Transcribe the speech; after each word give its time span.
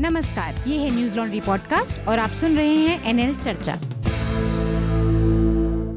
नमस्कार, 0.00 0.54
ये 0.66 0.78
है 0.78 0.90
न्यूज़ 0.90 1.14
लॉन्ड्री 1.14 1.40
पॉडकास्ट 1.40 2.08
और 2.08 2.18
आप 2.18 2.30
सुन 2.30 2.56
रहे 2.56 2.74
हैं 2.76 3.04
एनएल 3.04 3.34
चर्चा। 3.36 3.76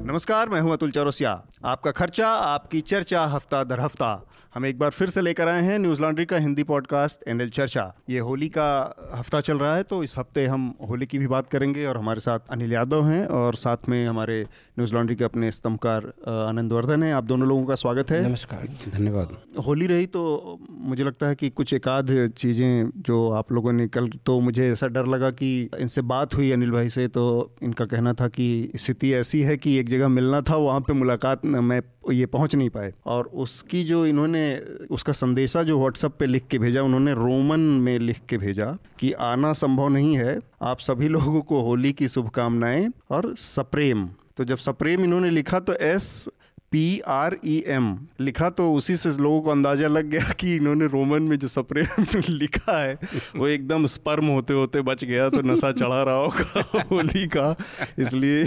नमस्कार, 0.05 0.49
मैं 0.49 0.62
हूँ 0.62 0.71
अतुल 0.73 0.91
चौरसिया। 0.91 1.33
आपका 1.63 1.91
खर्चा 1.91 2.27
आपकी 2.27 2.79
चर्चा 2.81 3.21
हफ़्ता 3.25 3.63
दर 3.63 3.79
हफ़्ता। 3.79 4.25
हम 4.55 4.65
एक 4.65 4.77
बार 4.79 4.89
फिर 4.89 5.09
से 5.09 5.21
लेकर 5.21 5.47
आए 5.47 5.62
हैं 5.62 5.78
न्यूज़ 5.79 6.01
लॉन्ड्री 6.01 6.25
का 6.25 6.37
हिंदी 6.37 6.63
पॉडकास्ट 6.63 7.28
एनएल 7.28 7.49
चर्चा। 7.49 7.83
ये 8.09 8.19
होली 8.19 8.47
का 8.49 8.67
हफ़्ता 9.15 9.42
चल 9.42 9.57
रहा 9.57 9.75
है 9.75 9.83
तो 9.83 10.01
इस 10.03 10.17
हफ़्ते 10.17 10.46
हम 10.46 10.74
होली 10.89 11.06
की 11.06 11.19
भी 11.19 11.28
बात 11.28 11.47
करेंगे 11.47 11.85
और 11.85 11.97
हमारे 11.97 12.19
साथ 12.19 12.39
अनिल 12.51 12.74
यादव 12.74 13.07
हैं 13.07 13.25
और 13.28 13.56
साथ 13.56 13.89
में 13.89 14.07
हमारे 14.07 14.42
न्यूज़ 14.43 14.93
लॉन्ड्री 14.93 15.15
के 15.15 15.24
अपने 15.24 15.51
स्तंभकार 15.51 16.05
आनंद 16.48 16.73
वर्धन 16.73 17.03
हैं। 17.03 17.13
आप 17.13 17.23
दोनों 17.23 17.48
लोगों 17.48 17.66
का 17.66 17.76
स्वागत 17.76 18.12
है। 18.12 18.21
नमस्कार। 18.30 18.67
धन्यवाद। 18.94 19.35
होली 19.67 19.88
रही 19.88 20.05
तो 20.05 20.59
मुझे 20.71 21.03
लगता 21.03 21.27
है 21.27 21.35
कि 21.35 21.49
कुछ 21.49 21.73
एक 21.73 21.88
आध 21.88 22.12
चीज़ें 22.38 22.89
जो 22.98 23.30
आप 23.31 23.52
लोगों 23.52 23.73
ने 23.73 23.88
कल 23.88 24.07
तो 24.26 24.39
मुझे 24.39 24.71
ऐसा 24.71 24.88
डर 24.88 25.05
लगा 25.07 25.31
कि 25.31 25.51
इनसे 25.79 26.01
बात 26.13 26.35
हुई 26.35 26.51
अनिल 26.51 26.71
भाई 26.71 26.89
से 26.89 27.07
तो 27.07 27.27
इनका 27.63 27.85
कहना 27.85 28.13
था 28.13 28.27
कि 28.29 28.49
स्थिति 28.76 29.13
ऐसी 29.13 29.41
है 29.41 29.57
कि 29.57 29.77
एक 29.77 29.89
जगह 29.89 30.07
मिलना 30.07 30.41
था 30.41 30.55
वहाँ 30.57 30.79
पे 30.79 30.93
मुलाकात 30.93 31.45
में 31.49 31.81
ये 32.12 32.26
पहुँच 32.26 32.55
नहीं 32.55 32.70
पाए। 32.70 32.94
और 33.05 33.26
उसकी 33.26 33.84
जो 33.84 34.05
इन्होंने, 34.05 34.57
उसका 34.91 35.13
संदेशा 35.13 35.63
जो 35.63 35.80
व्हाट्सएप 35.80 36.12
पे 36.20 36.26
लिख 36.26 36.48
के 36.48 36.59
भेजा, 36.59 36.84
उन्होंने 36.84 37.13
रोमन 37.13 37.59
में 37.59 37.99
लिख 37.99 38.20
के 38.30 38.38
भेजा 38.38 38.77
कि 38.99 39.12
आना 39.12 39.54
संभव 39.54 39.90
नहीं 39.90 40.17
है। 40.17 40.40
आप 40.62 40.80
सभी 40.80 41.07
लोगों 41.07 41.41
को 41.41 41.62
होली 41.62 41.93
की 41.93 42.07
शुभकामनाएँ 42.07 42.90
और 43.09 43.35
सप्रेम। 43.35 44.09
तो 44.38 44.43
जब 44.43 44.57
सप्रेम 44.57 45.04
इन्होंने 45.04 45.30
लिखा 45.30 45.59
तो 45.59 45.73
S 45.73 46.30
P 46.71 46.99
R 46.99 47.38
E 47.45 47.63
M 47.68 48.07
लिखा 48.21 48.49
तो 48.49 48.73
उसी 48.73 48.95
से 48.95 49.09
लोगों 49.09 49.41
को 49.41 49.49
अंदाज़ा 49.49 49.88
लग 49.88 50.05
गया 50.05 50.34
कि 50.40 50.55
इन्होंने 50.55 50.88
रोमन 50.88 51.23
में 51.23 51.40
जो 51.40 51.48
सप्रेम 51.48 52.21
लिखा 52.29 52.81
है, 52.81 52.99
वो 53.35 53.48
एकदम 53.48 53.85
स्पर्म 53.85 54.26
होते 54.26 54.54
होते 54.54 54.81
बच 54.81 55.04
गया 55.04 55.29
तो 55.29 55.41
नशा 55.41 55.71
चढ़ा 55.71 56.04
रहा 56.04 56.16
होगा 56.16 56.84
होली 56.91 57.27
का। 57.27 57.55
इसलिए 57.99 58.43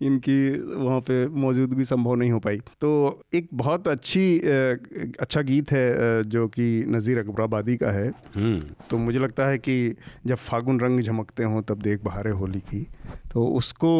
इनकी 0.00 0.36
वहाँ 0.74 1.00
पे 1.00 1.26
मौजूदगी 1.28 1.84
संभव 1.84 2.14
नहीं 2.14 2.30
हो 2.30 2.38
पाई। 2.38 2.58
तो 2.80 3.20
एक 3.34 3.48
बहुत 3.54 3.88
अच्छी 3.88 4.38
अच्छा 5.20 5.42
गीत 5.42 5.72
है 5.72 6.22
जो 6.24 6.46
कि 6.48 6.84
नज़ीर 6.88 7.18
अकबराबादी 7.18 7.76
का 7.76 7.90
है। 7.90 8.08
हम्म। 8.34 8.60
तो 8.90 8.98
मुझे 8.98 9.18
लगता 9.18 9.46
है 9.46 9.58
कि 9.58 9.94
जब 10.26 10.36
फागुन 10.36 10.80
रंग 10.80 11.00
झमकते 11.00 11.44
हों 11.44 11.62
तब 11.62 11.82
देख 11.82 12.02
बहारे 12.04 12.30
होली 12.30 12.60
की। 12.60 12.86
तो 13.32 13.46
उसको 13.46 13.92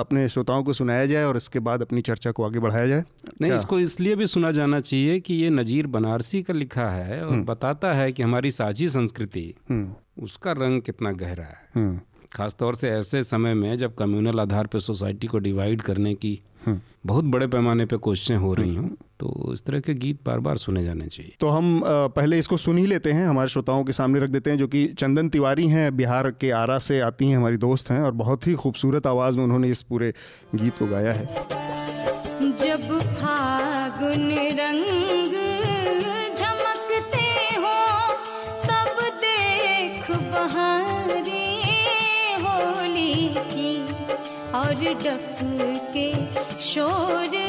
अपने 0.00 0.28
श्रोताओं 0.28 0.62
को 0.64 0.72
सुनाया 0.72 1.06
जाए 1.06 1.24
और 1.24 1.36
इसके 1.36 1.58
बाद 1.58 1.82
अपनी 1.82 2.00
चर्चा 2.00 2.30
को 2.30 2.44
आगे 2.44 2.58
बढ़ाया 2.58 2.86
जाए। 2.86 3.00
नहीं 3.00 3.50
क्या? 3.50 3.56
इसको 3.56 3.78
इसलिए 3.78 4.16
भी 4.16 4.26
सुना 4.26 4.50
जाना 4.52 4.80
चाहिए 4.80 5.20
कि 5.20 5.34
ये 5.34 5.50
नजीर 5.50 5.86
बनारसी 5.86 6.42
का 6.42 6.54
लिखा 6.54 6.88
है 6.90 7.24
और 7.24 7.40
बताता 7.44 7.92
है 7.92 8.12
कि 8.12 8.22
हमारी 8.22 8.50
साझी 8.50 8.88
संस्कृति 8.88 9.54
हम्म। 9.70 10.24
उसका 10.24 10.52
रंग 10.52 10.82
कितना 10.82 11.12
गहरा 11.12 11.44
है। 11.44 11.58
हम्म। 11.74 12.00
खासतौर 12.32 12.74
से 12.74 12.90
ऐसे 12.90 13.22
समय 13.24 13.54
में 13.54 13.76
जब 13.78 13.94
कम्युनल 13.94 14.40
आधार 14.40 14.66
पर 14.66 14.80
सोसाइटी 14.80 15.26
को 15.26 15.38
डिवाइड 15.38 15.82
करने 15.82 16.14
की 16.14 16.38
हम्म। 16.66 16.80
बहुत 17.06 17.24
बड़े 17.24 17.46
पैमाने 17.46 17.84
पे 17.86 17.96
कोशिशें 17.96 18.36
हो 18.36 18.52
रही 18.54 18.74
हूँ 18.74 18.96
तो 19.20 19.52
इस 19.52 19.64
तरह 19.64 19.80
के 19.80 19.94
गीत 19.94 20.18
बार 20.26 20.40
बार 20.40 20.56
सुने 20.56 20.82
जाने 20.84 21.06
चाहिए। 21.06 21.34
तो 21.40 21.48
हम 21.48 21.80
पहले 21.86 22.38
इसको 22.38 22.56
सुन 22.56 22.78
ही 22.78 22.86
लेते 22.86 23.12
हैं 23.12 23.26
हमारे 23.26 23.48
श्रोताओं 23.48 23.84
के 23.84 23.92
सामने 23.92 24.20
रख 24.20 24.30
देते 24.30 24.50
हैं 24.50 24.58
जो 24.58 24.68
कि 24.68 24.86
चंदन 24.98 25.28
तिवारी 25.28 25.66
हैं 25.68 25.96
बिहार 25.96 26.30
के 26.30 26.50
आरा 26.50 26.78
से 26.78 27.00
आती 27.00 27.28
हैं 27.30 27.36
हमारी 27.36 27.56
दोस्त 27.56 27.90
हैं 27.90 28.00
और 28.00 28.12
बहुत 28.22 28.46
ही 28.46 28.54
खूबसूरत 28.54 29.06
आवाज़ 29.06 29.38
में 29.38 29.44
उन्होंने 29.44 29.70
इस 29.70 29.82
पूरे 29.82 30.12
गीत 30.54 30.78
को 30.78 30.86
गाया 30.86 31.12
है। 31.12 31.79
डफ 45.04 45.38
के 45.96 46.10
शोर 46.62 47.39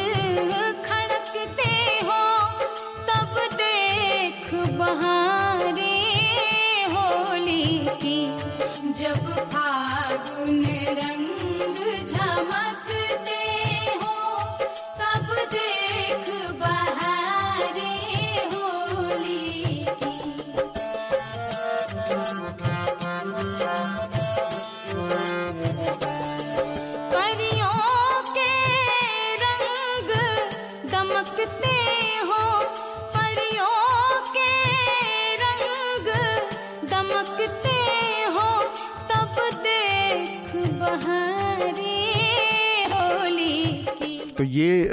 ये 44.51 44.85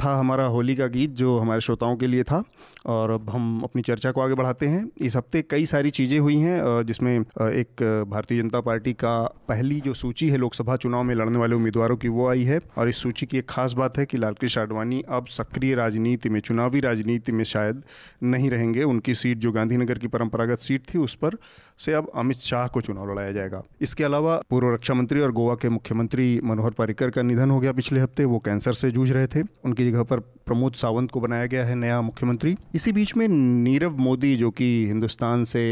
था 0.00 0.14
हमारा 0.18 0.44
होली 0.46 0.74
का 0.76 0.86
गीत 0.86 1.10
जो 1.10 1.38
हमारे 1.38 1.60
श्रोताओं 1.60 1.96
के 1.96 2.06
लिए 2.06 2.22
था। 2.22 2.42
और 2.86 3.10
अब 3.10 3.30
हम 3.30 3.60
अपनी 3.64 3.82
चर्चा 3.82 4.10
को 4.12 4.20
आगे 4.20 4.34
बढ़ाते 4.34 4.66
हैं। 4.66 4.84
इस 5.00 5.16
हफ़्ते 5.16 5.42
कई 5.42 5.66
सारी 5.66 5.90
चीज़ें 5.90 6.18
हुई 6.18 6.36
हैं 6.36 6.84
जिसमें 6.86 7.14
एक 7.14 7.82
भारतीय 8.08 8.42
जनता 8.42 8.60
पार्टी 8.60 8.92
का 8.94 9.16
पहली 9.48 9.80
जो 9.80 9.94
सूची 9.94 10.28
है 10.28 10.36
लोकसभा 10.36 10.76
चुनाव 10.76 11.02
में 11.02 11.14
लड़ने 11.14 11.38
वाले 11.38 11.54
उम्मीदवारों 11.54 11.96
की, 11.96 12.08
वो 12.08 12.28
आई 12.28 12.44
है। 12.44 12.60
और 12.78 12.88
इस 12.88 12.96
सूची 12.96 13.26
की 13.26 13.38
एक 13.38 13.48
खास 13.48 13.72
बात 13.72 13.98
है 13.98 14.06
कि 14.06 14.18
लालकृष्ण 14.18 14.60
आडवाणी 14.60 15.02
अब 15.08 15.26
सक्रिय 15.28 15.74
राजनीति 15.74 16.28
में, 16.28 16.40
चुनावी 16.40 16.80
राजनीति 16.80 17.32
में 17.32 17.44
शायद 17.44 17.82
नहीं 18.24 18.50
रहेंगे। 18.50 18.82
उनकी 18.84 19.14
सीट 19.14 19.38
जो 19.38 19.52
गांधीनगर 19.52 19.98
की 19.98 20.08
परंपरागत 20.08 20.58
सीट 20.58 20.82
थी, 20.94 20.98
उस 20.98 21.14
पर 21.14 21.36
से 21.78 21.92
अब 21.92 22.10
अमित 22.14 22.38
शाह 22.38 22.66
को 22.66 22.80
चुनाव 22.80 23.10
लड़ाया 23.10 23.32
जाएगा। 23.32 23.62
इसके 23.80 24.04
अलावा 24.04 24.36
पूर्व 24.50 24.72
रक्षा 24.74 24.94
मंत्री 24.94 25.20
और 25.20 25.32
गोवा 25.32 25.54
के 25.54 25.68
मुख्यमंत्री 25.68 26.40
मनोहर 26.44 26.70
पर्रिकर 26.70 27.10
का 27.10 27.22
निधन 27.22 27.50
हो 27.50 27.58
गया 27.60 27.72
पिछले 27.72 28.00
हफ़्ते। 28.00 28.24
वो 28.24 28.38
कैंसर 28.38 28.72
से 28.72 28.90
जूझ 28.90 29.10
रहे 29.10 29.26
थे। 29.26 29.42
उनकी 29.64 29.90
जगह 29.90 30.02
पर 30.02 30.20
प्रमोद 30.46 30.72
सावंत 30.74 31.10
को 31.10 31.20
बनाया 31.20 31.46
गया 31.46 31.64
है 31.64 31.74
नया 31.74 32.00
मुख्यमंत्री। 32.02 32.56
इसी 32.74 32.92
बीच 32.92 33.14
में 33.16 33.26
नीरव 33.28 33.96
मोदी, 33.96 34.34
जो 34.36 34.50
कि 34.50 34.64
हिंदुस्तान 34.86 35.44
से 35.44 35.62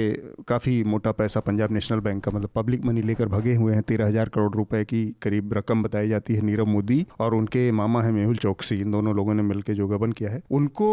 काफ़ी 0.49 0.83
मोटा 0.85 1.13
पैसा 1.13 1.41
पंजाब 1.41 1.73
नेशनल 1.73 2.01
बैंक 2.01 2.23
का 2.25 2.31
मतलब 2.31 2.51
पब्लिक 2.55 2.85
मनी 2.85 3.03
लेकर 3.03 3.29
भगे 3.29 3.55
हुए 3.55 3.75
हैं, 3.75 3.83
तेरह 3.83 4.07
हज़ार 4.07 4.29
करोड़ 4.29 4.55
रुपए 4.55 4.85
की 4.85 5.05
करीब 5.23 5.55
रकम 5.55 5.83
बताई 5.83 6.09
जाती 6.09 6.35
है 6.35 6.43
नीरव 6.43 6.67
मोदी 6.67 7.07
और 7.21 7.35
उनके 7.35 7.71
मामा 7.73 8.03
हैं 8.03 8.13
मेहुल 8.13 8.37
चौकसी, 8.37 8.81
इन 8.81 8.91
दोनों 8.91 9.15
लोगों 9.17 9.35
ने 9.35 9.43
मिलकर 9.43 9.75
जो 9.75 9.89
गबन 9.89 10.13
किया 10.13 10.31
है। 10.31 10.43
उनको 10.51 10.89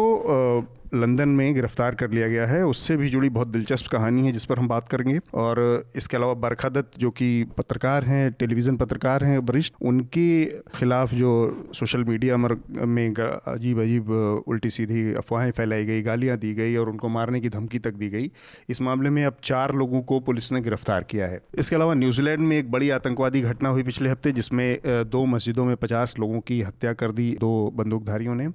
लंदन 0.94 1.28
में 1.30 1.54
गिरफ़्तार 1.54 1.94
कर 1.94 2.10
लिया 2.10 2.28
गया 2.28 2.46
है। 2.46 2.62
उससे 2.66 2.96
भी 2.96 3.08
जुड़ी 3.10 3.28
बहुत 3.30 3.48
दिलचस्प 3.48 3.86
कहानी 3.86 4.26
है, 4.26 4.32
जिस 4.32 4.44
पर 4.44 4.58
हम 4.58 4.68
बात 4.68 4.88
करेंगे। 4.88 5.18
और 5.34 5.60
इसके 5.96 6.16
अलावा 6.16 6.34
बरखा 6.40 6.68
दत्त 6.68 6.98
जो 6.98 7.10
कि 7.10 7.44
पत्रकार 7.58 8.04
हैं, 8.04 8.30
टेलीविज़न 8.32 8.76
पत्रकार 8.76 9.24
हैं, 9.24 9.38
वरिष्ठ, 9.40 9.74
उनके 9.82 10.44
खिलाफ 10.74 11.14
जो 11.14 11.30
सोशल 11.74 12.04
मीडिया 12.04 12.36
में 12.36 13.14
अजीब 13.14 13.80
अजीब 13.80 14.10
उल्टी 14.48 14.70
सीधी 14.70 15.12
अफवाहें 15.14 15.50
फैलाई 15.52 15.84
गई, 15.84 16.02
गालियाँ 16.02 16.36
दी 16.38 16.52
गई 16.54 16.76
और 16.76 16.88
उनको 16.88 17.08
मारने 17.10 17.40
की 17.40 17.48
धमकी 17.48 17.78
तक 17.78 17.94
दी 17.94 18.08
गई, 18.08 18.30
इस 18.68 18.82
मामले 18.82 19.10
में 19.10 19.24
अब 19.24 19.36
चार 19.44 19.74
लोगों 19.74 20.00
को 20.02 20.20
पुलिस 20.20 20.50
ने 20.52 20.60
गिरफ़्तार 20.60 21.04
किया 21.04 21.26
है। 21.26 21.40
इसके 21.58 21.76
अलावा 21.76 21.94
न्यूजीलैंड 21.94 22.40
में 22.40 22.56
एक 22.58 22.70
बड़ी 22.70 22.90
आतंकवादी 22.90 23.40
घटना 23.42 23.68
हुई 23.68 23.82
पिछले 23.82 24.10
हफ़्ते, 24.10 24.32
जिसमें 24.32 24.78
दो 24.86 25.24
मस्जिदों 25.26 25.64
में 25.64 25.76
पचास 25.76 26.14
लोगों 26.18 26.40
की 26.42 26.60
हत्या 26.62 26.92
कर 26.94 27.12
दी 27.12 27.30
दो 27.40 27.50
बंदूकधारियों 27.76 28.34
ने। 28.34 28.46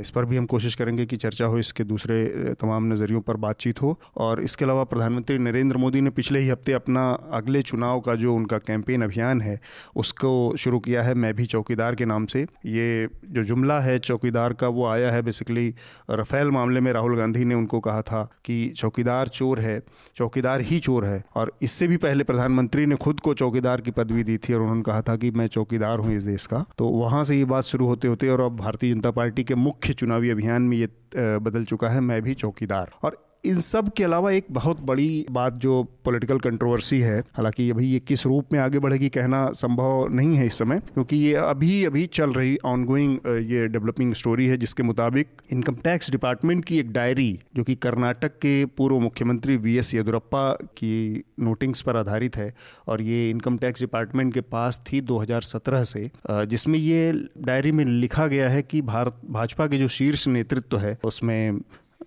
इस 0.00 0.10
पर 0.10 0.24
भी 0.24 0.36
हम 0.36 0.46
कोशिश 0.46 0.74
करेंगे 0.74 1.06
कि 1.06 1.16
चर्चा 1.18 1.46
हो 1.46 1.58
इसके 1.66 1.84
दूसरे 1.86 2.24
तमाम 2.60 2.92
नज़रियों 2.92 3.20
पर 3.22 3.36
बातचीत 3.38 3.82
हो। 3.82 3.98
और 4.18 4.42
इसके 4.42 4.64
अलावा 4.64 4.84
प्रधानमंत्री 4.86 5.38
नरेंद्र 5.40 5.76
मोदी 5.78 6.00
ने 6.00 6.10
पिछले 6.12 6.40
ही 6.40 6.48
हफ़्ते 6.48 6.72
अपना 6.74 7.08
अगले 7.34 7.62
चुनाव 7.64 8.00
का 8.00 8.14
जो 8.16 8.34
उनका 8.34 8.58
कैंपेन 8.60 9.02
अभियान 9.02 9.40
है, 9.40 9.58
उसको 9.96 10.32
शुरू 10.56 10.78
किया 10.80 11.02
है 11.02 11.14
मैं 11.16 11.34
भी 11.34 11.46
चौकीदार 11.46 11.94
के 11.94 12.04
नाम 12.04 12.26
से। 12.26 12.42
ये 12.66 13.08
जो 13.26 13.44
जुमला 13.44 13.78
है 13.80 13.98
चौकीदार 14.00 14.52
का, 14.52 14.68
वो 14.68 14.86
आया 14.86 15.10
है 15.12 15.22
बेसिकली 15.22 15.74
रफेल 16.12 16.50
मामले 16.50 16.80
में 16.80 16.92
राहुल 16.92 17.16
गांधी 17.16 17.44
ने 17.44 17.54
उनको 17.54 17.80
कहा 17.80 18.02
था 18.02 18.22
कि 18.44 18.56
चौकीदार 18.76 19.28
चोर 19.30 19.60
है, 19.60 19.80
चौकीदार 20.16 20.60
ही 20.62 20.78
चोर 20.80 21.04
है। 21.04 21.22
और 21.36 21.52
इससे 21.62 21.88
भी 21.88 21.96
पहले 21.98 22.24
प्रधानमंत्री 22.24 22.86
ने 22.86 22.96
खुद 22.98 23.20
को 23.20 23.34
चौकीदार 23.34 23.80
की 23.80 23.90
पदवी 23.92 24.24
दी 24.24 24.38
थी 24.38 24.54
और 24.54 24.60
उन्होंने 24.60 24.82
कहा 24.82 25.02
था 25.02 25.16
कि 25.16 25.30
मैं 25.32 25.46
चौकीदार 25.48 25.98
हूँ 25.98 26.16
इस 26.16 26.24
देश 26.24 26.46
का। 26.46 26.64
तो 26.78 26.88
वहाँ 26.90 27.24
से 27.24 27.36
ये 27.36 27.44
बात 27.46 27.64
शुरू 27.64 27.86
होते 27.86 28.08
होते 28.08 28.28
और 28.28 28.40
अब 28.40 28.56
भारतीय 28.56 28.94
जनता 28.94 29.10
पार्टी 29.12 29.44
के 29.44 29.54
मुख्य 29.56 29.92
चुनावी 29.94 30.30
अभियान 30.30 30.62
में 30.62 30.76
ये 30.76 30.86
बदल 31.16 31.64
चुका 31.64 31.88
है 31.88 32.00
मैं 32.00 32.22
भी 32.22 32.34
चौकीदार। 32.34 32.90
और 33.02 33.25
इन 33.46 33.60
सब 33.60 33.90
के 33.92 34.04
अलावा 34.04 34.30
एक 34.30 34.46
बहुत 34.50 34.80
बड़ी 34.86 35.26
बात 35.30 35.54
जो 35.54 35.82
पॉलिटिकल 36.04 36.38
कंट्रोवर्सी 36.38 37.00
है, 37.00 37.18
हालाँकि 37.34 37.68
अभी 37.70 37.86
ये 37.86 37.98
किस 38.00 38.24
रूप 38.26 38.52
में 38.52 38.58
आगे 38.60 38.78
बढ़ेगी 38.78 39.08
कहना 39.08 39.44
संभव 39.54 40.06
नहीं 40.10 40.36
है 40.36 40.46
इस 40.46 40.58
समय, 40.58 40.80
क्योंकि 40.94 41.16
ये 41.16 41.34
अभी 41.34 41.84
अभी 41.84 42.06
चल 42.14 42.32
रही 42.32 42.56
ऑनगोइंग 42.64 43.18
ये 43.50 43.66
डेवलपिंग 43.68 44.14
स्टोरी 44.14 44.46
है 44.46 44.56
जिसके 44.56 44.82
मुताबिक 44.82 45.28
इनकम 45.52 45.74
टैक्स 45.84 46.10
डिपार्टमेंट 46.10 46.64
की 46.64 46.78
एक 46.78 46.92
डायरी 46.92 47.38
जो 47.56 47.64
कि 47.64 47.74
कर्नाटक 47.76 48.38
के 48.38 48.64
पूर्व 48.76 48.98
मुख्यमंत्री 49.00 49.56
वी 49.56 49.76
एस 49.78 49.94
येदुरप्पा 49.94 50.50
की 50.78 51.24
नोटिंग्स 51.40 51.82
पर 51.82 51.96
आधारित 51.96 52.36
है, 52.36 52.52
और 52.88 53.02
ये 53.02 53.30
इनकम 53.30 53.56
टैक्स 53.58 53.80
डिपार्टमेंट 53.80 54.34
के 54.34 54.40
पास 54.40 54.82
थी 54.86 55.00
2017 55.02 55.84
से 55.84 56.10
जिसमें 56.30 56.78
ये 56.78 57.12
डायरी 57.38 57.72
में 57.72 57.84
लिखा 57.84 58.26
गया 58.26 58.48
है 58.48 58.62
कि 58.62 58.80
भारत, 58.82 59.20
भाजपा 59.30 59.66
के 59.66 59.78
जो 59.78 59.88
शीर्ष 59.88 60.26
नेतृत्व 60.28 60.78
है, 60.78 60.98
उसमें 61.04 61.60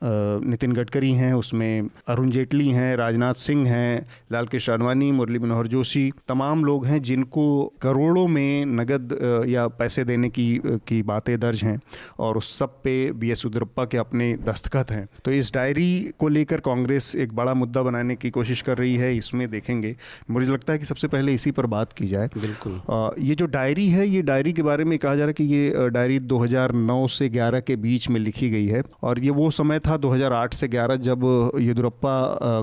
नितिन 0.04 0.74
गडकरी 0.74 1.12
हैं 1.12 1.34
उसमें 1.34 1.90
अरुण 2.08 2.30
जेटली 2.30 2.68
हैं 2.68 2.96
राजनाथ 2.98 3.34
सिंह 3.34 3.68
हैं 3.68 4.08
लाल 4.32 4.46
कृष्ण 4.46 4.74
आडवाणी 4.74 5.12
मुरली 5.12 5.40
मनोहर 5.40 5.68
जोशी 5.68 6.12
तमाम 6.28 6.64
लोग 6.66 6.86
हैं 6.86 7.02
जिनको 7.02 7.46
करोड़ों 7.82 8.28
में 8.28 8.66
नगद 8.66 9.18
या 9.50 9.68
पैसे 9.68 10.04
देने 10.04 10.30
की 10.30 10.48
की 10.88 11.02
बातें 11.04 11.40
दर्ज 11.40 11.64
हैं 11.64 11.80
और 12.20 12.38
उस 12.38 12.58
सब 12.60 12.82
पे 12.84 13.12
बी 13.12 13.32
एस 13.32 13.46
उदरप्पा 13.46 13.86
के 13.86 13.98
अपने 13.98 14.34
दस्तखत 14.46 14.92
हैं। 14.92 15.08
तो 15.26 15.32
इस 15.32 15.54
डायरी 15.54 15.90
को 16.20 16.28
लेकर 16.28 16.60
कांग्रेस 16.60 17.16
एक 17.16 17.34
बड़ा 17.34 17.54
मुद्दा 17.54 17.82
बनाने 17.82 18.16
की 18.16 18.30
कोशिश 18.30 18.62
कर 18.62 18.78
रही 18.78 18.96
है 18.96 19.16
इसमें 19.18 19.50
देखेंगे। 19.52 19.96
मुझे 20.32 20.52
लगता 20.52 20.74
है 20.74 20.80
कि 20.80 20.86
सबसे 20.86 21.08
पहले 21.08 21.34
इसी 21.34 21.52
पर 21.52 21.66
बात 21.66 21.94
की 21.94 22.08
जाए। 22.08 22.30
बिल्कुल। 22.38 22.82
ये 23.24 23.36
जो 23.36 23.46
डायरी 23.48 23.88
है 23.90 24.08
ये 24.08 24.22
डायरी 24.22 24.54
के 24.54 24.64
बारे 24.64 24.84
में 24.84 24.98
कहा 25.00 25.16
जा 25.16 25.26
रहा 25.26 25.28
है 25.28 25.34
कि 25.34 25.44
ये 25.46 25.90
डायरी 25.90 26.20
2009 26.20 27.08
से 27.10 27.30
11 27.30 27.62
के 27.62 27.76
बीच 27.76 28.10
में 28.10 28.20
लिखी 28.20 28.50
गई 28.50 28.68
है 28.68 28.84
और 29.02 29.20
ये 29.20 29.30
वो 29.32 29.50
समय 29.52 29.79
था 29.80 29.98
2008 29.98 30.54
से 30.54 30.68
11 30.68 30.96
जब 31.02 31.24
येदुरप्पा 31.60 32.14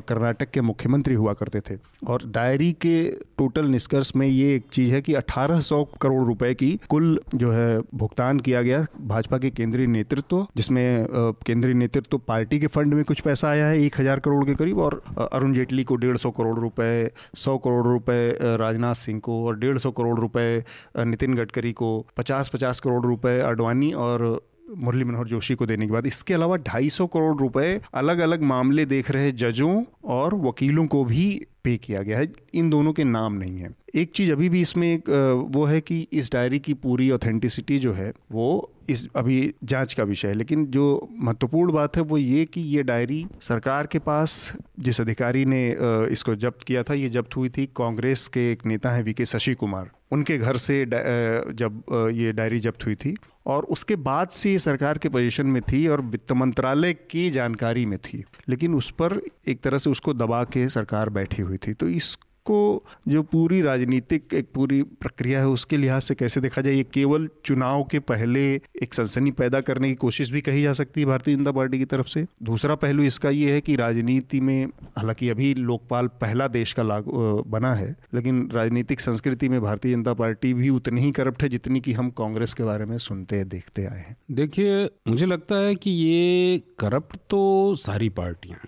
कर्नाटक 0.08 0.50
के 0.50 0.60
मुख्यमंत्री 0.62 1.14
हुआ 1.14 1.32
करते 1.32 1.60
थे। 1.60 1.76
और 2.06 2.22
डायरी 2.26 2.72
के 2.80 2.96
टोटल 3.38 3.66
निष्कर्ष 3.66 4.12
में 4.16 4.26
ये 4.26 4.54
एक 4.54 4.64
चीज़ 4.72 4.92
है 4.92 5.00
कि 5.02 5.14
1800 5.14 5.82
करोड़ 6.02 6.24
रुपए 6.26 6.52
की 6.54 6.70
कुल 6.90 7.18
जो 7.34 7.50
है 7.52 7.80
भुगतान 7.94 8.40
किया 8.40 8.62
गया 8.62 8.84
भाजपा 9.06 9.38
के 9.38 9.50
केंद्रीय 9.50 9.86
नेतृत्व, 9.86 10.46
जिसमें 10.56 11.06
केंद्रीय 11.46 11.74
नेतृत्व 11.74 12.18
पार्टी 12.18 12.58
के 12.60 12.66
फंड 12.66 12.94
में 12.94 13.04
कुछ 13.04 13.20
पैसा 13.20 13.48
आया 13.48 13.66
है, 13.66 13.80
एक 13.82 14.00
हज़ार 14.00 14.20
करोड़ 14.20 14.44
के 14.44 14.54
करीब, 14.54 14.78
और 14.78 15.02
अरुण 15.32 15.52
जेटली 15.52 15.84
को 15.84 15.96
डेढ़ 15.96 16.16
सौ 16.16 16.30
करोड़ 16.30 16.58
रुपए, 16.58 17.10
सौ 17.34 17.56
करोड़ 17.58 17.86
रुपए 17.86 18.56
राजनाथ 18.58 18.94
सिंह 18.96 19.20
को, 19.20 19.44
और 19.46 19.58
डेढ़ 19.58 19.78
सौ 19.78 19.90
करोड़ 19.92 20.18
रुपए 20.20 20.64
नितिन 20.98 21.34
गडकरी 21.34 21.72
को, 21.72 22.06
पचास 22.16 22.48
पचास 22.48 22.80
करोड़ 22.80 23.04
रुपए 23.06 23.38
अडवाणी 23.40 23.92
और 23.92 24.22
मुरली 24.70 25.04
मनोहर 25.04 25.26
जोशी 25.26 25.54
को 25.54 25.66
देने 25.66 25.86
के 25.86 25.92
बाद। 25.92 26.06
इसके 26.06 26.34
अलावा 26.34 26.56
250 26.56 27.06
करोड़ 27.06 27.36
रुपए 27.38 27.80
अलग 27.94 28.18
अलग 28.18 28.42
मामले 28.42 28.86
देख 28.86 29.10
रहे 29.10 29.32
जजों 29.32 29.84
और 30.04 30.34
वकीलों 30.34 30.86
को 30.86 31.04
भी 31.04 31.46
पे 31.66 31.76
किया 31.78 32.02
गया 32.02 32.18
है। 32.18 32.32
इन 32.54 32.70
दोनों 32.70 32.92
के 32.92 33.04
नाम 33.04 33.34
नहीं 33.34 33.58
है। 33.58 33.74
एक 33.94 34.10
चीज़ 34.14 34.32
अभी 34.32 34.48
भी 34.48 34.60
इसमें 34.60 34.92
एक 34.92 35.08
वो 35.50 35.64
है 35.64 35.80
कि 35.80 36.06
इस 36.12 36.32
डायरी 36.32 36.58
की 36.58 36.74
पूरी 36.76 37.10
ऑथेंटिसिटी 37.10 37.78
जो 37.78 37.92
है, 37.92 38.12
वो 38.32 38.72
इस 38.88 39.06
अभी 39.16 39.38
जाँच 39.64 39.94
का 39.94 40.02
विषय 40.02 40.28
है। 40.28 40.34
लेकिन 40.34 40.66
जो 40.66 40.86
महत्वपूर्ण 41.18 41.72
बात 41.72 41.96
है, 41.96 42.02
वो 42.02 42.18
ये 42.18 42.44
कि 42.44 42.60
ये 42.60 42.82
डायरी 42.82 43.24
सरकार 43.42 43.86
के 43.86 43.98
पास, 44.00 44.52
जिस 44.80 45.00
अधिकारी 45.00 45.44
ने 45.44 45.68
इसको 46.12 46.34
जब्त 46.36 46.62
किया 46.62 46.82
था, 46.82 46.94
ये 46.94 47.08
जब्त 47.08 47.36
हुई 47.36 47.48
थी 47.48 47.66
कांग्रेस 47.76 48.26
के 48.28 48.50
एक 48.52 48.66
नेता 48.66 48.92
हैं 48.92 49.02
वी 49.02 49.12
के 49.12 49.26
शशि 49.26 49.54
कुमार। 49.54 49.90
उनके 50.12 50.36
घर 50.38 50.56
से 50.56 50.84
जब 50.86 51.82
ये 52.14 52.32
डायरी 52.32 52.60
जब्त 52.60 52.86
हुई 52.86 52.94
थी 52.94 53.16
और 53.46 53.64
उसके 53.64 53.96
बाद 53.96 54.28
से 54.28 54.50
ये 54.52 54.58
सरकार 54.58 54.98
के 54.98 55.08
पोजीशन 55.08 55.46
में 55.46 55.60
थी 55.62 55.86
और 55.86 56.00
वित्त 56.02 56.32
मंत्रालय 56.32 56.92
की 57.10 57.28
जानकारी 57.30 57.84
में 57.86 57.98
थी। 57.98 58.22
लेकिन 58.48 58.74
उस 58.74 58.90
पर 58.90 59.20
एक 59.48 59.60
तरह 59.60 59.78
से 59.78 59.90
उसको 59.90 60.14
दबा 60.14 60.42
के 60.44 60.68
सरकार 60.68 61.08
बैठी 61.10 61.42
हुई 61.42 61.56
थी। 61.56 61.73
तो 61.73 61.88
इसको 61.88 62.85
जो 63.08 63.23
पूरी 63.23 63.61
राजनीतिक 63.62 64.35
एक 64.35 64.49
पूरी 64.55 64.82
प्रक्रिया 64.82 65.38
है, 65.38 65.47
उसके 65.49 65.76
लिहाज 65.76 66.03
से 66.03 66.14
कैसे 66.14 66.41
देखा 66.41 66.62
जाए, 66.62 66.75
ये 66.75 66.82
केवल 66.85 67.29
चुनाव 67.44 67.82
के 67.85 67.99
पहले 68.00 68.44
एक 68.82 68.94
सनसनी 68.94 69.31
पैदा 69.31 69.61
करने 69.61 69.88
की 69.88 69.94
कोशिश 69.94 70.31
भी 70.31 70.41
कही 70.41 70.62
जा 70.62 70.73
सकती 70.73 71.00
है 71.00 71.06
भारतीय 71.06 71.37
जनता 71.37 71.53
पार्टी 71.53 71.79
की 71.79 71.85
तरफ़ 71.85 72.06
से। 72.06 72.25
दूसरा 72.43 72.75
पहलू 72.75 73.03
इसका 73.03 73.31
ये 73.31 73.53
है 73.53 73.61
कि 73.61 73.76
राजनीति 73.76 74.41
में, 74.41 74.67
हालाँकि 74.67 75.29
अभी 75.29 75.53
लोकपाल 75.55 76.06
पहला 76.20 76.49
देश 76.49 76.73
का 76.73 76.82
लागू 76.82 77.43
बना 77.47 77.75
है, 77.75 77.94
लेकिन 78.14 78.49
राजनीतिक 78.52 79.00
संस्कृति 79.00 79.49
में 79.49 79.61
भारतीय 79.61 79.94
जनता 79.94 80.14
पार्टी 80.14 80.55
भी 80.55 80.69
उतनी 80.69 81.00
ही 81.00 81.11
करप्ट 81.11 81.43
है 81.43 81.49
जितनी 81.49 81.81
कि 81.81 81.93
हम 81.93 82.11
कांग्रेस 82.11 82.55
के 82.55 82.62
बारे 82.62 82.85
में 82.85 82.97
सुनते, 82.99 83.44
देखते 83.44 83.87
आए 83.87 83.99
हैं। 83.99 84.17
देखिए, 84.31 84.85
मुझे 85.09 85.26
लगता 85.26 85.56
है 85.56 85.75
कि 85.75 85.91
ये 85.91 86.62
करप्ट 86.79 87.17
तो 87.31 87.75
सारी 87.75 88.09
पार्टियाँ। 88.09 88.59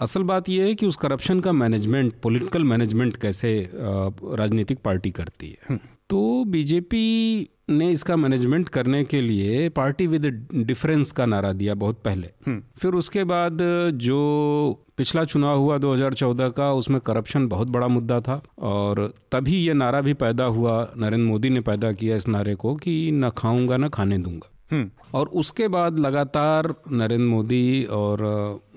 असल 0.00 0.22
बात 0.22 0.48
यह 0.48 0.64
है 0.64 0.74
कि 0.74 0.86
उस 0.86 0.96
करप्शन 0.96 1.40
का 1.40 1.52
मैनेजमेंट 1.52 2.12
पॉलिटिकल 2.22 2.64
मैनेजमेंट 2.64 3.16
कैसे 3.16 3.70
राजनीतिक 3.74 4.78
पार्टी 4.78 5.10
करती 5.10 5.46
है। 5.46 5.76
तो 6.10 6.44
बीजेपी 6.44 7.48
ने 7.70 7.90
इसका 7.90 8.16
मैनेजमेंट 8.16 8.68
करने 8.68 9.02
के 9.04 9.20
लिए 9.20 9.68
पार्टी 9.68 10.06
विद 10.06 10.26
डिफरेंस 10.54 11.12
का 11.12 11.26
नारा 11.26 11.52
दिया 11.52 11.74
बहुत 11.74 12.02
पहले। 12.04 12.28
फिर 12.78 12.92
उसके 12.92 13.24
बाद 13.24 13.58
जो 13.94 14.18
पिछला 14.96 15.24
चुनाव 15.24 15.58
हुआ 15.58 15.78
2014 15.78 16.48
का 16.48 16.72
उसमें 16.72 17.00
करप्शन 17.00 17.46
बहुत 17.48 17.68
बड़ा 17.68 17.88
मुद्दा 17.88 18.20
था 18.20 18.40
और 18.58 19.14
तभी 19.32 19.56
ये 19.56 19.74
नारा 19.74 20.00
भी 20.00 20.14
पैदा 20.14 20.44
हुआ। 20.44 20.76
नरेंद्र 20.96 21.26
मोदी 21.26 21.50
ने 21.50 21.60
पैदा 21.60 21.92
किया 21.92 22.16
इस 22.16 22.28
नारे 22.28 22.54
को 22.54 22.74
कि 22.74 23.10
न 23.12 23.30
खाऊँगा 23.30 23.76
न 23.76 23.88
खाने 23.88 24.18
दूँगा। 24.18 24.52
और 25.14 25.26
उसके 25.26 25.68
बाद 25.68 25.98
लगातार 25.98 26.74
नरेंद्र 26.92 27.26
मोदी 27.26 27.84
और 27.84 28.22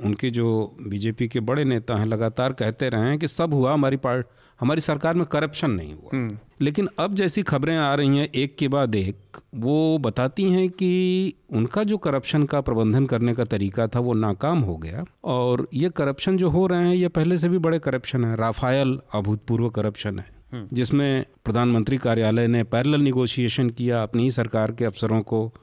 उनके 0.06 0.30
जो 0.30 0.77
बीजेपी 0.88 1.27
के 1.27 1.39
बड़े 1.39 1.63
नेता 1.63 1.95
हैं 1.95 2.06
लगातार 2.06 2.53
कहते 2.53 2.89
रहे 2.89 3.01
हैं 3.01 3.19
कि 3.19 3.27
सब 3.27 3.53
हुआ 3.53 3.74
हमारी 3.74 3.97
पार्ट 3.97 4.27
हमारी 4.59 4.81
सरकार 4.81 5.15
में 5.15 5.25
करप्शन 5.25 5.71
नहीं 5.71 5.94
हुआ। 5.94 6.38
लेकिन 6.62 6.89
अब 7.00 7.13
जैसी 7.15 7.44
खबरें 7.44 7.77
आ 7.77 7.95
रही 7.95 8.18
हैं 8.18 8.27
एक 8.36 8.57
के 8.57 8.68
बाद 8.68 8.95
एक 8.95 9.38
वो 9.56 9.97
बताती 9.97 10.44
हैं 10.44 10.69
कि 10.69 11.33
उनका 11.51 11.83
जो 11.83 11.97
करप्शन 11.97 12.44
का 12.44 12.62
प्रबंधन 12.62 13.06
करने 13.06 13.33
का 13.33 13.44
तरीका 13.44 13.88
था 13.88 14.00
वो 14.00 14.13
नाकाम 14.13 14.59
हो 14.59 14.77
गया। 14.77 15.06
और 15.24 15.68
ये 15.74 15.89
करप्शन 15.89 16.38
जो 16.38 16.50
हो 16.50 16.68
रहे 16.68 16.88
हैं 16.88 16.95
ये 16.95 17.07
पहले 17.07 17.38
से 17.38 17.50
भी 17.50 17.57
बड़े 17.57 17.80
करप्शन 17.80 18.25
है। 18.25 18.36
राफायल 18.36 19.00
अभूतपूर्व 19.13 19.69
करप्शन 19.69 20.19
है। 20.19 20.38
जिसमें 20.56 21.25
प्रधानमंत्री 21.46 21.98
कार्यालय 21.98 22.48
ने 22.48 22.63
पैरेलल 22.63 23.01
निगोशिएशन 23.01 23.69
किया 23.69 24.04
अपनी 24.04 24.24
ही 24.24 24.31
सरकार 24.31 24.72
के 24.72 24.86
अफसरों 24.86 25.22
को 25.22 25.54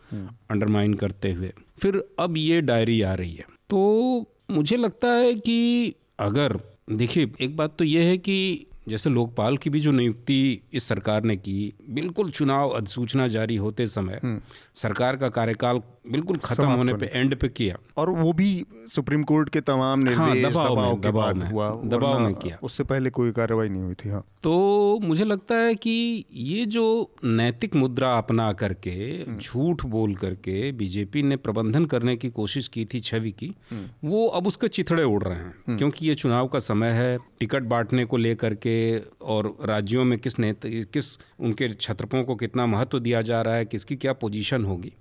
अंडरमाइन 0.51 0.95
करते 0.95 1.33
हुए। 1.33 1.53
फिर 1.79 2.05
अब 2.19 2.37
ये 2.37 2.61
डायरी 2.61 3.03
आ 3.03 3.15
रही 3.15 3.35
है। 3.35 3.45
तो 3.71 4.27
मुझे 4.51 4.77
लगता 4.77 5.09
है 5.09 5.35
कि 5.35 5.95
अगर 6.21 6.61
देखिए 6.93 7.33
एक 7.41 7.57
बात 7.57 7.77
तो 7.79 7.85
ये 7.85 8.05
है 8.05 8.19
कि 8.19 8.67
जैसे 8.89 9.11
लोकपाल 9.11 9.57
की 9.57 9.71
भी 9.71 9.81
जो 9.81 9.91
नियुक्ति 9.91 10.61
इस 10.73 10.85
सरकार 10.85 11.23
ने 11.23 11.37
की 11.37 11.75
बिल्कुल 11.91 12.31
चुनाव 12.31 12.69
अधिसूचना 12.69 13.29
जारी 13.29 13.57
होते 13.57 13.87
समय 13.87 14.21
सरकार 14.75 15.17
का 15.17 15.29
कार्यकाल 15.29 15.79
बिल्कुल 16.11 16.37
खत्म 16.37 16.67
होने 16.67 16.95
पे 16.95 17.07
एंड 17.07 17.37
पे 17.37 17.49
किया। 17.49 17.77
और 17.97 18.11
वो 18.11 18.33
भी 18.33 18.65
सुप्रीम 18.89 19.23
कोर्ट 19.23 19.49
के 19.49 19.61
तमाम 19.61 20.09
हाँ, 20.09 20.35
निर्देश 20.35 20.55
दबाव 20.55 20.77
में, 20.77 20.85
दबाव 20.85 20.97
के 20.97 21.09
दबाव 21.09 21.35
में, 21.35 21.51
हुआ 21.51 21.71
दबाव 21.85 22.21
में 22.21 22.35
किया। 22.35 22.59
उससे 22.63 22.85
पहले 22.85 23.11
कोई 23.11 23.33
कार्रवाई 23.33 23.69
नहीं 23.69 23.83
हुई 23.83 23.95
थी 23.95 24.09
हाँ। 24.09 24.25
तो 24.43 25.01
मुझे 25.03 25.25
लगता 25.25 25.55
है 25.55 25.75
कि 25.75 26.25
ये 26.33 26.67
जो 26.67 27.15
नैतिक 27.25 27.75
मुद्रा 27.77 28.19
अपना 28.19 28.53
करके 28.53 29.25
झूठ 29.37 29.85
बोल 29.85 30.15
करके 30.15 30.73
बीजेपी 30.73 31.23
ने 31.23 31.37
प्रबंधन 31.37 31.85
करने 31.85 32.17
की 32.17 32.31
कोशिश 32.31 32.69
की 32.69 32.85
थी 32.85 33.01
छवि 33.01 33.31
की 33.31 33.55
वो 34.05 34.27
अब 34.27 34.47
उसके 34.47 34.69
चिथड़े 34.69 35.03
उड़ 35.03 35.23
रहे 35.23 35.37
हैं। 35.37 35.77
क्योंकि 35.77 36.07
ये 36.07 36.15
चुनाव 36.15 36.49
का 36.49 36.59
समय 36.59 36.91
है 36.91 37.19
टिकट 37.41 37.63
बांटने 37.63 38.05
को 38.05 38.17
लेकर 38.17 38.55
के 38.55 38.99
और 38.99 39.57
राज्यों 39.65 40.05
में 40.05 40.19
किस 40.19 40.39
नेता 40.39 40.69
किस 40.69 41.19
उनके 41.41 41.75
छत्रपों 41.75 42.25
को 42.25 42.35
कितना 42.35 42.67
महत्व 42.67 42.99
दिया 42.99 43.23
जा 43.23 43.43
रहा 43.43 43.55
है 43.55 43.65
किसकी 43.65 43.97
क्या 43.97 44.13
पोजीशन 44.13 44.65
होगी। 44.65 44.93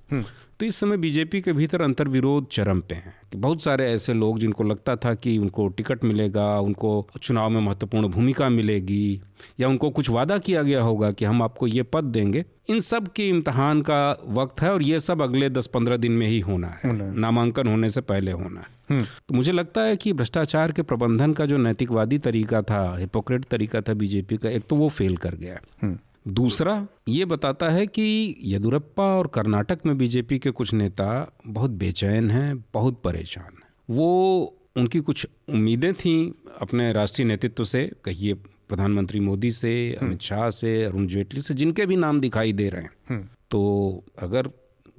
तो 0.60 0.66
इस 0.66 0.76
समय 0.76 0.98
बीजेपी 0.98 1.42
के 1.42 1.54
भीतर 1.54 1.82
अंतर्विरोध 1.82 2.48
चरम 2.48 2.80
पे 2.80 2.96
हैं। 2.96 3.14
कि 3.32 3.38
बहुत 3.38 3.64
सारे 3.64 3.86
ऐसे 3.94 4.14
लोग 4.14 4.40
जिनको 4.40 4.64
लगता 4.64 4.96
था 4.96 5.14
कि 5.14 5.38
उनको 5.38 5.68
टिकट 5.68 6.04
मिलेगा 6.04 6.60
उनको 6.60 7.08
चुनाव 7.22 7.50
में 7.50 7.62
महत्वपूर्ण 7.62 8.08
भूमिका 8.08 8.50
मिलेगी 8.50 9.22
या 9.60 9.68
उनको 9.68 9.90
कुछ 9.90 10.10
वादा 10.10 10.38
किया 10.38 10.62
गया 10.64 10.82
होगा 10.82 11.12
कि 11.12 11.26
हम 11.26 11.42
आपको 11.42 11.68
ये 11.68 11.84
पद 11.84 12.04
देंगे 12.04 12.46
इन 12.70 12.80
सब 12.80 13.08
के 13.08 13.30
इम्तहान 13.30 13.82
का 13.82 14.18
वक्त 14.28 14.62
है 14.62 14.74
और 14.74 14.84
ये 14.84 15.00
सब 15.00 15.22
अगले 15.22 15.50
10-15 15.50 15.98
दिन 15.98 16.12
में 16.12 16.28
ही 16.28 16.40
होना 16.40 16.68
है। 16.68 17.14
नामांकन 17.20 17.68
होने 17.68 17.90
से 17.90 18.02
पहले 18.02 18.32
होना 18.32 18.60
है। 18.60 19.04
तो 19.04 19.36
मुझे 19.36 19.52
लगता 19.52 19.82
है 19.82 19.98
कि 19.98 20.14
भ्रष्टाचार 20.14 20.72
के 20.72 20.82
प्रबंधन 20.82 21.34
का 21.34 21.46
जो 21.46 21.58
नैतिकवादी 21.58 22.18
तरीका 22.18 22.62
था 22.62 22.98
हिपोक्रेट 22.98 23.46
तरीका 23.46 23.82
था 23.82 23.94
बीजेपी 23.94 24.38
का 24.38 24.50
एक 24.50 24.64
तो 24.70 24.76
वो 24.76 24.90
फेल 24.90 25.18
कर 25.18 25.36
गया 25.36 25.60
है। 25.84 26.15
दूसरा 26.28 26.88
ये 27.08 27.26
बताता 27.26 27.70
है 27.70 27.88
कि 27.88 28.36
येदुरप्पा 28.44 29.04
और 29.04 29.28
कर्नाटक 29.28 29.80
में 29.86 29.98
बीजेपी 29.98 30.40
के 30.40 30.52
कुछ 30.52 30.74
नेता 30.74 31.38
बहुत 31.48 31.72
बेचैन 31.72 32.32
हैं 32.32 32.66
बहुत 32.74 33.02
परेशान 33.04 33.44
हैं। 33.44 33.74
वो 33.90 34.44
उनकी 34.76 35.00
कुछ 35.00 35.28
उम्मीदें 35.50 35.94
थीं 35.94 36.32
अपने 36.62 36.94
राष्ट्रीय 36.94 37.28
नेतृत्व 37.28 37.64
से 37.64 37.92
कहिए 38.04 38.34
प्रधानमंत्री 38.70 39.20
मोदी 39.20 39.52
से 39.52 39.94
अमित 40.02 40.22
शाह 40.22 40.50
से 40.50 40.84
अरुण 40.84 41.08
जेटली 41.08 41.42
से 41.42 41.54
जिनके 41.54 41.86
भी 41.86 41.96
नाम 41.96 42.20
दिखाई 42.22 42.54
दे 42.54 42.70
रहे 42.70 42.82
हैं। 42.82 43.30
तो 43.52 44.04
अगर 44.20 44.50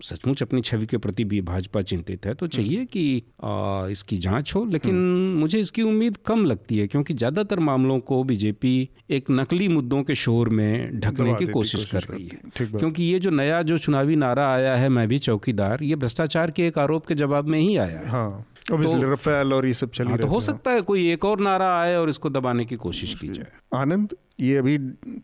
सचमुच 0.02 0.42
अपनी 0.42 0.60
छवि 0.60 0.86
के 0.86 0.98
प्रति 0.98 1.24
भी 1.24 1.40
भाजपा 1.40 1.80
चिंतित 1.82 2.26
है 2.26 2.34
तो 2.34 2.46
चाहिए 2.46 2.84
कि 2.84 3.22
आ, 3.44 3.86
इसकी 3.88 4.16
जाँच 4.18 4.54
हो 4.54 4.64
लेकिन 4.64 4.94
मुझे 5.38 5.60
इसकी 5.60 5.82
उम्मीद 5.82 6.16
कम 6.26 6.44
लगती 6.44 6.78
है 6.78 6.86
क्योंकि 6.86 7.14
ज़्यादातर 7.14 7.58
मामलों 7.60 7.98
को 8.00 8.22
बीजेपी 8.24 8.88
एक 9.10 9.30
नकली 9.30 9.68
मुद्दों 9.68 10.02
के 10.02 10.14
शोर 10.14 10.48
में 10.48 11.00
ढकने 11.00 11.34
की 11.34 11.46
कोशिश 11.46 11.84
कर 11.90 12.02
रही 12.02 12.26
है। 12.26 12.66
क्योंकि 12.66 13.02
ये 13.02 13.18
जो 13.18 13.30
नया 13.30 13.62
जो 13.62 13.78
चुनावी 13.78 14.16
नारा 14.16 14.52
आया 14.52 14.74
है 14.76 14.88
मैं 14.88 15.06
भी 15.08 15.18
चौकीदार 15.18 15.82
ये 15.82 15.96
भ्रष्टाचार 15.96 16.50
के 16.50 16.66
एक 16.66 16.78
आरोप 16.78 17.06
के 17.06 17.14
जवाब 17.14 17.48
में 17.48 17.58
ही 17.58 17.76
आया 17.76 17.98
है। 17.98 18.08
हाँ 18.08 18.46
रफेल 18.72 19.52
और 19.52 19.66
ये 19.66 19.74
सब 19.74 19.90
चल 19.90 20.06
हाँ, 20.06 20.18
तो 20.18 20.26
हो 20.26 20.40
सकता 20.40 20.70
है 20.70 20.80
कोई 20.80 21.08
एक 21.12 21.24
और 21.24 21.40
नारा 21.40 21.68
आए 21.80 21.94
और 21.96 22.08
इसको 22.08 22.30
दबाने 22.30 22.64
की 22.64 22.76
कोशिश 22.76 23.14
की 23.14 23.28
जाए। 23.28 23.46
आनंद, 23.76 24.14
ये 24.40 24.56
अभी 24.56 24.76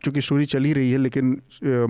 चूँकि 0.04 0.20
स्टोरी 0.20 0.44
चल 0.46 0.64
ही 0.64 0.72
रही 0.72 0.90
है, 0.92 0.98
लेकिन 0.98 1.40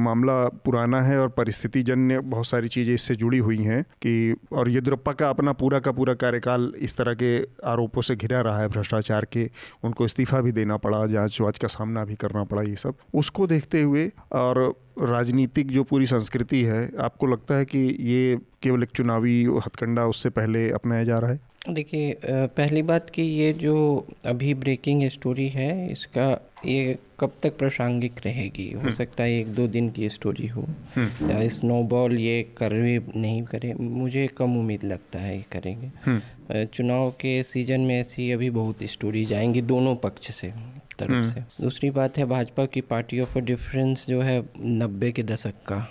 मामला 0.00 0.34
पुराना 0.64 1.00
है 1.02 1.18
और 1.20 1.28
परिस्थिति 1.28 1.82
जन्य 1.82 2.20
बहुत 2.20 2.46
सारी 2.46 2.68
चीज़ें 2.68 2.92
इससे 2.94 3.14
जुड़ी 3.16 3.38
हुई 3.38 3.58
हैं 3.58 3.82
कि, 3.82 4.34
और 4.52 4.68
येदुरप्पा 4.68 5.12
का 5.12 5.28
अपना 5.30 5.52
पूरा 5.52 5.78
का 5.78 5.92
पूरा 5.92 6.14
कार्यकाल 6.14 6.72
इस 6.78 6.96
तरह 6.96 7.14
के 7.14 7.36
आरोपों 7.64 8.02
से 8.02 8.16
घिरा 8.16 8.40
रहा 8.40 8.60
है, 8.60 8.68
भ्रष्टाचार 8.68 9.24
के, 9.32 9.48
उनको 9.84 10.04
इस्तीफा 10.04 10.40
भी 10.40 10.52
देना 10.52 10.76
पड़ा 10.76 11.06
जाँच 11.06 11.40
वाँच 11.40 11.58
का 11.58 11.68
सामना 11.68 12.04
भी 12.04 12.14
करना 12.14 12.44
पड़ा, 12.44 12.62
ये 12.62 12.76
सब। 12.76 12.94
उसको 13.14 13.46
देखते 13.46 13.82
हुए 13.82 14.10
और 14.32 14.62
राजनीतिक 15.00 15.70
जो 15.70 15.82
पूरी 15.84 16.06
संस्कृति 16.06 16.62
है, 16.62 16.90
आपको 17.00 17.26
लगता 17.26 17.54
है 17.54 17.64
कि 17.64 17.78
ये 18.00 18.38
केवल 18.62 18.82
एक 18.82 18.90
चुनावी 18.96 19.42
हथकंडा 19.56 20.06
उससे 20.06 20.30
पहले 20.30 20.70
अपनाया 20.70 21.04
जा 21.04 21.18
रहा 21.18 21.30
है? 21.30 21.40
देखिए 21.64 22.16
पहली 22.26 22.80
बात 22.82 23.10
कि 23.10 23.22
ये 23.22 23.52
जो 23.52 23.74
अभी 24.26 24.52
ब्रेकिंग 24.54 25.02
स्टोरी 25.10 25.48
है 25.48 25.90
इसका 25.92 26.26
ये 26.66 26.96
कब 27.20 27.32
तक 27.42 27.56
प्रासंगिक 27.58 28.14
रहेगी? 28.24 28.70
हो 28.74 28.92
सकता 28.94 29.22
है 29.22 29.32
एक 29.32 29.54
दो 29.54 29.66
दिन 29.68 29.90
की 29.90 30.08
स्टोरी 30.08 30.46
हो। 30.46 30.64
या 30.98 31.46
स्नोबॉल 31.48 32.18
ये 32.18 32.42
कर 32.56 32.74
भी 32.74 32.98
नहीं 33.16 33.42
करे 33.42 33.72
मुझे 33.74 34.26
कम 34.36 34.56
उम्मीद 34.58 34.84
लगता 34.84 35.18
है 35.18 35.36
ये 35.36 35.44
करेंगे। 35.52 36.64
चुनाव 36.66 37.10
के 37.20 37.42
सीज़न 37.42 37.80
में 37.80 37.98
ऐसी 38.00 38.30
अभी 38.32 38.50
बहुत 38.50 38.82
स्टोरीज 38.92 39.32
आएँगी 39.32 39.62
दोनों 39.62 39.94
पक्ष 39.96 40.30
से 40.34 40.52
तरफ़ 40.98 41.24
से। 41.26 41.40
दूसरी 41.62 41.90
बात 41.90 42.18
है 42.18 42.24
भाजपा 42.26 42.66
की 42.66 42.80
पार्टी 42.90 43.20
ऑफ़ 43.20 43.38
डिफरेंस 43.40 44.06
जो 44.08 44.20
है 44.20 44.42
नब्बे 44.60 45.12
के 45.12 45.22
दशक 45.22 45.62
का। 45.66 45.86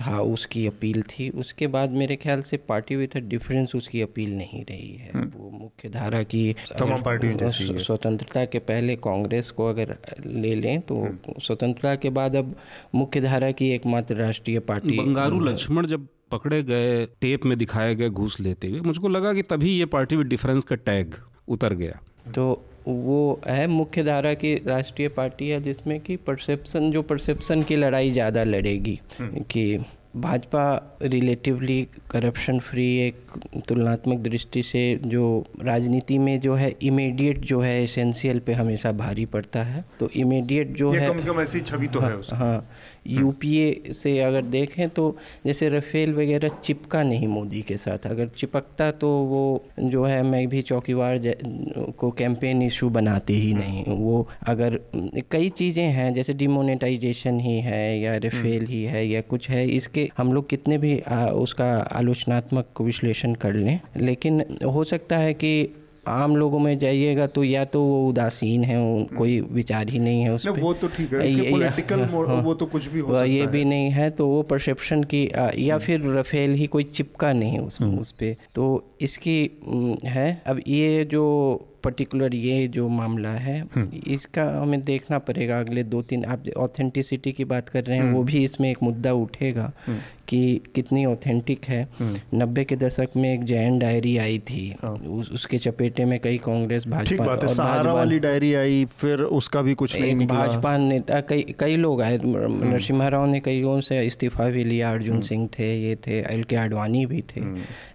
था 0.00 0.20
उसकी 0.22 0.66
अपील 0.66 1.02
थी। 1.02 1.28
उसके 1.30 1.66
बाद 1.66 1.92
मेरे 1.92 2.16
ख्याल 2.16 2.42
से 2.42 2.56
पार्टी 2.68 2.96
विथ 2.96 3.16
डिफरेंस 3.18 3.74
उसकी 3.74 4.00
अपील 4.02 4.36
नहीं 4.36 4.64
रही 4.64 4.94
है। 4.96 5.10
वो 5.14 5.50
मुख्य 5.50 5.88
धारा 5.88 6.22
की 6.24 6.54
तमाम 6.78 7.08
है। 7.08 7.50
स्वतंत्रता 7.50 8.44
के 8.44 8.58
पहले 8.58 8.96
कांग्रेस 8.96 9.50
को 9.50 9.66
अगर 9.66 9.96
ले 10.26 10.54
लें 10.54 10.80
तो 10.80 11.06
स्वतंत्रता 11.40 11.94
के 11.94 12.10
बाद 12.10 12.36
अब 12.36 12.54
मुख्य 12.94 13.20
धारा 13.20 13.50
की 13.50 13.70
एकमात्र 13.70 14.14
राष्ट्रीय 14.14 14.58
पार्टी 14.60 14.98
बंगारू 14.98 15.40
लक्ष्मण 15.40 15.86
जब 15.86 16.06
पकड़े 16.30 16.62
गए 16.62 17.04
टेप 17.20 17.44
में 17.44 17.56
दिखाए 17.58 17.94
गए 17.94 18.08
घूस 18.10 18.40
लेते 18.40 18.68
हुए 18.68 18.80
मुझको 18.80 19.08
लगा 19.08 19.32
कि 19.34 19.42
तभी 19.42 19.70
ये 19.70 19.86
पार्टी 19.86 20.16
विद 20.16 20.26
डिफरेंस 20.26 20.64
का 20.64 20.76
टैग 20.76 21.14
उतर 21.48 21.74
गया। 21.74 22.00
तो 22.34 22.44
वो 22.86 23.40
है 23.46 23.66
मुख्य 23.66 24.02
धारा 24.02 24.32
की 24.34 24.54
राष्ट्रीय 24.66 25.08
पार्टी 25.08 25.48
है 25.48 25.60
जिसमें 25.60 25.98
कि 26.00 26.16
परसेप्शन 26.16 26.90
जो 26.90 27.02
परसेप्शन 27.02 27.62
की 27.62 27.76
लड़ाई 27.76 28.10
ज़्यादा 28.10 28.44
लड़ेगी 28.44 28.98
कि 29.22 29.78
भाजपा 30.16 30.98
रिलेटिवली 31.02 31.82
करप्शन 32.10 32.58
फ्री 32.58 32.86
एक 32.98 33.16
तुलनात्मक 33.68 34.18
दृष्टि 34.18 34.62
से 34.62 34.84
जो 35.04 35.24
राजनीति 35.60 36.18
में 36.18 36.38
जो 36.40 36.54
है 36.54 36.72
इमीडिएट 36.82 37.40
जो 37.40 37.60
है 37.60 37.82
एसेंशियल 37.82 38.38
पे 38.38 38.52
हमेशा 38.52 38.92
भारी 38.92 39.26
पड़ता 39.26 39.62
है। 39.62 39.84
तो 40.00 40.08
इमीडिएट 40.16 40.70
जो 40.76 40.92
ये 40.94 41.00
है 41.00 41.08
कम 41.08 41.20
से 41.20 41.26
कम 41.26 41.40
ऐसी 41.40 41.60
छवि 41.60 41.88
तो 41.88 42.00
है 42.00 42.16
उसकी। 42.16 42.36
हाँ। 42.36 42.66
यूपीए 43.08 43.92
से 43.94 44.18
अगर 44.20 44.42
देखें 44.46 44.88
तो 44.88 45.04
जैसे 45.46 45.68
रफेल 45.68 46.12
वगैरह 46.14 46.48
चिपका 46.64 47.02
नहीं 47.02 47.26
मोदी 47.28 47.62
के 47.62 47.76
साथ। 47.76 48.06
अगर 48.06 48.28
चिपकता 48.36 48.90
तो 48.92 49.08
वो 49.26 49.42
जो 49.80 50.04
है 50.04 50.22
मैं 50.22 50.46
भी 50.48 50.62
चौकीवार 50.62 51.20
को 51.98 52.10
कैंपेन 52.10 52.62
इशू 52.62 52.88
बनाते 52.90 53.32
ही 53.32 53.52
नहीं। 53.54 53.84
वो 53.88 54.26
अगर 54.46 54.78
कई 55.30 55.48
चीज़ें 55.50 55.84
हैं 55.84 56.12
जैसे 56.14 56.34
डिमोनेटाइजेशन 56.34 57.40
ही 57.40 57.56
है 57.60 57.98
या 58.00 58.16
रफेल 58.24 58.66
ही 58.66 58.82
है 58.84 59.06
या 59.08 59.20
कुछ 59.30 59.50
है 59.50 59.66
इसके 59.68 60.08
हम 60.16 60.32
लोग 60.32 60.48
कितने 60.48 60.78
भी 60.78 60.98
आ, 61.00 61.26
उसका 61.26 61.72
आलोचनात्मक 61.92 62.80
विश्लेषण 62.80 63.34
कर 63.34 63.54
लें। 63.54 63.78
लेकिन 63.96 64.44
हो 64.66 64.84
सकता 64.84 65.18
है 65.18 65.34
कि 65.34 65.52
आम 66.08 66.36
लोगों 66.36 66.58
में 66.58 66.78
जाइएगा 66.78 67.26
तो 67.26 67.44
या 67.44 67.64
तो 67.64 67.82
वो 67.82 68.08
उदासीन 68.08 68.64
है 68.64 69.04
कोई 69.18 69.40
विचार 69.40 69.88
ही 69.88 69.98
नहीं 69.98 70.22
है 70.22 70.32
उस 70.32 70.46
वो 70.46 70.72
तो 70.72 70.88
ठीक 70.88 71.12
है। 71.14 71.28
इसके 71.28 71.50
political 71.50 72.10
मो- 72.12 72.28
हाँ, 72.28 72.42
वो 72.42 72.54
तो 72.54 72.66
कुछ 72.66 72.86
भी 72.86 73.00
हो 73.00 73.14
सकता 73.14 73.24
ये 73.24 73.40
है। 73.40 73.46
भी 73.46 73.64
नहीं 73.64 73.90
है 73.90 74.10
तो 74.10 74.26
वो 74.26 74.42
परसेप्शन 74.42 75.04
की 75.04 75.30
या 75.58 75.78
फिर 75.78 76.00
रफेल 76.06 76.54
ही 76.54 76.66
कोई 76.66 76.84
चिपका 76.84 77.32
नहीं 77.32 77.58
उस 77.58 77.82
उस 77.82 78.10
पर 78.10 78.36
तो 78.54 78.96
इसकी 79.00 79.50
है 80.04 80.42
अब 80.46 80.60
ये 80.68 81.04
जो 81.04 81.24
पर्टिकुलर 81.84 82.34
ये 82.34 82.66
जो 82.68 82.88
मामला 82.88 83.30
है 83.30 83.56
इसका 84.06 84.44
हमें 84.60 84.80
देखना 84.82 85.18
पड़ेगा 85.20 85.60
अगले 85.60 85.82
दो 85.84 86.02
तीन 86.02 86.24
आप 86.24 86.48
ऑथेंटिसिटी 86.56 87.32
की 87.32 87.44
बात 87.44 87.68
कर 87.68 87.84
रहे 87.84 87.98
हैं 87.98 88.12
वो 88.12 88.22
भी 88.22 88.44
इसमें 88.44 88.70
एक 88.70 88.82
मुद्दा 88.82 89.12
उठेगा 89.14 89.72
कि 90.28 90.60
कितनी 90.74 91.04
ऑथेंटिक 91.04 91.64
है। 91.64 91.88
नब्बे 92.34 92.64
के 92.64 92.76
दशक 92.76 93.08
में 93.16 93.32
एक 93.32 93.44
जैन 93.44 93.78
डायरी 93.78 94.16
आई 94.18 94.38
थी। 94.40 94.62
उस, 94.74 95.30
उसके 95.30 95.58
चपेटे 95.58 96.04
में 96.04 96.18
कई 96.20 96.38
कांग्रेस 96.38 96.86
भाजपा 96.88 97.24
बात 97.24 97.42
है 97.42 97.48
और 97.48 97.54
सहारा 97.54 97.92
वाली 97.92 98.18
डायरी 98.18 98.52
आई 98.54 98.84
फिर 98.98 99.20
उसका 99.38 99.62
भी 99.62 99.74
कुछ 99.74 99.96
नहीं 100.00 100.14
निकला। 100.14 100.38
भाजपा 100.38 100.76
नेता 100.78 101.20
कई 101.20 101.54
कई 101.60 101.76
लोग 101.76 102.02
आए 102.02 102.18
नरसिम्हा 102.24 103.08
राव 103.08 103.26
ने 103.26 103.40
कई 103.40 103.60
लोगों 103.62 103.80
से 103.80 104.02
इस्तीफा 104.06 104.48
भी 104.48 104.64
लिया 104.64 104.90
अर्जुन 104.90 105.20
सिंह 105.20 105.48
थे 105.58 105.74
ये 105.82 105.96
थे 105.96 106.20
एल 106.34 106.42
के 106.42 106.56
आडवाणी 106.56 107.06
भी 107.06 107.22
थे। 107.30 107.44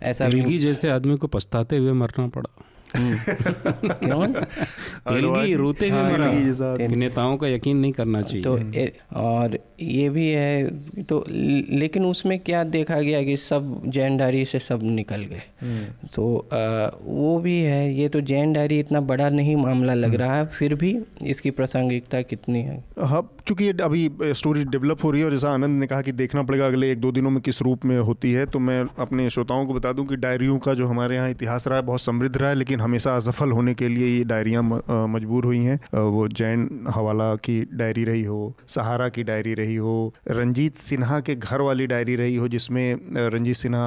ऐसा 0.01 0.27
भी 0.27 0.57
जैसे 0.59 0.89
आदमी 0.89 1.17
को 1.17 1.27
पछताते 1.27 1.77
हुए 1.77 1.91
मरना 1.93 2.27
पड़ा। 2.27 2.49
क्यों? 2.97 4.27
तेलगी 4.27 5.53
रोते 5.53 5.89
हुए 5.89 5.99
हाँ, 6.01 6.11
मरा। 6.11 6.87
नेताओं 6.95 7.37
का 7.37 7.47
यकीन 7.47 7.77
नहीं 7.77 7.91
करना 7.91 8.21
चाहिए। 8.21 8.43
तो 8.43 8.57
ए, 8.57 8.93
और 9.13 9.59
ये 9.81 10.09
भी 10.09 10.29
है 10.29 10.77
तो 11.03 11.25
लेकिन 11.71 12.05
उसमें 12.05 12.39
क्या 12.39 12.63
देखा 12.63 13.01
गया 13.01 13.23
कि 13.23 13.37
सब 13.37 13.81
जैन 13.87 14.17
डायरी 14.17 14.45
से 14.45 14.59
सब 14.59 14.79
निकल 14.83 15.21
गए। 15.21 15.41
तो 16.15 16.47
आ, 16.53 16.57
वो 17.03 17.39
भी 17.39 17.59
है 17.59 17.93
ये 17.93 18.09
तो 18.09 18.21
जैन 18.21 18.53
डायरी 18.53 18.79
इतना 18.79 19.01
बड़ा 19.01 19.29
नहीं 19.29 19.55
मामला 19.55 19.93
लग 19.93 20.15
रहा 20.15 20.35
है 20.35 20.45
फिर 20.45 20.75
भी 20.75 20.99
इसकी 21.25 21.51
प्रासंगिकता 21.51 22.21
कितनी 22.21 22.61
है? 22.61 22.83
हाँ 22.99 23.35
चूँकि 23.47 23.63
ये 23.63 23.73
अभी 23.83 24.09
स्टोरी 24.33 24.63
डेवलप 24.65 25.03
हो 25.03 25.11
रही 25.11 25.21
है 25.21 25.25
और 25.25 25.31
जैसा 25.31 25.51
आनंद 25.53 25.79
ने 25.79 25.87
कहा 25.87 26.01
कि 26.01 26.11
देखना 26.11 26.43
पड़ेगा 26.43 26.65
अगले 26.67 26.91
एक 26.91 26.99
दो 27.01 27.11
दिनों 27.11 27.29
में 27.29 27.41
किस 27.41 27.61
रूप 27.61 27.85
में 27.85 27.97
होती 27.99 28.31
है 28.31 28.45
तो 28.45 28.59
मैं 28.59 28.83
अपने 28.99 29.29
श्रोताओं 29.29 29.65
को 29.65 29.73
बता 29.73 29.91
दूँ 29.93 30.05
कि 30.07 30.15
डायरियों 30.17 30.57
का 30.59 30.73
जो 30.73 30.87
हमारे 30.87 31.15
यहाँ 31.15 31.29
इतिहास 31.29 31.67
रहा 31.67 31.77
है 31.77 31.85
बहुत 31.85 32.01
समृद्ध 32.01 32.35
रहा 32.37 32.49
है, 32.49 32.55
लेकिन 32.55 32.81
हमेशा 32.81 33.15
असफल 33.15 33.51
होने 33.51 33.73
के 33.73 33.87
लिए 33.87 34.07
ये 34.07 34.23
डायरियाँ 34.23 34.63
मजबूर 35.07 35.45
हुई 35.45 35.59
हैं। 35.59 35.79
वो 35.95 36.27
जैन 36.29 36.85
हवाला 36.89 37.33
की 37.37 37.59
डायरी 37.73 38.03
रही 38.03 38.23
हो, 38.23 38.53
सहारा 38.67 39.09
की 39.09 39.23
डायरी 39.23 39.53
रही 39.53 39.75
हो, 39.75 40.13
रंजीत 40.29 40.77
सिन्हा 40.79 41.19
के 41.19 41.35
घर 41.35 41.61
वाली 41.61 41.87
डायरी 41.87 42.15
रही 42.15 42.35
हो, 42.35 42.47
जिसमें 42.47 42.95
रंजीत 43.29 43.55
सिन्हा 43.55 43.85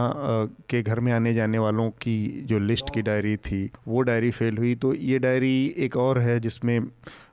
के 0.70 0.82
घर 0.82 1.00
में 1.00 1.12
आने 1.12 1.34
जाने 1.34 1.58
वालों 1.58 1.88
की 2.02 2.16
जो 2.44 2.58
लिस्ट 2.60 2.94
की 2.94 3.02
डायरी 3.02 3.36
थी, 3.38 3.68
वो 3.88 4.02
डायरी 4.02 4.30
फेल 4.30 4.58
हुई। 4.58 4.74
तो 4.74 4.94
ये 4.94 5.18
डायरी 5.18 5.74
एक 5.78 5.96
और 5.96 6.18
है 6.18 6.38
जिसमें 6.40 6.78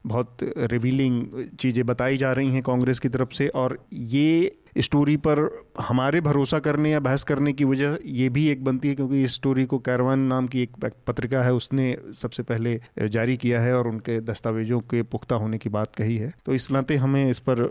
बहुत 0.06 0.38
रिवीलिंग 0.72 1.46
चीज़ें 1.60 1.86
बताई 1.86 2.18
जा 2.18 2.32
रही 2.34 2.52
हैं 2.52 2.62
कांग्रेस 2.64 3.00
की 3.00 3.10
तरफ़ 3.10 3.34
से, 3.34 3.48
और 3.48 3.78
ये 3.94 4.58
स्टोरी 4.80 5.16
पर 5.18 5.40
हमारे 5.80 6.20
भरोसा 6.22 6.60
करने 6.60 6.92
या 6.92 7.00
बहस 7.00 7.24
करने 7.24 7.54
की 7.54 7.66
वजह 7.66 7.98
ये 8.08 8.28
भी 8.30 8.48
एक 8.50 8.64
बनती 8.64 8.88
है, 8.88 8.96
क्योंकि 8.96 9.24
इस 9.24 9.34
स्टोरी 9.36 9.66
को 9.66 9.80
कैरवान 9.80 10.20
नाम 10.28 10.48
की 10.48 10.62
एक 10.62 10.76
पत्रिका 11.08 11.42
है, 11.44 11.54
उसने 11.54 11.96
सबसे 12.14 12.44
पहले 12.44 12.80
जारी 13.10 13.36
किया 13.38 13.62
है 13.62 13.74
और 13.78 13.88
उनके 13.88 14.20
दस्तावेजों 14.22 14.80
के 14.82 15.02
पुख्ता 15.06 15.36
होने 15.36 15.58
की 15.58 15.70
बात 15.70 15.96
कही 15.96 16.18
है। 16.18 16.32
तो 16.46 16.54
इस 16.54 16.70
नाते 16.72 16.96
हमें 16.98 17.30
इस 17.30 17.40
पर 17.40 17.68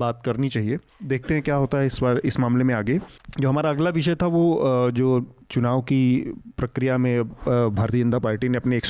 बात 0.00 0.22
करनी 0.24 0.48
चाहिए। 0.48 0.78
देखते 1.04 1.34
हैं 1.34 1.42
क्या 1.42 1.56
होता 1.56 1.78
है 1.78 1.86
इस 1.86 1.98
बार, 2.02 2.20
इस 2.24 2.40
मामले 2.40 2.64
में 2.64 2.74
आगे। 2.74 2.98
जो 3.40 3.48
हमारा 3.48 3.70
अगला 3.70 3.90
विषय 3.90 4.14
था 4.14 4.26
वो 4.28 4.90
जो 4.92 5.20
चुनाव 5.52 5.80
की 5.82 6.32
प्रक्रिया 6.56 6.96
में 6.98 7.22
भारतीय 7.24 8.02
जनता 8.02 8.18
पार्टी 8.18 8.48
ने 8.48 8.56
अपने 8.56 8.76
एक 8.76 8.86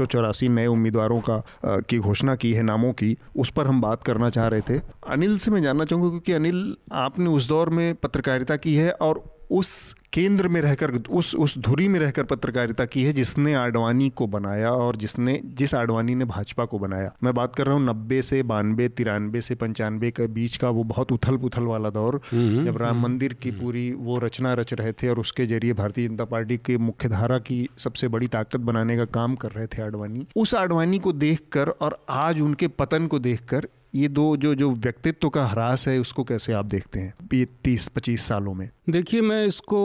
नए 0.50 0.66
उम्मीदवारों 0.66 1.21
का 1.21 1.42
की 1.64 1.99
घोषणा 1.99 2.35
की 2.37 2.52
है, 2.52 2.62
नामों 2.62 2.92
की, 2.92 3.16
उस 3.37 3.50
पर 3.50 3.66
हम 3.66 3.81
बात 3.81 4.02
करना 4.02 4.31
चाह 4.31 4.49
रहे 4.49 4.61
थे। 4.61 4.78
अनिल 5.09 5.37
से 5.38 5.50
मैं 5.50 5.62
जानना 5.62 5.85
चाहूँगा, 5.85 6.09
क्योंकि 6.09 6.33
अनिल 6.33 6.76
आपने 6.92 7.31
उस 7.31 7.49
दौर 7.49 7.71
में 7.71 7.95
पत्रकारिता 7.95 8.57
की 8.57 8.75
है 8.75 8.90
और 8.92 9.25
उस 9.53 9.95
केंद्र 10.13 10.49
में 10.49 10.61
रहकर 10.61 10.91
उस 11.11 11.35
उस 11.35 11.57
धुरी 11.59 11.87
में 11.89 11.99
रहकर 12.01 12.25
पत्रकारिता 12.25 12.85
की 12.85 13.03
है 13.03 13.13
जिसने 13.13 13.55
आडवाणी 13.55 14.09
को 14.11 14.27
बनाया 14.27 14.71
और 14.73 14.97
जिसने 14.97 15.39
जिस 15.55 15.75
आडवाणी 15.75 16.15
ने 16.15 16.25
भाजपा 16.25 16.65
को 16.65 16.79
बनाया। 16.79 17.13
मैं 17.25 17.35
बात 17.35 17.55
कर 17.57 17.67
रहा 17.67 17.75
हूँ 17.75 17.85
नब्बे 17.85 18.21
से 18.23 18.43
बानवे 18.43 18.89
तिरानवे 18.89 19.41
से 19.41 19.55
पंचानवे 19.55 20.11
के 20.11 20.27
बीच 20.27 20.57
का 20.57 20.71
वो 20.71 20.85
बहुत 20.85 21.13
उथल 21.13 21.37
पुथल 21.37 21.63
वाला 21.63 21.91
दौर 21.91 22.21
जब 22.35 22.77
राम 22.77 23.03
मंदिर 23.03 23.33
की 23.33 23.51
पूरी 23.51 23.91
वो 23.93 24.19
रचना 24.19 24.55
रच 24.55 24.75
रहे 24.75 24.93
थे 24.93 25.09
और 25.09 25.21
उसके 25.21 25.47
ज़रिए 25.47 25.73
भारतीय 25.73 26.09
जनता 26.09 26.25
पार्टी 26.25 26.57
के 26.57 26.79
मुख्य 26.79 27.09
धारा 27.09 27.39
की 27.41 27.69
सबसे 27.79 28.09
बड़ी 28.09 28.27
ताकत 28.29 28.61
बनाने 28.61 28.97
का 28.97 29.05
काम 29.05 29.35
कर 29.35 29.53
रहे 29.53 29.67
थे 29.67 29.83
आडवाणी। 29.83 30.27
उस 30.37 30.55
आडवाणी 30.55 30.99
को 30.99 31.13
देखकर 31.13 31.69
और 31.69 32.05
आज 32.11 32.41
उनके 32.41 32.69
पतन 32.69 33.07
को 33.07 33.19
देखकर 33.19 33.69
ये 33.95 34.09
दो 34.09 34.37
जो 34.37 34.55
जो 34.55 34.71
व्यक्तित्व 34.73 35.29
का 35.29 35.45
ह्रास 35.47 35.87
है 35.89 35.99
उसको 35.99 36.25
कैसे 36.25 36.53
आप 36.53 36.65
देखते 36.65 37.01
हैं? 37.01 37.15
ये 37.35 37.47
तीस 37.65 37.89
पच्चीस 37.89 38.23
सालों 38.23 38.55
में। 38.55 38.69
देखिए 38.91 39.21
मैं 39.21 39.45
इसको 39.47 39.81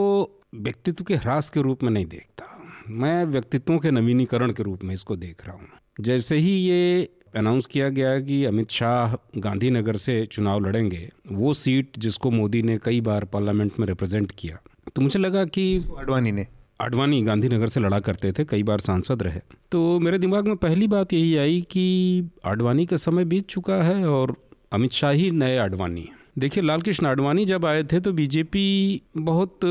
व्यक्तित्व 0.56 1.04
के 1.04 1.16
ह्रास 1.16 1.50
के 1.50 1.62
रूप 1.62 1.84
में 1.84 1.90
नहीं 1.92 2.06
देखता। 2.06 2.46
मैं 2.90 3.26
व्यक्तित्वों 3.26 3.78
के 3.80 3.92
नवीनीकरण 3.92 4.52
के 4.52 4.64
रूप 4.64 4.84
में 4.84 4.94
इसको 4.94 5.16
देख 5.16 5.46
रहा 5.48 5.56
हूँ। 5.56 5.68
जैसे 6.00 6.38
ही 6.38 6.52
ये 6.52 7.10
अनाउंस 7.36 7.66
किया 7.66 7.90
गया 7.90 8.20
कि 8.20 8.44
अमित 8.46 8.72
शाह 8.72 9.16
गांधीनगर 9.38 9.98
से 9.98 10.26
चुनाव 10.26 10.66
लड़ेंगे 10.66 11.10
वो 11.32 11.54
सीट 11.54 12.00
जिसको 12.00 12.32
मोदी 12.32 12.62
ने 12.62 12.78
कई 12.78 13.02
बार 13.02 13.26
पार्लियामेंट 13.26 13.80
में 13.80 13.88
रिप्रेजेंट 13.88 14.32
किया 14.38 14.60
तो 14.96 15.02
मुझे 15.02 15.20
लगा 15.20 15.44
कि 15.46 15.64
आडवाणी 16.00 16.32
ने। 16.32 16.48
आडवाणी 16.80 17.22
गांधीनगर 17.22 17.68
से 17.68 17.80
लड़ा 17.80 18.00
करते 18.00 18.32
थे, 18.32 18.44
कई 18.46 18.64
बार 18.64 18.80
सांसद 18.80 19.24
रहे। 19.24 19.40
तो 19.72 20.00
मेरे 20.00 20.18
दिमाग 20.18 20.48
में 20.48 20.56
पहली 20.56 20.88
बात 20.88 21.14
यही 21.14 21.36
आई 21.38 21.62
कि 21.62 22.30
आडवाणी 22.46 22.86
का 22.86 22.98
समय 22.98 23.26
बीत 23.26 23.48
चुका 23.48 23.82
है 23.84 24.06
और 24.08 24.36
अमित 24.74 24.92
शाह 24.92 25.12
ही 25.12 25.32
नए 25.32 25.58
आडवाणी 25.58 26.08
देखिए 26.38 26.64
लाल 26.64 26.82
कृष्ण 26.82 27.06
आडवाणी 27.06 27.46
जब 27.46 27.66
आए 27.66 27.84
थे 27.84 28.00
तो 28.00 28.12
बीजेपी 28.14 29.02
बहुत 29.18 29.64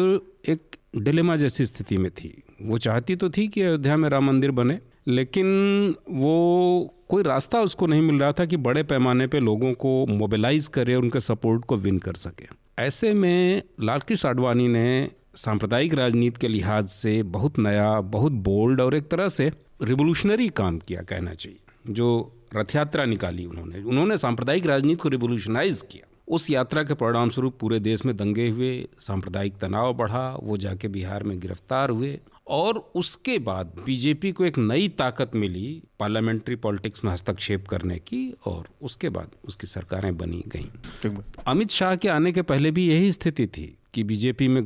एक 0.48 0.76
डिलेमा 0.96 1.36
जैसी 1.36 1.66
स्थिति 1.66 1.96
में 1.98 2.10
थी। 2.10 2.42
वो 2.62 2.78
चाहती 2.78 3.16
तो 3.16 3.28
थी 3.30 3.46
कि 3.48 3.62
अयोध्या 3.62 3.96
में 3.96 4.08
राम 4.08 4.26
मंदिर 4.26 4.50
बने, 4.50 4.78
लेकिन 5.08 5.94
वो 6.10 6.94
कोई 7.08 7.22
रास्ता 7.22 7.60
उसको 7.60 7.86
नहीं 7.86 8.00
मिल 8.00 8.18
रहा 8.18 8.32
था 8.32 8.44
कि 8.44 8.56
बड़े 8.56 8.82
पैमाने 8.82 9.26
पे 9.26 9.40
लोगों 9.40 9.72
को 9.74 10.06
मोबिलाइज 10.06 10.68
करे 10.68 10.94
उनके 10.94 11.20
सपोर्ट 11.20 11.64
को 11.64 11.76
विन 11.76 11.98
कर 11.98 12.14
सके। 12.14 12.48
ऐसे 12.78 13.12
में 13.14 13.62
लालकृष्ण 13.82 14.28
आडवाणी 14.28 14.68
ने 14.68 15.10
सांप्रदायिक 15.36 15.94
राजनीति 15.94 16.38
के 16.40 16.48
लिहाज 16.48 16.88
से 16.88 17.22
बहुत 17.22 17.58
नया 17.58 18.00
बहुत 18.00 18.32
बोल्ड 18.32 18.80
और 18.80 18.94
एक 18.94 19.08
तरह 19.08 19.28
से 19.28 19.50
रिवोल्यूशनरी 19.82 20.48
काम 20.48 20.78
किया 20.78 21.02
कहना 21.02 21.34
चाहिए। 21.34 21.92
जो 21.92 22.32
रथ 22.56 22.74
यात्रा 22.76 23.04
निकाली 23.04 23.44
उन्होंने 23.44 23.82
उन्होंने 23.82 24.18
सांप्रदायिक 24.18 24.66
राजनीति 24.66 24.96
को 24.96 25.08
रिवोल्यूशनाइज 25.08 25.84
किया। 25.92 26.08
उस 26.28 26.50
यात्रा 26.50 26.82
के 26.82 26.94
परिणाम 26.94 27.30
स्वरूप 27.30 27.58
पूरे 27.60 27.80
देश 27.80 28.04
में 28.04 28.16
दंगे 28.16 28.48
हुए 28.48 28.88
सांप्रदायिक 28.98 29.58
तनाव 29.58 29.94
बढ़ा 29.94 30.38
वो 30.42 30.56
जाके 30.56 30.88
बिहार 30.88 31.22
में 31.22 31.40
गिरफ़्तार 31.40 31.90
हुए 31.90 32.18
और 32.46 32.92
उसके 32.94 33.38
बाद 33.38 33.72
बीजेपी 33.86 34.32
को 34.32 34.44
एक 34.44 34.58
नई 34.58 34.88
ताकत 34.88 35.30
मिली 35.34 35.82
पार्लियामेंट्री 36.00 36.56
पॉलिटिक्स 36.56 37.04
में 37.04 37.12
हस्तक्षेप 37.12 37.68
करने 37.68 37.98
की 37.98 38.34
और 38.46 38.68
उसके 38.82 39.08
बाद 39.08 39.30
उसकी 39.44 39.66
सरकारें 39.66 40.16
बनी 40.16 40.44
गईं। 40.48 41.12
अमित 41.46 41.70
शाह 41.70 41.96
के 41.96 42.08
आने 42.08 42.32
के 42.32 42.42
पहले 42.42 42.70
भी 42.70 42.88
यही 42.88 43.12
स्थिति 43.12 43.46
थी। 43.46 43.76
कि 43.96 44.02
बीजेपी 44.04 44.46
में 44.48 44.62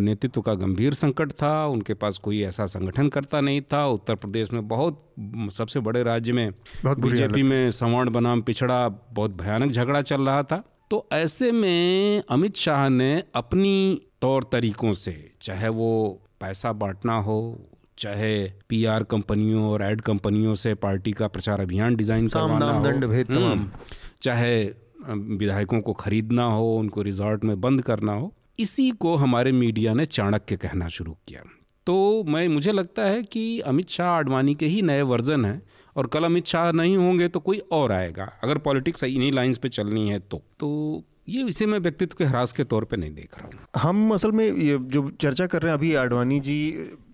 नेतृत्व 0.00 0.40
का 0.42 0.54
गंभीर 0.54 0.94
संकट 0.94 1.32
था 1.32 1.50
उनके 1.66 1.94
पास 1.94 2.16
कोई 2.18 2.42
ऐसा 2.42 2.66
संगठन 2.66 3.08
करता 3.08 3.40
नहीं 3.40 3.60
था। 3.72 3.84
उत्तर 3.88 4.14
प्रदेश 4.14 4.52
में 4.52 4.66
बहुत 4.68 5.04
सबसे 5.52 5.80
बड़े 5.80 6.02
राज्य 6.02 6.32
में 6.32 6.52
बीजेपी 6.86 7.42
में 7.42 7.70
सवर्ण 7.70 8.10
बनाम 8.10 8.42
पिछड़ा 8.42 8.88
बहुत 8.88 9.36
भयानक 9.36 9.72
झगड़ा 9.72 10.02
चल 10.02 10.22
रहा 10.22 10.42
था। 10.42 10.62
तो 10.90 11.06
ऐसे 11.12 11.52
में 11.52 12.22
अमित 12.30 12.56
शाह 12.56 12.88
ने 12.88 13.22
अपनी 13.34 14.00
तौर 14.20 14.48
तरीकों 14.52 14.92
से 14.94 15.14
चाहे 15.42 15.68
वो 15.68 15.92
पैसा 16.40 16.72
बांटना 16.74 17.18
हो 17.20 17.38
चाहे 17.98 18.34
पीआर 18.68 19.02
कंपनियों 19.04 19.70
और 19.70 19.82
एड 19.82 20.00
कंपनियों 20.00 20.54
से 20.56 20.74
पार्टी 20.82 21.12
का 21.12 21.28
प्रचार 21.28 21.60
अभियान 21.60 21.96
डिज़ाइन 21.96 22.28
करवाना 22.28 22.72
हो 22.72 22.84
हम्म। 23.30 23.70
चाहे 24.22 24.54
विधायकों 25.36 25.80
को 25.80 25.92
खरीदना 25.92 26.44
हो 26.44 26.72
उनको 26.76 27.02
रिजॉर्ट 27.02 27.44
में 27.44 27.60
बंद 27.60 27.82
करना 27.82 28.12
हो 28.12 28.32
इसी 28.62 28.90
को 28.90 29.14
हमारे 29.16 29.52
मीडिया 29.52 29.94
ने 29.94 30.06
चाणक्य 30.06 30.56
कहना 30.56 30.88
शुरू 30.88 31.16
किया। 31.28 31.42
तो 31.86 32.24
मैं, 32.24 32.48
मुझे 32.48 32.72
लगता 32.72 33.02
है 33.02 33.22
कि 33.22 33.60
अमित 33.60 33.88
शाह 33.88 34.08
आडवाणी 34.08 34.54
के 34.54 34.66
ही 34.66 34.82
नए 34.82 35.02
वर्जन 35.02 35.44
हैं 35.44 35.62
और 35.96 36.06
कल 36.06 36.24
अमित 36.24 36.46
शाह 36.46 36.70
नहीं 36.72 36.96
होंगे 36.96 37.28
तो 37.28 37.40
कोई 37.40 37.58
और 37.72 37.92
आएगा। 37.92 38.32
अगर 38.42 38.58
पॉलिटिक्स 38.58 39.04
इन्हीं 39.04 39.32
लाइंस 39.32 39.58
पे 39.58 39.68
चलनी 39.68 40.08
है 40.08 40.18
तो 40.20 40.42
तो 40.60 40.68
ये 41.26 41.42
इसे 41.44 41.66
मैं 41.66 41.78
व्यक्तित्व 41.78 42.16
के 42.18 42.24
ह्रास 42.24 42.52
के 42.52 42.64
तौर 42.64 42.84
पे 42.84 42.96
नहीं 42.96 43.14
देख 43.14 43.38
रहा 43.38 43.46
हूँ। 43.46 43.82
हम 43.82 44.12
असल 44.14 44.32
में 44.32 44.44
ये 44.44 44.78
जो 44.78 45.10
चर्चा 45.20 45.46
कर 45.46 45.62
रहे 45.62 45.70
हैं, 45.70 45.78
अभी 45.78 45.94
आडवाणी 45.94 46.38
जी 46.40 46.56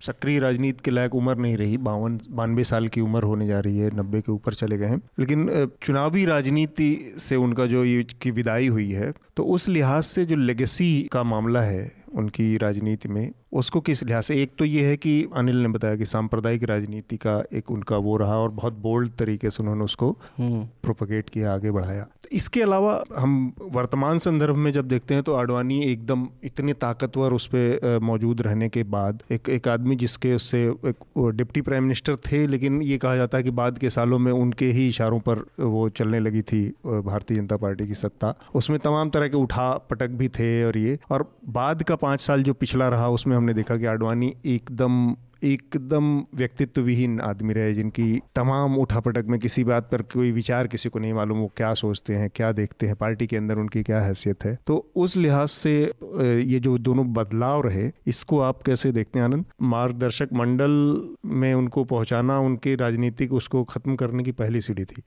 सक्रिय 0.03 0.39
राजनीति 0.39 0.83
के 0.85 0.91
लायक 0.91 1.15
उम्र 1.15 1.37
नहीं 1.37 1.57
रही, 1.57 1.77
बावन, 1.79 2.19
बानवे 2.31 2.65
साल 2.65 2.89
की 2.89 3.01
उम्र 3.01 3.23
होने 3.23 3.47
जा 3.47 3.61
रही 3.61 3.79
है, 3.79 3.91
नब्बे 3.97 4.21
के 4.21 4.33
ऊपर 4.33 4.55
चले 4.55 4.79
गए 4.79 4.87
हैं। 4.87 5.01
लेकिन 5.19 5.71
चुनावी 5.83 6.25
राजनीति 6.25 7.15
से 7.19 7.37
उनका 7.37 7.67
जो 7.67 7.85
ये 7.85 8.03
की 8.23 8.31
विदाई 8.31 8.69
हुई 8.69 8.91
है 8.93 9.13
तो 9.37 9.45
उस 9.45 9.69
लिहाज 9.69 10.03
से 10.05 10.25
जो 10.25 10.37
लेगेसी 10.37 11.09
का 11.13 11.23
मामला 11.25 11.61
है 11.63 11.91
उनकी 12.15 12.57
राजनीति 12.57 13.09
में 13.09 13.31
उसको 13.53 13.81
किस 13.81 14.03
लिहाज 14.03 14.23
से? 14.23 14.43
एक 14.43 14.51
तो 14.59 14.65
ये 14.65 14.85
है 14.87 14.97
कि 14.97 15.13
अनिल 15.37 15.57
ने 15.57 15.69
बताया 15.69 15.97
कि 15.97 16.05
सांप्रदायिक 16.05 16.63
राजनीति 16.63 17.17
का 17.17 17.43
एक 17.53 17.71
उनका 17.71 17.97
वो 17.97 18.17
रहा 18.17 18.37
और 18.39 18.51
बहुत 18.51 18.79
बोल्ड 18.79 19.13
तरीके 19.19 19.51
से 19.51 19.63
उन्होंने 19.63 19.85
उसको 19.85 20.11
प्रोपगेट 20.41 21.25
हम्म। 21.25 21.33
किया 21.33 21.53
आगे 21.55 21.71
बढ़ाया। 21.71 22.03
तो 22.23 22.29
इसके 22.33 22.63
अलावा 22.63 22.93
हम 23.19 23.53
वर्तमान 23.73 24.19
संदर्भ 24.19 24.57
में 24.57 24.71
जब 24.73 24.89
देखते 24.89 25.15
हैं 25.15 25.23
तो 25.23 25.35
आडवाणी 25.35 25.81
एकदम 25.83 26.27
इतने 26.45 26.73
ताकतवर 26.77 27.33
उस 27.33 27.47
पर 27.55 27.99
मौजूद 28.03 28.43
रहने 28.43 28.69
के 28.69 28.83
बाद 28.87 29.23
एक 29.31 29.49
एक 29.49 29.69
आदमी 29.69 29.97
जिसके 29.97 30.35
उससे 30.35 30.63
एक 30.87 31.05
डिप्टी 31.37 31.61
प्राइम 31.61 31.83
मिनिस्टर 31.83 32.17
थे 32.27 32.47
लेकिन 32.47 32.81
ये 32.83 32.99
कहा 32.99 33.17
जाता 33.17 33.39
है 33.39 33.45
कि 33.45 33.51
बाद 33.53 33.79
के 33.79 33.91
सालों 33.91 34.19
में 34.19 34.31
उनके 34.33 34.71
ही 34.73 34.89
इशारों 34.89 35.21
पर 35.21 35.45
वो 35.61 35.89
चलने 35.91 36.21
लगी 36.21 36.43
थी 36.43 36.63
भारतीय 36.87 37.37
जनता 37.37 37.57
पार्टी 37.57 37.87
की 37.87 37.95
सत्ता। 37.95 38.35
उसमें 38.55 38.79
तमाम 38.81 39.11
तरह 39.11 39.29
के 39.29 39.37
उठा 39.37 39.71
पटक 39.91 40.11
भी 40.19 40.29
थे 40.31 40.65
और 40.65 40.79
ये 40.79 40.99
और 41.11 41.27
बाद 41.51 41.83
का 41.83 41.97
पाँच 41.99 42.21
साल 42.21 42.43
जो 42.43 42.55
पिछला 42.55 42.89
रहा 42.89 43.09
उसमें 43.09 43.37
हमने 43.39 43.55
देखा 43.55 43.77
कि 43.77 43.87
आडवाणी 43.87 44.33
एकदम 44.45 45.15
एकदम 45.45 46.19
व्यक्तित्व 46.35 46.81
विहीन 46.81 47.21
आदमी 47.21 47.53
रहे 47.53 47.73
जिनकी 47.75 48.21
तमाम 48.35 48.77
उठापटक 48.79 49.25
में 49.29 49.39
किसी 49.41 49.65
बात 49.65 49.89
पर 49.93 50.03
कोई 50.03 50.33
विचार 50.33 50.67
किसी 50.67 50.89
को 50.89 50.99
नहीं 50.99 51.13
मालूम 51.13 51.39
वो 51.39 51.51
क्या 51.57 51.75
सोचते 51.75 52.15
हैं 52.15 52.31
क्या 52.35 52.53
देखते 52.53 52.87
हैं 52.87 52.97
पार्टी 52.97 53.27
के 53.27 53.37
अंदर 53.37 53.57
उनकी 53.57 53.83
क्या 53.83 54.01
हैसियत 54.01 54.45
है। 54.45 54.59
तो 54.67 54.91
उस 54.97 55.17
लिहाज 55.17 55.49
से 55.49 55.75
ये 56.43 56.61
जो 56.61 56.79
दोनों 56.79 57.13
बदलाव 57.13 57.67
रहे 57.67 57.91
इसको 58.07 58.41
आप 58.41 58.63
कैसे 58.63 58.93
देखते 58.93 59.19
हैं 59.19 59.27
आनंद? 59.27 59.45
मार्गदर्शक 59.63 60.29
मंडल 60.33 60.71
में 61.25 61.55
उनको 61.55 61.85
पहुंचाना 61.85 62.39
उनके 62.39 62.75
राजनीतिक 62.75 63.33
उसको 63.33 63.65
खत्म 63.65 63.97
करने 63.97 64.23
की 64.23 64.33
पहली 64.33 64.61
सीढ़ी 64.61 64.85
थी। 64.85 65.03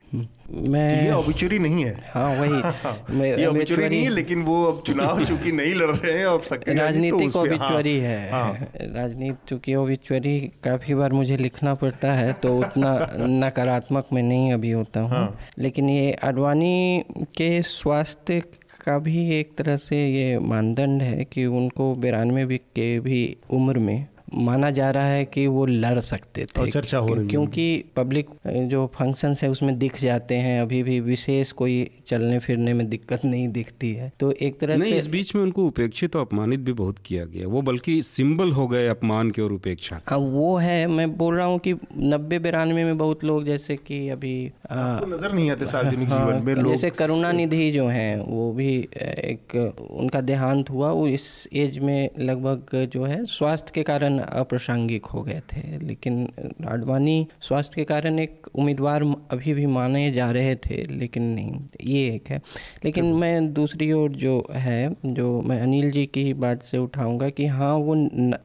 मैं 0.68 1.04
ये 1.04 1.10
ऑबिचुरी 1.10 1.58
नहीं 1.58 1.84
है। 1.84 1.94
हाँ 2.14 2.28
वही। 2.40 3.14
मैं 3.18 3.38
ये 3.38 3.46
ऑबिचुरी 3.46 3.88
नहीं 3.88 4.02
है 4.02 4.10
लेकिन 4.10 4.42
वो 4.42 4.64
अब 4.64 4.82
चुनाव 4.82 5.24
चूँकि 5.24 5.52
नहीं 5.52 5.74
लड़ 5.74 5.96
रहे 5.96 6.18
हैं 6.18 6.26
अब 6.26 6.42
राजनीतिक 6.68 7.36
ऑबिचुरी 7.36 7.98
तो 7.98 8.06
है। 8.06 8.30
हाँ। 8.30 8.52
राजनीति 8.80 9.48
चूँकि 9.48 9.74
ऑबिचुरी 9.74 10.20
करी 10.22 10.40
काफ़ी 10.64 10.94
बार 10.94 11.12
मुझे 11.12 11.36
लिखना 11.36 11.74
पड़ता 11.74 12.12
है 12.12 12.32
तो 12.32 12.56
उतना 12.58 12.90
नकारात्मक 13.12 14.08
में 14.12 14.22
नहीं 14.22 14.52
अभी 14.52 14.70
होता 14.70 15.00
हूँ 15.00 15.08
हाँ। 15.10 15.38
लेकिन 15.58 15.88
ये 15.90 16.12
अडवाणी 16.22 17.02
के 17.36 17.50
स्वास्थ्य 17.62 18.40
का 18.84 18.98
भी 18.98 19.28
एक 19.34 19.54
तरह 19.58 19.76
से 19.78 19.96
ये 20.08 20.38
मानदंड 20.44 21.02
है 21.02 21.24
कि 21.24 21.44
उनको 21.58 21.94
बिरानवे 21.96 22.58
के 22.58 22.88
भी 23.00 23.20
उम्र 23.50 23.78
में 23.78 24.06
माना 24.34 24.70
जा 24.70 24.90
रहा 24.90 25.06
है 25.06 25.24
कि 25.24 25.46
वो 25.46 25.64
लड़ 25.66 25.98
सकते 26.00 26.44
थे। 26.46 26.70
चर्चा 26.70 26.98
हो 26.98 27.14
रही 27.14 27.28
क्योंकि 27.28 27.84
पब्लिक 27.96 28.28
जो 28.68 28.86
फ़ंक्शंस 28.94 29.42
है 29.42 29.50
उसमें 29.50 29.78
दिख 29.78 30.00
जाते 30.00 30.34
हैं। 30.36 30.60
अभी 30.62 30.82
भी 30.82 30.98
विशेष 31.00 31.52
कोई 31.52 31.74
चलने 32.06 32.38
फिरने 32.38 32.74
में 32.74 32.88
दिक्कत 32.88 33.24
नहीं 33.24 33.48
दिखती 33.50 33.92
है। 33.92 34.10
तो 34.20 34.30
एक 34.32 34.58
तरह 34.60 34.76
नहीं, 34.76 34.92
से 34.92 34.98
इस 34.98 35.06
बीच 35.06 35.34
में 35.34 35.42
उनको 35.42 35.66
उपेक्षित 35.66 36.16
और 36.16 36.22
अपमानित 36.22 36.60
भी 36.60 36.72
बहुत 36.72 36.98
किया 37.06 37.24
गया। 37.26 37.48
वो 37.48 37.62
बल्कि 37.62 38.00
सिंबल 38.02 38.52
हो 38.52 38.66
गए 38.68 38.86
अपमान 38.88 39.30
के 39.30 39.42
और 39.42 39.52
उपेक्षा 39.52 40.00
हाँ 40.08 40.18
वो 40.18 40.56
है। 40.56 40.86
मैं 40.86 41.16
बोल 41.16 41.36
रहा 41.36 41.46
हूँ 41.46 41.58
कि 41.58 41.74
नब्बे 41.96 42.38
बिरानवे 42.38 42.84
में 42.84 42.98
बहुत 42.98 43.24
लोग 43.24 43.44
जैसे 43.44 43.76
कि 43.76 44.08
अभी 44.08 44.34
नज़र 44.72 45.32
नहीं 45.32 45.50
आते 45.50 45.66
सार्वजनिक 45.66 46.08
हाँ, 46.08 46.40
जीवन 46.40 46.44
में 46.46 46.70
जैसे 46.70 46.90
करुणानिधि 46.92 47.70
जो 47.70 47.86
हैं 47.86 48.18
वो 48.20 48.52
भी 48.52 48.76
एक 48.94 49.56
उनका 49.90 50.20
देहांत 50.22 50.70
हुआ। 50.70 50.90
वो 50.92 51.06
इस 51.08 51.48
एज 51.54 51.78
में 51.78 52.10
लगभग 52.18 52.88
जो 52.92 53.04
है 53.04 53.24
स्वास्थ्य 53.28 53.72
के 53.74 53.82
कारण 53.82 54.21
अप्रासंगिक 54.22 55.06
हो 55.06 55.22
गए 55.22 55.40
थे। 55.52 55.78
लेकिन 55.78 56.28
आडवाणी 56.68 57.26
स्वास्थ्य 57.40 57.74
के 57.76 57.84
कारण 57.84 58.18
एक 58.18 58.48
उम्मीदवार 58.54 59.02
अभी 59.30 59.54
भी 59.54 59.66
माने 59.66 60.10
जा 60.12 60.30
रहे 60.30 60.54
थे 60.56 60.82
लेकिन 60.90 61.22
नहीं 61.22 61.60
ये 61.84 62.06
एक 62.14 62.28
है। 62.28 62.40
लेकिन 62.84 63.12
मैं 63.14 63.52
दूसरी 63.52 63.92
ओर 63.92 64.10
जो 64.16 64.46
है 64.52 64.94
जो 65.04 65.40
मैं 65.42 65.60
अनिल 65.60 65.90
जी 65.90 66.06
की 66.06 66.32
बात 66.34 66.62
से 66.62 66.78
उठाऊँगा 66.78 67.28
कि 67.28 67.46
हाँ 67.46 67.74
वो 67.74 67.96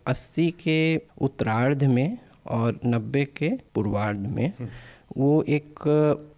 अस्सी 0.08 0.50
के 0.64 0.80
उत्तरार्ध 1.22 1.84
में 1.84 2.18
और 2.48 2.80
नब्बे 2.86 3.26
के 3.38 3.50
पूर्वार्ध 3.76 4.20
में 4.20 4.48
हम्म। 4.60 4.70
वो 5.18 5.42
एक 5.50 5.84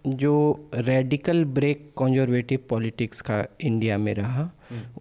जो 0.06 0.32
रेडिकल 0.74 1.44
ब्रेक 1.44 1.90
कंजर्वेटिव 1.98 2.58
पॉलिटिक्स 2.68 3.20
का 3.20 3.44
इंडिया 3.60 3.98
में 3.98 4.12
रहा। 4.14 4.50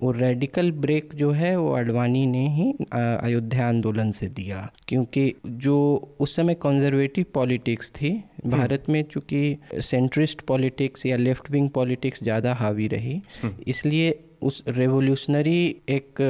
वो 0.01 0.11
रेडिकल 0.11 0.71
ब्रेक 0.77 1.09
जो 1.15 1.31
है 1.31 1.55
वो 1.57 1.71
अडवाणी 1.75 2.25
ने 2.27 2.47
ही 2.55 2.71
अयोध्या 2.93 3.67
आंदोलन 3.67 4.11
से 4.11 4.27
दिया 4.29 4.69
क्योंकि 4.87 5.33
जो 5.47 5.75
उस 6.19 6.35
समय 6.35 6.53
कंजर्वेटिव 6.61 7.25
पॉलिटिक्स 7.33 7.91
थी। 7.91 8.11
भारत 8.47 8.83
में 8.89 9.03
चूँकि 9.03 9.57
सेंट्रिस्ट 9.81 10.41
पॉलिटिक्स 10.47 11.05
या 11.05 11.17
लेफ़्ट 11.17 11.51
विंग 11.51 11.69
पॉलिटिक्स 11.69 12.23
ज़्यादा 12.23 12.53
हावी 12.53 12.87
रही। 12.87 13.21
इसलिए 13.67 14.19
उस 14.43 14.63
रेवोल्यूशनरी 14.67 15.59
एक 15.89 16.21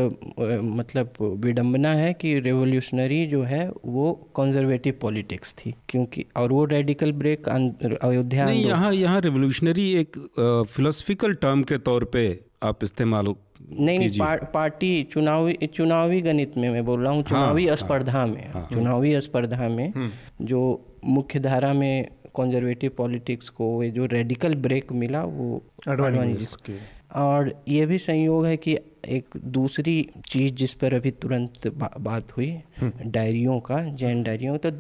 मतलब 0.69 1.13
विडंबना 1.43 1.89
है 1.93 2.13
कि 2.13 2.33
रेवोल्यूशनरी 2.39 3.25
जो 3.27 3.41
है 3.43 3.69
वो 3.85 4.11
कंजर्वेटिव 4.35 4.97
पॉलिटिक्स 5.01 5.53
थी 5.55 5.73
क्योंकि 5.89 6.25
और 6.37 6.51
वो 6.51 6.65
रेडिकल 6.65 7.11
ब्रेक 7.13 7.49
अयोध्या 7.49 8.45
नहीं 8.45 8.65
यहाँ 8.65 8.93
यहाँ 8.93 9.21
रेवोल्यूशनरी 9.21 9.91
एक 9.93 10.17
फिलोसफिकल 10.69 11.33
टर्म 11.35 11.63
के 11.63 11.77
तौर 11.79 12.03
पे 12.13 12.27
आप 12.63 12.83
इस्तेमाल 12.83 13.25
नहीं 13.71 13.97
नहीं 13.99 14.19
पार, 14.19 14.43
पार्टी 14.53 15.03
चुनावी 15.03 15.67
चुनावी 15.73 16.21
गणित 16.21 16.57
में 16.57 16.69
मैं 16.69 16.83
बोल 16.85 17.01
रहा 17.03 17.13
हूँ 17.13 17.23
चुनावी 17.23 17.67
स्पर्धा 17.77 18.11
हाँ, 18.11 18.27
में 18.27 18.51
हाँ, 18.53 18.67
चुनावी 18.71 19.19
स्पर्धा 19.21 19.67
में 19.69 20.11
जो 20.41 20.61
मुख्य 21.05 21.39
धारा 21.39 21.73
में 21.73 22.09
कंजर्वेटिव 22.37 22.91
पॉलिटिक्स 22.97 23.49
को 23.49 23.71
ये 23.83 23.89
जो 23.91 24.05
रेडिकल 24.05 24.55
ब्रेक 24.55 24.91
मिला 24.93 25.23
वो 25.23 25.61
अडवाणी 25.87 26.33
और 27.11 27.53
ये 27.67 27.85
भी 27.85 27.97
संयोग 27.99 28.45
है 28.45 28.55
कि 28.57 28.77
एक 29.07 29.37
दूसरी 29.47 30.07
चीज़ 30.27 30.53
जिस 30.53 30.73
पर 30.73 30.93
अभी 30.93 31.11
तुरंत 31.11 31.67
बा, 31.67 31.89
बात 31.99 32.35
हुई 32.37 32.51
डायरियों 32.81 33.59
का 33.59 33.79
जैन 33.95 34.23
डायरियों 34.23 34.57
तो 34.57 34.71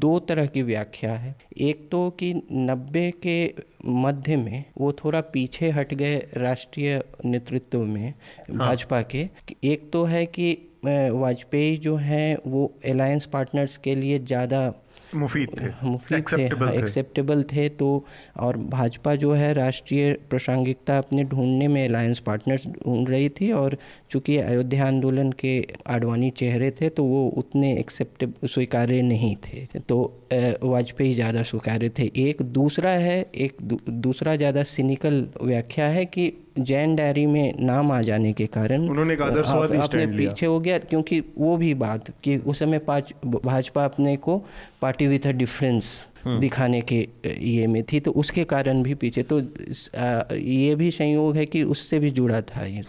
दो 0.00 0.18
तरह 0.18 0.46
की 0.46 0.62
व्याख्या 0.62 1.12
है। 1.14 1.34
एक 1.58 1.88
तो 1.90 2.08
कि 2.20 2.32
नब्बे 2.52 3.10
के 3.22 3.52
मध्य 3.86 4.36
में 4.36 4.64
वो 4.78 4.92
थोड़ा 4.94 5.20
पीछे 5.32 5.70
हट 5.70 5.94
गए 5.94 6.16
राष्ट्रीय 6.36 7.02
नेतृत्व 7.24 7.84
में 7.84 8.12
भाजपा 8.50 9.02
के। 9.14 9.28
एक 9.64 9.90
तो 9.92 10.04
है 10.04 10.24
कि 10.28 10.52
वाजपेयी 10.84 11.76
जो 11.76 11.96
हैं 11.96 12.36
वो 12.46 12.72
अलायंस 12.90 13.26
पार्टनर्स 13.26 13.76
के 13.76 13.94
लिए 13.94 14.18
ज़्यादा 14.18 14.68
मुफीद 15.14 15.50
थे 15.60 15.68
मुफीद 15.88 16.24
थे 16.32 16.42
हाँ, 16.44 16.72
थे। 16.72 16.78
एक्सेप्टेबल 16.78 17.42
थे 17.42 17.68
तो 17.68 17.88
और 18.36 18.56
भाजपा 18.56 19.14
जो 19.14 19.32
है 19.32 19.52
राष्ट्रीय 19.54 20.12
प्रासंगिकता 20.30 20.98
अपने 20.98 21.24
ढूँढने 21.24 21.68
में 21.68 21.84
अलायंस 21.88 22.20
पार्टनर्स 22.20 22.66
ढूंढ 22.66 23.08
रही 23.08 23.28
थी 23.28 23.50
और 23.52 23.76
चूँकि 24.10 24.36
अयोध्या 24.36 24.86
आंदोलन 24.86 25.32
के 25.32 25.58
आडवाणी 25.86 26.30
चेहरे 26.30 26.70
थे 26.70 26.88
तो 26.88 27.04
वो 27.04 27.26
उतने 27.36 27.72
एक्सेप्टेबल 27.78 28.48
स्वीकार्य 28.48 29.02
नहीं 29.02 29.36
थे 29.46 29.66
तो 29.88 30.00
वाजपेयी 30.32 31.14
ज़्यादा 31.14 31.42
स्वीकार्य 31.42 31.88
थे। 31.98 32.10
एक 32.16 32.42
दूसरा 32.42 32.90
है 32.90 33.20
एक 33.34 33.56
दू, 33.62 33.78
दूसरा 33.88 34.36
ज़्यादा 34.36 34.62
सिनिकल 34.62 35.26
व्याख्या 35.42 35.86
है 35.86 36.04
कि 36.04 36.32
जैन 36.58 36.94
डायरी 36.96 37.26
में 37.26 37.54
नाम 37.60 37.92
आ 37.92 38.00
जाने 38.02 38.32
के 38.32 38.46
कारण 38.46 38.88
उन्होंने 38.88 39.14
एक 39.14 39.22
आदर्शवादी 39.22 39.76
आप- 39.78 39.88
अपने 39.88 40.06
पीछे 40.06 40.46
हो 40.46 40.58
गया 40.60 40.78
क्योंकि 40.78 41.20
वो 41.38 41.56
भी 41.56 41.74
बात 41.74 42.10
कि 42.24 42.36
उस 42.36 42.58
समय 42.58 42.78
पाँच 42.78 43.14
भाजपा 43.26 43.84
अपने 43.84 44.16
को 44.16 44.36
पार्टी 44.82 45.06
विथ 45.06 45.26
अ 45.26 45.30
डिफरेंस 45.30 46.06
दिखाने 46.26 46.80
के 46.80 47.08
ये 47.38 47.66
में 47.66 47.82
थी 47.82 48.00
तो 48.00 48.10
उसके 48.10 48.44
कारण 48.44 48.82
भी 48.82 48.94
पीछे 48.94 49.22
तो 49.22 49.40
ये 50.36 50.74
भी 50.74 50.90
संयोग 50.90 51.36
है 51.36 51.46
कि 51.46 51.62
उससे 51.62 51.98
भी 51.98 52.10
जुड़ा 52.10 52.40
था 52.40 52.64
ये 52.66 52.82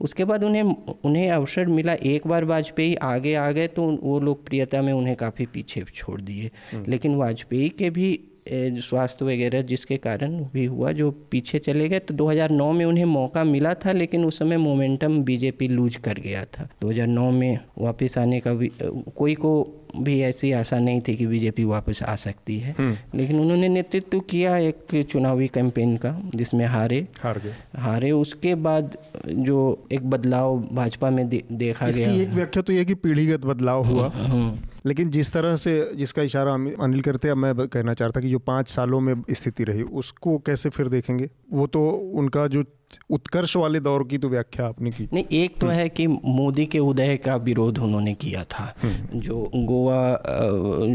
उसके 0.00 0.24
बाद 0.24 0.44
उन्हें 0.44 0.62
उन्हें 1.04 1.30
अवसर 1.30 1.66
मिला 1.66 1.92
एक 1.92 2.26
बार 2.26 2.44
वाजपेयी 2.44 2.94
आगे 2.94 3.34
आ 3.34 3.50
गए 3.50 3.66
तो 3.66 3.98
वो 4.02 4.20
लोकप्रियता 4.20 4.82
में 4.82 4.92
उन्हें 4.92 5.16
काफ़ी 5.16 5.46
पीछे 5.46 5.84
छोड़ 5.94 6.20
दिए। 6.20 6.50
लेकिन 6.88 7.14
वाजपेयी 7.14 7.68
के 7.68 7.90
भी 7.90 8.20
स्वास्थ्य 8.52 9.24
वगैरह 9.24 9.62
जिसके 9.62 9.96
कारण 9.96 10.38
भी 10.54 10.64
हुआ 10.64 10.92
जो 10.92 11.10
पीछे 11.30 11.58
चले 11.58 11.88
गए 11.88 11.98
तो 11.98 12.14
2009 12.14 12.72
में 12.72 12.84
उन्हें 12.84 13.04
मौका 13.04 13.44
मिला 13.44 13.74
था 13.74 13.92
लेकिन 13.92 14.24
उस 14.24 14.38
समय 14.38 14.56
मोमेंटम 14.56 15.22
बीजेपी 15.22 15.68
लूज 15.68 15.96
कर 15.96 16.14
गया 16.14 16.44
था। 16.44 16.68
2009 16.80 17.30
में 17.30 17.58
वापस 17.78 18.18
आने 18.18 18.40
का 18.40 18.54
भी 18.54 18.70
कोई 19.16 19.34
को 19.34 19.74
भी 19.96 20.20
ऐसी 20.20 20.52
आशा 20.52 20.78
नहीं 20.78 21.00
थी 21.00 21.14
कि 21.16 21.26
बीजेपी 21.26 21.64
वापस 21.64 22.02
आ 22.02 22.16
सकती 22.16 22.58
है। 22.58 22.74
लेकिन 23.14 23.40
उन्होंने 23.40 23.68
नेतृत्व 23.68 24.20
किया 24.20 24.56
एक 24.56 25.06
चुनावी 25.10 25.48
कैंपेन 25.48 25.96
का 25.96 26.30
जिसमें 26.34 26.66
हारे। 26.66 27.06
हार 27.20 27.38
गए। 27.38 27.54
हारे 27.76 28.10
उसके 28.10 28.54
बाद 28.54 28.96
जो 29.28 29.86
एक 29.92 30.10
बदलाव 30.10 30.58
भाजपा 30.72 31.10
में 31.10 31.28
दे, 31.28 31.42
देखा 31.52 31.88
इसकी 31.88 32.04
गया। 32.04 32.22
एक 32.22 32.28
व्याख्या 32.28 32.62
तो 32.62 32.72
ये 32.72 32.84
कि 32.84 32.94
पीढ़ीगत 32.94 33.40
बदलाव 33.40 33.84
हुआ। 33.84 34.08
हम्म, 34.14 34.67
लेकिन 34.86 35.10
जिस 35.10 35.32
तरह 35.32 35.56
से 35.56 35.92
जिसका 35.94 36.22
इशारा 36.22 36.54
अनिल 36.54 37.00
करते 37.00 37.28
हैं 37.28 37.34
मैं 37.34 37.68
कहना 37.68 37.94
चाहता 37.94 38.20
कि 38.20 38.30
जो 38.30 38.38
पाँच 38.38 38.68
सालों 38.68 39.00
में 39.00 39.22
स्थिति 39.30 39.64
रही, 39.64 39.82
उसको 39.82 40.38
कैसे 40.38 40.68
फिर 40.68 40.88
देखेंगे? 40.88 41.30
वो 41.52 41.66
तो 41.66 41.90
उनका 41.90 42.46
जो 42.46 42.64
उत्कर्ष 43.10 43.56
वाले 43.56 43.80
दौर 43.80 44.04
की 44.04 44.18
तो 44.18 44.28
व्याख्या 44.28 44.66
आपने 44.66 44.90
की। 44.90 45.08
नहीं 45.12 45.24
एक 45.32 45.58
तो 45.60 45.66
है 45.66 45.88
कि 45.88 46.06
मोदी 46.06 46.66
के 46.66 46.78
उदय 46.78 47.16
का 47.16 47.36
विरोध 47.36 47.78
उन्होंने 47.78 48.14
किया 48.14 48.44
था। 48.44 48.74
जो 49.14 49.50
गोवा 49.56 50.22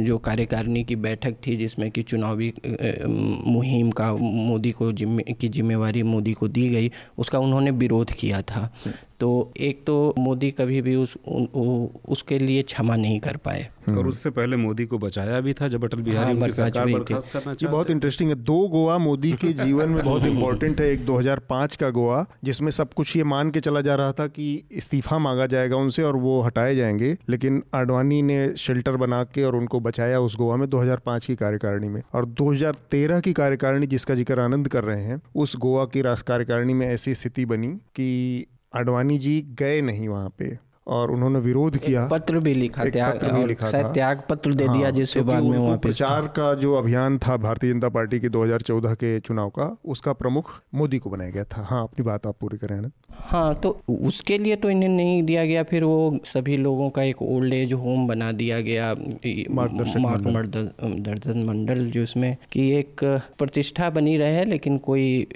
जो 0.05 0.17
कार्यकारिणी 0.17 0.83
की 0.83 0.95
बैठक 0.95 1.35
थी 1.47 1.55
जिसमें 1.55 1.91
कि 1.91 2.01
चुनावी 2.01 2.53
मुहिम 3.47 3.91
का 3.91 4.13
मोदी 4.15 4.71
को 4.71 4.91
जिम्मे 4.91 5.33
की 5.33 5.49
जिम्मेवारी 5.49 6.03
मोदी 6.03 6.33
को 6.33 6.47
दी 6.47 6.69
गई 6.69 6.91
उसका 7.17 7.39
उन्होंने 7.39 7.71
विरोध 7.71 8.11
किया 8.11 8.41
था। 8.41 8.73
तो 9.19 9.53
एक 9.59 9.85
तो 9.87 10.15
मोदी 10.19 10.51
कभी 10.51 10.81
भी 10.81 10.95
उस 10.95 11.17
उन, 11.27 11.45
उ, 11.45 11.87
उसके 12.09 12.39
लिए 12.39 12.63
क्षमा 12.63 12.95
नहीं 12.95 13.19
कर 13.19 13.37
पाए। 13.37 13.69
और 13.97 14.07
उससे 14.07 14.29
पहले 14.29 14.57
मोदी 14.57 14.85
को 14.85 14.97
बचाया 14.97 15.39
भी 15.39 15.53
था 15.53 15.67
जब 15.67 15.83
अटल 15.83 15.97
बिहारी 15.97 16.39
हाँ, 16.39 16.49
सरकार 16.49 16.85
बर्खास्त 16.85 17.31
करना 17.31 17.51
ये 17.51 17.67
बहुत 17.67 17.91
इंटरेस्टिंग 17.91 18.29
है। 18.29 18.35
दो 18.35 18.67
गोवा 18.67 18.97
मोदी 18.97 19.31
के 19.31 19.53
जीवन 19.53 19.89
में 19.89 20.05
बहुत 20.05 20.23
इंपॉर्टेंट 20.25 20.81
है। 20.81 20.91
एक 20.91 21.05
2005 21.05 21.75
का 21.83 21.89
गोवा, 21.89 22.25
जिसमें 22.43 22.69
सब 22.71 22.93
कुछ 22.93 23.15
ये 23.17 23.23
मान 23.23 23.51
के 23.51 23.59
चला 23.59 23.81
जा 23.81 23.95
रहा 23.95 24.11
था 24.11 24.27
कि 24.27 24.51
इस्तीफा 24.71 25.19
मांगा 25.19 25.47
जाएगा 25.47 25.75
उनसे 25.75 26.03
और 26.03 26.15
वो 26.15 26.41
हटाए 26.41 26.75
जाएँगे, 26.75 27.15
लेकिन 27.29 27.63
आडवाणी 27.75 28.21
ने 28.21 28.55
शेल्टर 28.57 28.97
बना 28.97 29.23
के 29.23 29.43
और 29.43 29.55
उनको 29.55 29.79
बचाया 29.79 30.19
उस 30.19 30.37
गोवा 30.37 30.55
में 30.55 30.69
2005 30.69 31.25
की 31.25 31.35
कार्यकारिणी 31.35 31.89
में। 31.89 32.01
और 32.13 32.25
2013 32.25 33.19
की 33.19 33.33
कार्यकारिणी 33.33 33.87
जिसका 33.87 34.15
ज़िक्र 34.15 34.39
आनंद 34.39 34.67
कर 34.67 34.83
रहे 34.83 35.03
हैं, 35.03 35.21
उस 35.35 35.55
गोवा 35.57 35.85
की 35.85 36.01
कार्यकारिणी 36.03 36.73
में 36.73 36.87
ऐसी 36.87 37.15
स्थिति 37.15 37.45
बनी 37.45 37.67
कि 37.67 38.45
आडवाणी 38.75 39.17
जी 39.17 39.41
गए 39.59 39.81
नहीं 39.81 40.07
वहाँ 40.07 40.29
पे। 40.37 40.72
और 40.87 41.11
उन्होंने 41.11 41.39
विरोध 41.39 41.77
किया। 41.77 42.07
पत्र 42.07 42.39
भी 42.39 42.53
लिखा 42.53 42.83
एक 42.83 42.93
त्याग 42.93 43.13
पत्र 43.13 43.31
भी 43.33 43.45
लिखा 43.45 43.71
था। 43.73 43.91
त्याग 43.93 44.21
पत्र 44.29 44.53
दे 44.53 44.63
दिया 44.63 44.83
हाँ, 44.83 44.91
जिसके 44.91 45.21
बाद 45.21 45.43
में 45.43 45.57
वापस 45.59 45.81
प्रचार 45.81 46.27
का 46.35 46.53
जो 46.55 46.73
अभियान 46.75 47.17
था 47.17 47.37
भारतीय 47.37 47.71
जनता 47.73 47.89
पार्टी 47.89 48.19
के 48.19 48.29
2014 48.29 48.93
के 48.95 49.19
चुनाव 49.19 49.49
का 49.49 49.75
उसका 49.85 50.13
प्रमुख 50.13 50.51
मोदी 50.75 50.99
को 50.99 51.09
बनाया 51.09 51.29
गया 51.29 51.43
था। 51.45 51.65
हाँ 51.69 51.83
अपनी 51.83 52.05
बात 52.05 52.27
आप 52.27 52.35
पूरी 52.41 52.57
करें 52.57 52.77
आनंद। 52.77 52.91
हाँ 53.19 53.53
तो 53.55 53.69
उसके 53.89 54.37
लिए 54.37 54.55
तो 54.55 54.69
इन्हें 54.69 54.89
नहीं 54.89 55.21
दिया 55.23 55.45
गया 55.45 55.63
फिर 55.63 55.83
वो 55.83 56.19
सभी 56.25 56.57
लोगों 56.57 56.89
का 56.89 57.03
एक 57.03 57.21
ओल्ड 57.21 57.53
एज 57.53 57.73
होम 57.73 58.07
बना 58.07 58.31
दिया 58.31 58.59
गया। 58.61 58.93
मार्गदर्शन 59.51 61.43
मंडल 61.43 61.85
जो 61.91 62.01
इसमें 62.03 62.35
कि 62.51 62.69
एक 62.71 63.03
प्रतिष्ठा 63.39 63.89
बनी 63.89 64.17
रहे 64.17 64.43
लेकिन 64.45 64.77
कोई 64.77 65.27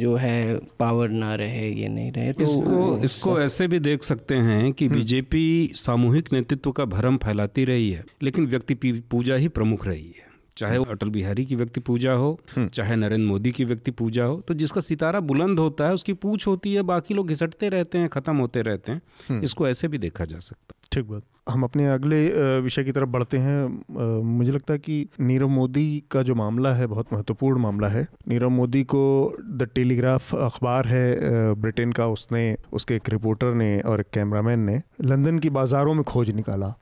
जो 0.00 0.14
है 0.16 0.56
पावर 0.78 1.08
ना 1.10 1.34
रहे 1.34 1.68
ये 1.70 1.88
नहीं 1.88 2.12
रहे। 2.12 2.32
तो 2.32 2.44
इसको 2.44 2.98
इसको 3.04 3.40
ऐसे 3.40 3.66
भी 3.68 3.78
देख 3.80 4.02
सकते 4.04 4.34
हैं 4.36 4.71
कि 4.72 4.88
बीजेपी 4.88 5.72
सामूहिक 5.76 6.32
नेतृत्व 6.32 6.72
का 6.72 6.84
भरम 6.84 7.16
फैलाती 7.16 7.64
रही 7.64 7.90
है 7.90 8.04
लेकिन 8.22 8.46
व्यक्ति 8.46 8.74
पूजा 9.10 9.34
ही 9.34 9.48
प्रमुख 9.48 9.86
रही 9.86 10.06
है। 10.08 10.30
चाहे 10.56 10.78
वो 10.78 10.84
अटल 10.84 11.08
बिहारी 11.08 11.44
की 11.44 11.56
व्यक्ति 11.56 11.80
पूजा 11.80 12.12
हो 12.12 12.38
चाहे 12.58 12.96
नरेंद्र 12.96 13.26
मोदी 13.26 13.50
की 13.50 13.64
व्यक्ति 13.64 13.90
पूजा 13.90 14.24
हो 14.24 14.40
तो 14.40 14.54
जिसका 14.54 14.80
सितारा 14.80 15.20
बुलंद 15.20 15.58
होता 15.58 15.86
है 15.86 15.94
उसकी 15.94 16.12
पूछ 16.12 16.46
होती 16.46 16.74
है 16.74 16.82
बाकी 16.82 17.14
लोग 17.14 17.28
घिसटते 17.28 17.68
रहते 17.68 17.98
हैं 17.98 18.08
खत्म 18.08 18.36
होते 18.36 18.62
रहते 18.62 18.92
हैं। 18.92 19.40
इसको 19.40 19.68
ऐसे 19.68 19.88
भी 19.88 19.98
देखा 19.98 20.24
जा 20.24 20.38
सकता 20.38 20.74
है। 20.76 20.81
ठीक 20.92 21.04
बात। 21.08 21.22
हम 21.48 21.62
अपने 21.64 21.86
अगले 21.88 22.18
विषय 22.60 22.84
की 22.84 22.92
तरफ़ 22.92 23.08
बढ़ते 23.08 23.38
हैं। 23.38 24.22
मुझे 24.24 24.52
लगता 24.52 24.72
है 24.72 24.78
कि 24.78 25.06
नीरव 25.20 25.48
मोदी 25.48 26.02
का 26.10 26.22
जो 26.22 26.34
मामला 26.34 26.72
है 26.74 26.86
बहुत 26.86 27.12
महत्वपूर्ण 27.12 27.60
मामला 27.60 27.88
है। 27.88 28.06
नीरव 28.28 28.50
मोदी 28.50 28.82
को 28.84 29.02
द 29.40 29.68
टेलीग्राफ 29.74 30.34
अखबार 30.34 30.86
है 30.88 31.54
ब्रिटेन 31.54 31.92
का। 31.92 32.06
उसने 32.08 32.44
उसके 32.72 32.96
एक 32.96 33.08
रिपोर्टर 33.10 33.54
ने 33.54 33.78
और 33.80 34.00
एक 34.00 34.06
कैमरामैन 34.14 34.60
ने 34.60 34.80
लंदन 35.02 35.38
की 35.38 35.50
बाज़ारों 35.50 35.94
में 35.94 36.04
खोज 36.04 36.30
निकाला। 36.30 36.74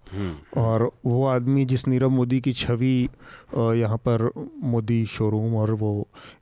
और 0.57 0.91
वो 1.07 1.25
आदमी 1.27 1.65
जिस 1.65 1.87
नीरव 1.89 2.11
मोदी 2.11 2.41
की 2.41 2.53
छवि 2.53 3.09
यहाँ 3.55 3.97
पर 3.99 4.31
मोदी 4.65 5.05
शोरूम 5.07 5.55
और 5.57 5.71
वो 5.75 5.91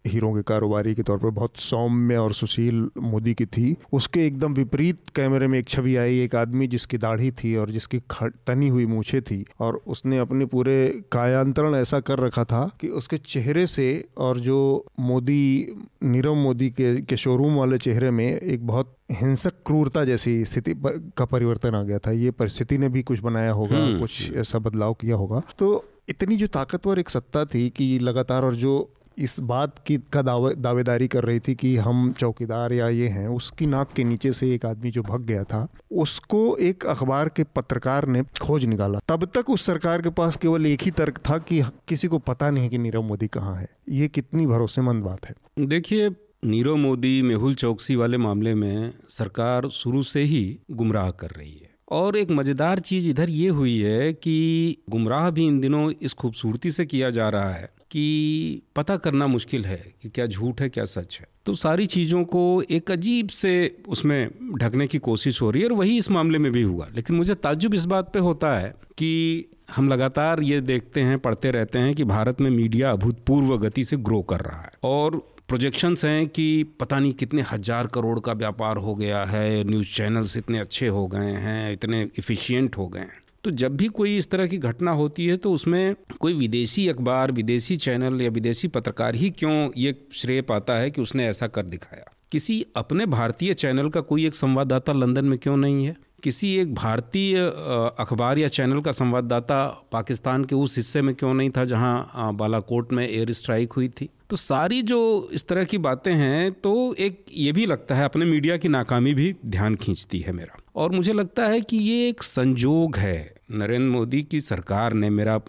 हीरो 0.07 0.33
के 0.35 0.43
कारोबारी 0.43 0.95
के 0.95 1.03
तौर 1.03 1.19
पर 1.19 1.31
बहुत 1.31 1.59
सौम्य 1.59 2.17
और 2.17 2.33
सुशील 2.33 2.89
मोदी 2.99 3.35
की 3.35 3.47
थी 3.47 3.77
उसके 3.93 4.27
एकदम 4.27 4.55
विपरीत 4.55 5.11
कैमरे 5.17 5.47
में 5.47 5.59
एक 5.59 5.69
छवि 5.69 5.97
आई। 5.97 6.19
एक 6.21 6.35
आदमी 6.37 6.67
जिसकी 6.67 6.99
दाढ़ी 6.99 7.31
थी 7.33 7.55
और 7.59 7.71
जिसकी 7.71 7.99
तनी 8.23 8.69
हुई 8.69 8.87
मूछें 8.87 9.23
थी 9.23 9.45
और 9.61 9.81
उसने 9.87 10.19
अपने 10.19 10.47
पूरे 10.47 11.03
कायांतरण 11.13 11.75
ऐसा 11.75 12.01
कर 12.01 12.19
रखा 12.19 12.45
था 12.45 12.71
कि 12.81 12.89
उसके 12.89 13.19
चेहरे 13.19 13.67
से 13.67 14.05
और 14.19 14.41
जो 14.41 14.87
मोदी 15.01 15.69
नीरव 16.05 16.35
मोदी 16.35 16.71
के 16.71 17.01
के 17.01 17.17
शोरूम 17.17 17.55
वाले 17.55 17.79
चेहरे 17.79 18.11
में 18.11 18.41
एक 18.41 18.67
बहुत 18.67 18.97
हिंसक 19.13 19.51
क्रूरता 19.51 20.05
जैसी 20.05 20.45
स्थिति 20.45 20.75
प- 20.75 21.13
का 21.17 21.25
परिवर्तन 21.25 21.75
आ 21.75 21.83
गया 21.83 21.99
था। 21.99 22.11
ये 22.11 22.31
परिस्थिति 22.31 22.79
ने 22.79 22.89
भी 22.89 23.03
कुछ 23.03 23.21
बनाया 23.21 23.53
होगा 23.53 23.99
कुछ 23.99 24.33
ऐसा 24.33 24.59
बदलाव 24.59 24.95
किया 24.95 25.17
होगा। 25.17 25.43
तो 25.59 25.85
इतनी 26.09 26.37
जो 26.37 26.47
ताकतवर 26.47 26.99
एक 26.99 27.09
सत्ता 27.09 27.45
थी 27.45 27.71
कि 27.71 27.99
लगातार 27.99 28.45
और 28.45 28.55
जो 28.55 28.93
इस 29.19 29.41
बात 29.41 29.79
की 29.87 29.99
का 30.13 30.23
दावे, 30.23 30.55
दावेदारी 30.55 31.09
कर 31.09 31.25
रही 31.25 31.41
थी 31.41 31.55
कि 31.55 31.77
हम 31.77 32.13
चौकीदार 32.13 32.73
या 32.73 32.89
ये 32.89 33.09
हैं, 33.09 33.29
उसकी 33.29 33.67
नाक 33.67 33.93
के 33.93 34.05
नीचे 34.05 34.33
से 34.33 34.55
एक 34.55 34.67
आदमी 34.67 34.91
जो 34.91 35.03
भग 35.03 35.21
गया 35.21 35.45
था, 35.45 35.69
उसको 35.93 36.57
एक 36.57 36.87
अखबार 36.87 37.29
के 37.29 37.45
पत्रकार 37.45 38.07
ने 38.07 38.23
खोज 38.43 38.65
निकाला। 38.65 38.99
तब 39.09 39.25
तक 39.25 39.51
उस 39.51 39.67
सरकार 39.67 40.03
के 40.03 40.11
पास 40.11 40.37
केवल 40.37 40.67
एक 40.67 40.83
ही 40.83 40.91
तर्क 40.91 41.19
था 41.19 41.39
कि 41.39 41.63
किसी 41.89 42.09
को 42.09 42.19
पता 42.19 42.51
नहीं 42.51 42.69
कि 42.69 42.79
नीरव 42.79 43.03
मोदी 43.03 43.27
कहाँ 43.27 43.57
है। 43.57 43.69
ये 43.89 44.09
कितनी 44.09 44.47
भरोसेमंद 44.47 45.05
बात 45.05 45.27
है। 45.27 45.67
देखिए, 45.67 46.11
नीरव 46.45 46.77
मोदी 46.77 47.23
मेहुल 47.23 47.55
चौकसी 47.55 47.97
वाले 47.97 48.17
मामले 48.17 48.55
में 48.55 48.93
सरकार 49.09 49.69
शुरू 49.69 50.03
से 50.03 50.21
ही 50.21 50.59
गुमराह 50.71 51.11
कर 51.11 51.31
रही 51.31 51.59
है। 51.63 51.68
और 51.91 52.17
एक 52.17 52.31
मज़ेदार 52.31 52.79
चीज़ 52.79 53.09
इधर 53.09 53.31
ये 53.31 53.49
हुई 53.49 53.79
है 53.79 54.13
कि 54.13 54.77
गुमराह 54.91 55.31
भी 55.31 55.47
इन 55.47 55.61
दिनों 55.61 55.93
इस 56.03 56.15
खूबसूरती 56.15 56.71
से 56.71 56.87
किया 56.87 57.11
जा 57.11 57.29
रहा 57.29 57.53
है 57.53 57.71
कि 57.91 58.63
पता 58.77 58.97
करना 58.97 59.27
मुश्किल 59.27 59.65
है 59.65 59.95
कि 60.03 60.09
क्या 60.09 60.27
झूठ 60.27 60.61
है, 60.61 60.69
क्या 60.69 60.85
सच 60.85 61.19
है। 61.21 61.27
तो 61.47 61.55
सारी 61.55 61.87
चीज़ों 61.87 62.25
को 62.25 62.63
एक 62.71 62.91
अजीब 62.91 63.29
से 63.29 63.83
उसमें 63.89 64.31
ढकने 64.59 64.87
की 64.87 64.99
कोशिश 64.99 65.43
हो 65.43 65.51
रही 65.51 65.63
है 65.63 65.69
और 65.69 65.75
वही 65.75 65.97
इस 65.99 66.11
मामले 66.11 66.39
में 66.39 66.51
भी 66.53 66.63
हुआ। 66.63 66.89
लेकिन 66.95 67.17
मुझे 67.17 67.35
ताज्जुब 67.35 67.75
इस 67.75 67.85
बात 67.85 68.13
पे 68.13 68.19
होता 68.19 68.59
है 68.59 68.75
कि 68.99 69.45
हम 69.77 69.89
लगातार 69.89 70.41
ये 70.41 70.61
देखते 70.61 71.01
हैं, 71.01 71.19
पढ़ते 71.19 71.51
रहते 71.51 71.79
हैं 71.79 71.95
कि 71.95 72.05
भारत 72.05 72.41
में 72.41 72.51
मीडिया 72.51 72.91
अभूतपूर्व 72.91 73.57
गति 73.59 73.85
से 73.85 73.97
ग्रो 73.97 74.23
कर 74.23 74.41
रहा 74.41 74.61
है 74.61 74.71
और 74.85 75.38
प्रोजेक्शंस 75.49 76.05
हैं 76.05 76.27
कि 76.29 76.65
पता 76.81 76.99
नहीं 76.99 77.13
कितने 77.13 77.43
हज़ार 77.43 77.87
करोड़ 77.87 78.19
का 78.21 78.33
व्यापार 78.33 78.77
हो 78.77 78.95
गया 78.95 79.25
है, 79.25 79.65
न्यूज़ 79.65 79.95
चैनल्स 79.95 80.37
इतने 80.37 80.59
अच्छे 80.59 80.89
हो 80.89 81.07
गए 81.09 81.31
हैं, 81.37 81.73
इतने 81.73 82.03
इफ़िशियंट 82.19 82.77
हो 82.77 82.87
गए 82.89 83.01
हैं। 83.01 83.21
तो 83.45 83.51
जब 83.53 83.77
भी 83.77 83.87
कोई 83.91 84.17
इस 84.19 84.31
तरह 84.31 84.47
की 84.47 84.59
घटना 84.59 84.91
होती 84.91 85.27
है 85.27 85.37
तो 85.37 85.53
उसमें 85.53 85.95
कोई 86.21 86.35
विदेशी 86.35 86.87
अखबार, 86.89 87.33
विदेशी 87.33 87.77
चैनल 87.77 88.21
या 88.23 88.31
विदेशी 88.31 88.69
पत्रकार 88.69 89.15
ही 89.15 89.31
क्यों 89.31 89.71
ये 89.77 89.95
श्रेय 90.15 90.43
पाता 90.43 90.77
है 90.77 90.91
कि 90.91 91.01
उसने 91.01 91.29
ऐसा 91.29 91.47
कर 91.47 91.63
दिखाया? 91.65 92.05
किसी 92.33 92.65
अपने 92.77 93.07
भारतीय 93.07 93.55
चैनल 93.55 93.89
का 93.89 94.01
कोई 94.03 94.27
एक 94.27 94.35
संवाददाता 94.35 94.93
लंदन 94.93 95.25
में 95.25 95.39
क्यों 95.39 95.57
नहीं 95.57 95.85
है? 95.87 95.97
किसी 96.23 96.55
एक 96.57 96.75
भारतीय 96.75 97.39
अखबार 97.39 98.39
या 98.39 98.49
चैनल 98.51 98.81
का 98.81 98.93
संवाददाता 98.93 99.65
पाकिस्तान 99.93 100.45
के 100.45 100.55
उस 100.57 100.77
हिस्से 100.77 101.03
में 101.03 101.15
क्यों 101.15 101.35
नहीं 101.35 101.51
था, 101.51 101.65
जहाँ 101.65 102.35
बालाकोट 102.35 102.93
में 102.93 103.09
एयर 103.09 103.33
स्ट्राइक 103.33 103.73
हुई 103.73 103.89
थी? 103.91 104.09
तो 104.31 104.37
सारी 104.37 104.81
जो 104.83 104.99
इस 105.33 105.47
तरह 105.49 105.65
की 105.65 105.79
बातें 105.79 106.13
हैं 106.13 106.51
तो 106.53 106.95
एक 106.95 107.25
ये 107.33 107.53
भी 107.53 107.67
लगता 107.67 107.95
है, 107.95 108.05
अपने 108.05 108.25
मीडिया 108.25 108.57
की 108.57 108.69
नाकामी 108.69 109.15
भी 109.15 109.35
ध्यान 109.47 109.77
खींचती 109.77 110.19
है 110.19 110.33
मेरा। 110.33 110.59
और 110.77 110.93
मुझे 110.93 111.13
लगता 111.13 111.47
है 111.47 111.61
कि 111.61 111.77
ये 111.77 112.09
एक 112.09 112.23
संजोग 112.23 112.97
है, 112.97 113.35
नरेंद्र 113.51 113.89
मोदी 113.89 114.23
की 114.23 114.41
सरकार 114.41 114.93
ने 114.93 115.11
मेरा 115.11 115.41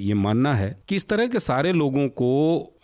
ये 0.00 0.14
मानना 0.14 0.54
है 0.54 0.76
कि 0.88 0.96
इस 0.96 1.08
तरह 1.08 1.26
के 1.26 1.40
सारे 1.40 1.72
लोगों 1.72 2.08
को 2.08 2.30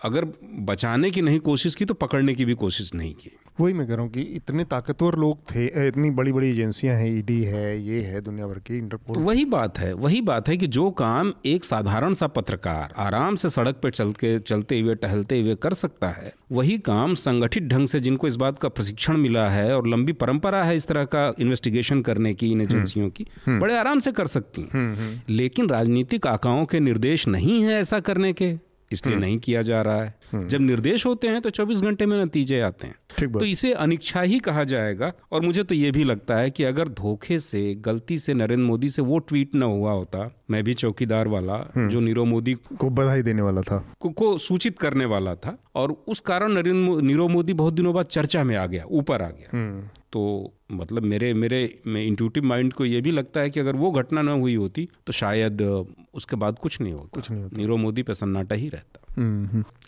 अगर 0.04 0.24
बचाने 0.60 1.10
की 1.10 1.22
नहीं 1.22 1.38
कोशिश 1.40 1.74
की 1.74 1.84
तो 1.84 1.94
पकड़ने 1.94 2.34
की 2.34 2.44
भी 2.44 2.54
कोशिश 2.54 2.94
नहीं 2.94 3.14
की। 3.14 3.30
वही 3.58 3.72
मैं 3.72 3.86
कह 3.86 3.94
रहा 3.94 4.02
हूँ 4.02 4.10
कि 4.10 4.20
इतने 4.36 4.64
ताकतवर 4.64 5.14
लोग 5.14 5.38
थे 5.50 5.64
इतनी 5.88 6.10
बड़ी 6.10 6.32
बड़ी 6.32 6.50
एजेंसियाँ 6.50 6.96
हैं 6.96 7.06
ईडी 7.08 7.40
है 7.42 7.78
ये 7.80 8.00
है 8.02 8.20
दुनिया 8.20 8.46
भर 8.46 8.58
की 8.58 8.78
इंटरपोल 8.78 9.16
तो 9.16 9.20
वही 9.20 9.44
बात 9.44 9.78
है 9.78 9.92
वही 9.94 10.20
बात 10.20 10.48
है 10.48 10.56
कि 10.56 10.66
जो 10.68 10.90
काम 10.90 11.32
एक 11.46 11.64
साधारण 11.64 12.14
सा 12.14 12.26
पत्रकार 12.28 12.94
आराम 12.96 13.36
से 13.36 13.48
सड़क 13.50 13.80
पर 13.82 13.90
चल 13.90 14.12
के 14.12 14.38
चलते 14.40 14.78
हुए 14.80 14.94
टहलते 14.94 15.40
हुए 15.40 15.54
कर 15.54 15.74
सकता 15.74 16.08
है 16.10 16.32
वही 16.52 16.78
काम 16.80 17.14
संगठित 17.16 17.68
ढंग 17.68 17.88
से 17.88 18.00
जिनको 18.00 18.28
इस 18.28 18.36
बात 18.36 18.58
का 18.58 18.68
प्रशिक्षण 18.70 19.16
मिला 19.16 19.48
है 19.50 19.76
और 19.76 19.86
लंबी 19.88 20.12
परंपरा 20.22 20.64
है 20.64 20.76
इस 20.76 20.86
तरह 20.86 21.04
का 21.14 21.32
इन्वेस्टिगेशन 21.40 22.02
करने 22.02 22.34
की 22.34 22.50
इन 22.52 22.60
हम्म। 22.60 22.70
एजेंसियों 22.70 23.10
की 23.10 23.26
हम्म। 23.46 23.60
बड़े 23.60 23.78
आराम 23.78 24.00
से 24.00 24.12
कर 24.12 24.26
सकती 24.26 24.62
हैं 24.62 24.70
हम्म, 24.72 25.20
लेकिन 25.28 25.68
राजनीतिक 25.68 26.26
आकाओं 26.26 26.64
के 26.64 26.80
निर्देश 26.80 27.28
नहीं 27.28 27.62
है 27.62 27.80
ऐसा 27.80 28.00
करने 28.00 28.32
के 28.32 28.54
इसलिए 28.90 29.16
नहीं 29.16 29.38
किया 29.38 29.62
जा 29.62 29.80
रहा 29.82 30.02
है। 30.02 30.14
जब 30.34 30.60
निर्देश 30.60 31.06
होते 31.06 31.28
हैं 31.28 31.40
तो 31.40 31.50
24 31.50 31.80
घंटे 31.80 32.06
में 32.06 32.24
नतीजे 32.24 32.60
आते 32.60 32.86
हैं। 32.86 32.94
तो 33.32 33.44
इसे 33.44 33.72
अनिच्छा 33.72 34.20
ही 34.20 34.38
कहा 34.38 34.64
जाएगा। 34.64 35.12
और 35.32 35.40
मुझे 35.40 35.62
तो 35.62 35.74
ये 35.74 35.90
भी 35.90 36.04
लगता 36.04 36.36
है 36.36 36.50
कि 36.50 36.64
अगर 36.64 36.88
धोखे 36.88 37.38
से 37.38 37.74
गलती 37.74 38.18
से 38.18 38.34
नरेंद्र 38.34 38.66
मोदी 38.66 38.90
से 38.90 39.02
वो 39.02 39.18
ट्वीट 39.18 39.54
न 39.54 39.62
हुआ 39.62 39.92
होता 39.92 40.36
मैं 40.50 40.64
भी 40.64 40.74
चौकीदार 40.74 41.28
वाला 41.28 41.54
हम्म। 41.54 41.88
जो 41.88 42.00
नीरव 42.00 42.24
मोदी 42.24 42.54
को 42.54 42.90
बधाई 42.90 43.22
देने 43.22 43.42
वाला 43.42 43.60
था। 43.60 43.92
को, 44.00 44.08
को 44.08 44.38
सूचित 44.38 44.78
करने 44.78 45.04
वाला 45.04 45.34
था। 45.34 45.58
और 45.74 46.04
उस 46.08 46.20
कारण 46.20 46.52
नरेंद्र 46.52 47.02
नीरव 47.02 47.28
मोदी 47.28 47.52
बहुत 47.52 47.74
दिनों 47.74 47.94
बाद 47.94 48.06
चर्चा 48.06 48.44
में 48.44 48.56
आ 48.56 48.66
गया 48.66 48.84
ऊपर 48.90 49.22
आ 49.22 49.28
गया। 49.28 49.58
हम्म। 49.58 49.88
तो 50.12 50.52
मतलब 50.72 51.02
मेरे 51.02 51.34
मेरे 51.34 51.80
में 51.86 52.06
इंट्यूटिव 52.06 52.44
माइंड 52.44 52.72
को 52.72 52.84
ये 52.84 53.00
भी 53.00 53.10
लगता 53.10 53.40
है 53.40 53.50
कि 53.50 53.60
अगर 53.60 53.76
वो 53.76 53.90
घटना 53.90 54.22
ना 54.22 54.32
हुई 54.32 54.54
होती 54.54 54.88
तो 55.06 55.12
शायद 55.12 55.86
उसके 56.14 56.36
बाद 56.36 56.58
कुछ 56.58 56.80
नहीं 56.80 56.92
होता। 56.92 57.08
कुछ 57.12 57.30
नहीं 57.30 57.42
होता। 57.42 57.56
नीरव 57.56 57.76
मोदी 57.76 58.02
पे 58.02 58.14
सन्नाटा 58.14 58.54
ही 58.54 58.68
रहता। 58.68 58.78
हम्म, 58.78 58.86
हम्म। 58.86 59.01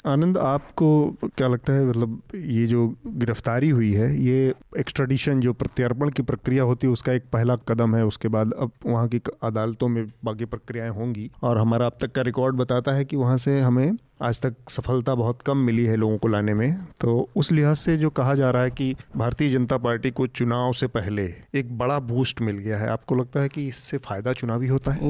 आनंद, 0.07 0.39
आपको 0.39 1.17
क्या 1.37 1.49
लगता 1.49 1.73
है 1.73 1.87
मतलब 1.87 2.23
ये 2.35 2.67
जो 2.67 2.95
गिरफ्तारी 3.07 3.69
हुई 3.69 3.93
है, 3.93 4.25
ये 4.25 4.55
एक्स्ट्राडिशन 4.79 5.41
जो 5.41 5.53
प्रत्यार्पण 5.53 6.11
की 6.11 6.23
प्रक्रिया 6.23 6.63
होती 6.63 6.87
है, 6.87 6.93
उसका 6.93 7.13
एक 7.13 7.25
पहला 7.33 7.57
कदम 7.57 7.97
है, 7.97 8.05
उसके 8.05 8.29
बाद 8.29 8.53
अब 8.53 8.71
वहाँ 8.87 9.09
की 9.09 9.21
अदालतों 9.43 9.89
में 9.89 10.07
बाकी 10.25 10.45
प्रक्रियाएँ 10.45 10.91
होंगी। 10.91 11.31
और 11.43 11.59
हमारा 11.59 11.87
अब 11.87 11.93
तक 12.01 12.13
का 12.13 12.23
रिकॉर्ड 12.23 12.57
बताता 12.57 12.93
है 12.93 13.05
कि 13.05 13.17
वहाँ 13.17 13.37
से 13.37 13.61
हमें 13.61 13.97
आज 14.23 14.41
तक 14.41 14.55
सफलता 14.71 15.15
बहुत 15.15 15.43
कम 15.43 15.57
मिली 15.57 15.85
है 15.85 15.97
लोगों 15.97 16.19
को 16.19 16.29
लाने 16.29 16.55
में। 16.55 16.77
तो 17.01 17.29
उस 17.37 17.53
लिहाज 17.53 17.77
से 17.77 17.97
जो 17.97 18.11
कहा 18.11 18.35
जा 18.35 18.51
रहा 18.51 18.63
है 18.63 18.71
कि 18.71 18.97
भारतीय 19.17 19.51
जनता 19.51 19.77
पार्टी 19.77 20.11
को 20.11 20.27
चुनाव 20.27 20.73
से 20.73 20.87
पहले 20.87 21.35
एक 21.55 21.79
बड़ा 21.79 21.99
बूस्ट 21.99 22.41
मिल 22.41 22.59
गया 22.59 22.79
है। 22.79 22.89
आपको 22.89 23.15
लगता 23.15 23.41
है 23.41 23.49
कि 23.49 23.69
इससे 23.69 23.99
फ़ायदा 23.99 24.33
चुनावी 24.33 24.69
होता 24.69 24.93
है? 24.93 25.01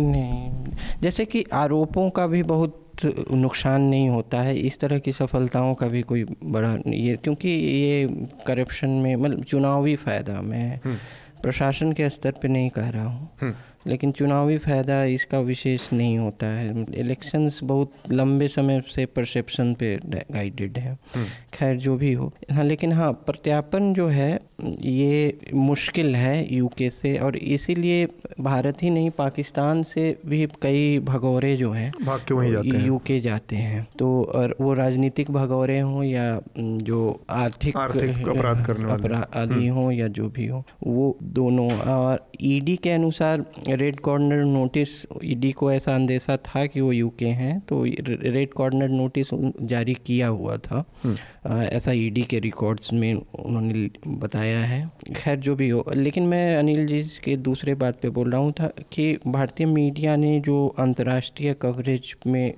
जैसे 1.00 1.24
कि 1.24 1.44
आरोपों 1.52 2.10
का 2.10 2.26
भी 2.26 2.42
बहुत 2.42 2.83
नुकसान 3.04 3.82
नहीं 3.82 4.08
होता 4.08 4.40
है 4.40 4.56
इस 4.56 4.78
तरह 4.80 4.98
की 4.98 5.12
सफलताओं 5.12 5.74
का 5.74 5.88
भी 5.88 6.02
कोई 6.02 6.24
बड़ा 6.24 6.76
ये 6.88 7.16
क्योंकि 7.16 7.48
ये 7.48 8.06
करप्शन 8.46 8.88
में 8.88 9.14
मतलब 9.16 9.44
चुनावी 9.44 9.94
फ़ायदा 9.96 10.40
मैं 10.42 10.80
हम्म। 10.84 10.96
प्रशासन 11.42 11.92
के 11.92 12.08
स्तर 12.08 12.32
पे 12.42 12.48
नहीं 12.48 12.70
कह 12.70 12.88
रहा 12.88 13.04
हूँ 13.04 13.30
हम्म। 13.40 13.54
लेकिन 13.86 14.12
चुनावी 14.12 14.58
फ़ायदा 14.58 15.04
इसका 15.04 15.40
विशेष 15.40 15.92
नहीं 15.92 16.18
होता 16.18 16.46
है। 16.46 16.84
इलेक्शंस 16.94 17.60
बहुत 17.64 17.92
लंबे 18.12 18.48
समय 18.48 18.82
से 18.94 19.06
परसेप्शन 19.06 19.74
पे 19.74 19.96
गाइडेड 20.06 20.78
है। 20.78 20.92
हम्म। 21.14 21.26
खैर 21.54 21.76
जो 21.76 21.96
भी 21.96 22.12
हो। 22.12 22.32
हाँ 22.52 22.64
लेकिन 22.64 22.92
हाँ 22.92 23.12
प्रत्यापन 23.26 23.92
जो 23.94 24.08
है 24.08 24.38
ये 24.80 25.38
मुश्किल 25.54 26.14
है 26.16 26.54
यूके 26.54 26.90
से 26.90 27.16
और 27.18 27.36
इसीलिए 27.36 28.06
भारत 28.40 28.82
ही 28.82 28.90
नहीं 28.90 29.10
पाकिस्तान 29.10 29.82
से 29.82 30.16
भी 30.26 30.46
कई 30.62 30.98
भगौरे 30.98 31.56
जो 31.56 31.70
हैं 31.72 31.92
भाग 32.06 32.20
के 32.20 32.34
वहीं 32.34 32.52
जाते 32.52 32.68
हैं। 32.68 32.86
यूके 32.86 33.18
जाते 33.20 33.56
हैं। 33.56 33.86
तो 33.98 34.08
और 34.34 34.56
वो 34.60 34.74
राजनीतिक 34.74 35.30
भगौरे 35.30 35.78
हों 35.80 36.02
या 36.04 36.40
जो 36.58 37.24
आर्थिक, 37.30 37.76
आर्थिक 37.76 38.28
अपराध 38.28 38.64
करने 38.66 38.92
अपराधी 38.92 39.66
हम्म। 39.68 39.78
हों 39.78 39.90
या 39.92 40.06
जो 40.08 40.28
भी 40.28 40.46
हो 40.46 40.64
वो 40.86 41.16
दोनों। 41.22 41.70
और 41.78 42.26
ईडी 42.42 42.76
के 42.76 42.90
अनुसार 42.90 43.44
रेड 43.74 44.00
कॉर्नर 44.00 44.44
नोटिस 44.46 44.90
ईडी 45.24 45.50
को 45.52 45.70
ऐसा 45.72 45.94
अंदेशा 45.94 46.36
था 46.38 46.64
कि 46.66 46.80
वो 46.80 46.92
यूके 46.92 47.26
हैं 47.34 47.58
तो 47.60 47.82
रेड 47.84 48.52
कॉर्नर 48.52 48.88
नोटिस 48.90 49.30
जारी 49.64 49.94
किया 50.06 50.28
हुआ 50.28 50.56
था 50.58 50.84
हम्म। 51.04 51.60
ऐसा 51.64 51.92
ईडी 51.94 52.22
के 52.24 52.38
रिकॉर्ड्स 52.40 52.92
में 52.92 53.14
उन्होंने 53.14 53.88
बताया 54.18 54.60
है 54.62 54.80
खैर 55.14 55.38
जो 55.38 55.54
भी 55.56 55.68
हो 55.68 55.84
लेकिन 55.94 56.26
मैं 56.26 56.56
अनिल 56.56 56.86
जी 56.86 57.02
के 57.24 57.36
दूसरे 57.42 57.74
बात 57.76 58.00
पे 58.02 58.08
बोल 58.10 58.30
रहा 58.30 58.40
हूँ 58.40 58.52
था 58.52 58.72
कि 58.92 59.12
भारतीय 59.28 59.66
मीडिया 59.68 60.16
ने 60.16 60.38
जो 60.40 60.66
अंतर्राष्ट्रीय 60.78 61.54
कवरेज 61.62 62.14
में 62.26 62.50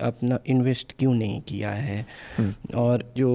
अपना 0.00 0.38
इन्वेस्ट 0.46 0.92
क्यों 0.98 1.14
नहीं 1.14 1.40
किया 1.42 1.70
है 1.72 2.04
हम्म। 2.36 2.78
और 2.78 3.12
जो 3.16 3.32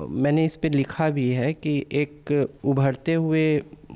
मैंने 0.00 0.44
इस 0.44 0.56
पर 0.56 0.70
लिखा 0.70 1.08
भी 1.10 1.28
है 1.30 1.52
कि 1.54 1.76
एक 1.92 2.30
उभरते 2.64 3.14
हुए 3.14 3.44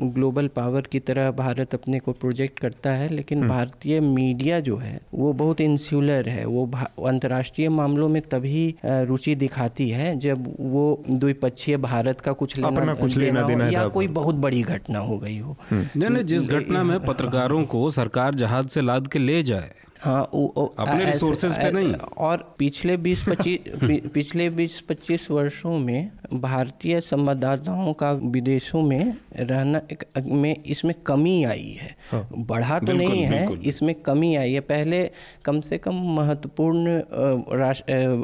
ग्लोबल 0.02 0.48
पावर 0.48 0.80
की 0.80 0.98
तरह 1.00 1.30
भारत 1.30 1.74
अपने 1.74 1.98
को 1.98 2.12
प्रोजेक्ट 2.12 2.58
करता 2.58 2.90
है 2.90 3.08
लेकिन 3.08 3.38
हम्म। 3.38 3.48
भारतीय 3.48 4.00
मीडिया 4.00 4.60
जो 4.60 4.76
है 4.76 5.00
वो 5.14 5.32
बहुत 5.32 5.60
इंसुलर 5.60 6.28
है। 6.28 6.44
वो 6.44 6.70
अंतर्राष्ट्रीय 7.06 7.68
मामलों 7.68 8.08
में 8.08 8.22
तभी 8.22 8.74
रुचि 8.84 9.34
दिखाती 9.34 9.88
है 9.90 10.18
जब 10.18 10.54
वो 10.60 11.02
द्विपक्षीय 11.10 11.76
भारत 11.76 12.20
का 12.20 12.32
कुछ 12.32 12.56
लेना, 12.56 12.94
कुछ 12.94 13.16
लेना 13.16 13.42
देना, 13.42 13.64
देना 13.64 13.80
या 13.80 13.88
कोई 13.88 14.08
बहुत 14.08 14.34
बड़ी 14.34 14.62
घटना 14.62 14.98
हो 14.98 15.18
गई 15.18 15.38
हो। 15.38 15.56
नहीं 15.72 16.24
जिस 16.24 16.48
घटना 16.48 16.82
में 16.82 17.00
पत्रकारों 17.00 17.64
को 17.64 17.90
सरकार 17.90 18.34
जहाज़ 18.34 18.68
से 18.68 18.80
लाद 18.80 19.08
के 19.08 19.18
ले 19.18 19.42
जाए 19.42 19.74
अपने 20.06 21.04
रिसोर्सेज 21.04 21.56
पे 21.58 21.70
नहीं। 21.70 21.92
और 21.94 22.54
पिछले 22.58 22.96
20 22.96 23.24
25 23.24 23.58
पिछले 24.14 24.50
20 24.50 24.82
25 24.88 25.30
वर्षों 25.30 25.78
में 25.78 26.10
भारतीय 26.32 27.00
संवाददाताओं 27.00 27.92
का 27.92 28.12
विदेशों 28.12 28.82
में 28.82 29.16
रहना 29.36 29.80
एक 29.92 30.04
में 30.26 30.62
इसमें 30.66 30.94
कमी 31.06 31.44
आई 31.44 31.78
है। 31.82 31.96
हाँ, 32.12 32.28
बढ़ा 32.38 32.78
तो 32.78 32.92
नहीं 32.92 33.22
है 33.22 33.48
इसमें 33.62 33.94
कमी 33.94 34.36
आई 34.36 34.52
है। 34.52 34.60
पहले 34.60 35.10
कम 35.44 35.60
से 35.60 35.78
कम 35.78 35.94
महत्वपूर्ण 35.94 37.00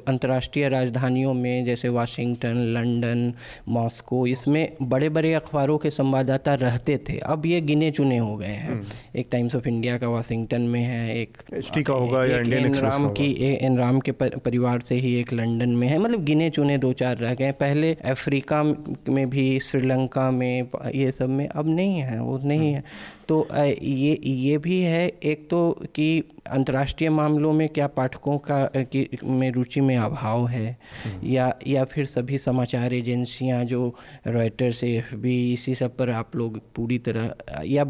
अंतर्राष्ट्रीय 0.09 0.69
राजधानियों 0.69 1.35
में 1.35 1.65
जैसे 1.65 1.89
वाशिंगटन 1.89 2.55
लंदन 2.57 3.35
मॉस्को 3.69 4.27
इसमें 4.27 4.77
बड़े 4.83 5.09
बड़े 5.09 5.35
अखबारों 5.35 5.79
के 5.79 5.91
संवाददाता 5.91 6.55
रहते 6.55 6.99
थे। 6.99 7.19
अब 7.19 7.47
ये 7.47 7.61
गिने 7.61 7.91
चुने 7.91 8.19
हो 8.19 8.37
गए 8.37 8.47
हैं। 8.47 8.71
हम्म। 8.71 8.83
एक 9.17 9.29
टाइम्स 9.33 9.57
ऑफ़ 9.57 9.69
इंडिया 9.69 9.99
का 9.99 10.09
वाशिंगटन 10.09 10.63
में 10.63 10.83
है 10.83 11.19
एक 11.19 11.43
एचटी 11.73 11.83
का 11.83 11.95
होगा 11.95 12.25
या 12.25 12.39
इंडियन 12.39 12.67
एक्सप्रेस 12.67 12.95
राम 12.95 13.09
की 13.11 13.57
एन 13.67 13.79
राम 13.79 14.01
के 14.01 14.13
परिवार 14.13 14.81
से 14.81 14.95
ही 14.95 15.15
एक 15.21 15.33
लंदन 15.33 15.71
में 15.71 15.87
है। 15.89 15.99
मतलब 15.99 16.25
गिने 16.25 16.51
चुने 16.51 16.79
दो 16.79 16.93
चार 16.93 17.17
रह 17.17 17.35
गए 17.35 17.53
पहले 17.53 17.71
पहले 17.73 17.93
अफ्रीका 18.11 18.63
में 19.09 19.29
भी 19.31 19.45
श्रीलंका 19.61 20.31
में 20.31 20.69
ये 20.95 21.11
सब 21.13 21.29
में 21.29 21.47
अब 21.49 21.69
नहीं 21.69 21.99
है 21.99 22.21
वो 22.21 22.39
नहीं 22.45 22.73
है। 22.73 22.83
तो 23.29 23.47
ये 23.55 24.19
ये 24.25 24.59
भी 24.59 24.81
है 24.81 25.07
एक 25.25 25.49
तो 25.51 25.61
कि 25.95 26.09
अंतर्राष्ट्रीय 26.51 27.11
मामलों 27.11 27.53
में 27.53 27.69
क्या 27.69 27.87
पाठकों 27.87 28.39
का 28.39 28.65
की 28.77 29.09
में 29.25 29.51
रुचि 29.53 29.81
में 29.81 29.97
अभाव 29.97 30.47
है? 30.49 30.77
या 31.25 31.53
या 31.67 31.85
फिर 31.85 32.07
सभी 32.07 32.39
समाचार 32.39 32.95
एजेंसियाँ 32.95 33.65
जो 33.65 33.95
रॉयटर्स 34.27 34.85
एफ़ 34.85 35.15
बी 35.17 35.53
इसी 35.53 35.75
सब 35.75 35.97
पर 35.97 36.11
आप 36.11 36.37
लोग 36.37 36.61
पूरी 36.75 36.99
तरह 36.99 37.35
या 37.67 37.85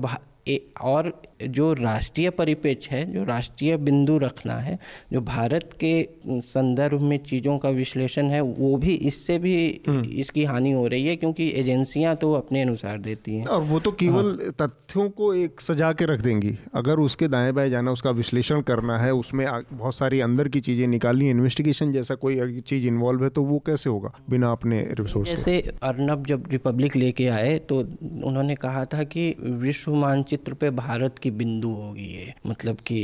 ए, 0.49 0.61
और 0.83 1.11
जो 1.49 1.73
राष्ट्रीय 1.73 2.31
परिपेक्ष 2.31 2.89
है 2.89 3.13
जो 3.13 3.25
राष्ट्रीय 3.25 3.77
बिंदु 3.77 4.19
रखना 4.19 4.55
है 4.55 4.79
जो 5.13 5.21
भारत 5.21 5.71
के 5.85 6.09
संदर्भ 6.29 7.01
में 7.01 7.19
चीज़ों 7.19 7.59
का 7.59 7.69
विश्लेषण 7.69 8.27
है 8.27 8.41
वो 8.41 8.77
भी 8.77 8.95
इससे 8.95 9.39
भी 9.39 9.67
इसकी 10.13 10.45
हानि 10.45 10.73
हो 10.73 10.87
रही 10.87 11.07
है 11.07 11.17
क्योंकि 11.17 11.53
एजेंसियाँ 11.57 12.17
तो 12.17 12.33
अपने 12.33 12.63
अनुसार 12.63 12.99
देती 12.99 13.35
हैं। 13.35 13.45
और 13.45 13.63
वो 13.63 13.81
तो 13.81 13.93
केवल 13.93 14.25
हाँ। 14.25 14.69
तथ्यों 14.69 15.11
को 15.11 15.35
एक 15.35 15.61
सजा 15.61 15.93
के 15.93 16.07
रख 16.07 16.21
देंगी। 16.21 16.59
अगर 16.75 16.99
उसके 16.99 17.29
दाएँ 17.29 17.53
बाएँ 17.53 17.71
जाना 17.71 17.93
उसका 17.93 18.11
विश्लेषण 18.11 18.61
करना 18.61 18.99
है 18.99 19.13
उसमें 19.15 19.47
बहुत 19.73 19.95
सारी 19.95 20.21
अंदर 20.21 20.49
की 20.49 20.61
चीज़ें 20.61 20.87
निकालनी 20.87 21.31
इन्वेस्टिगेशन 21.31 21.93
जैसा 21.93 22.15
कोई 22.15 22.61
चीज़ 22.61 22.87
इन्वॉल्व 22.87 23.25
है 23.25 23.31
तो 23.31 23.43
वो 23.43 23.59
कैसे 23.59 23.91
होगा 23.91 24.13
बिना 24.31 24.51
अपने 24.53 24.81
रिसोर्स 24.91 25.31
जैसे 25.31 25.61
अर्नब 25.83 26.27
जब 26.27 26.45
रिपब्लिक 26.53 26.97
लेके 26.97 27.29
आए 27.29 27.59
तो 27.59 27.79
उन्होंने 28.25 28.55
कहा 28.55 28.85
था 28.85 29.03
कि 29.03 29.35
विश्व 29.41 29.95
मानचित्र 29.95 30.55
पे 30.55 30.71
भारत 30.71 31.19
की 31.19 31.31
बिंदु 31.39 31.69
होगी 31.69 32.07
ये। 32.07 32.33
मतलब 32.47 32.77
कि 32.87 33.01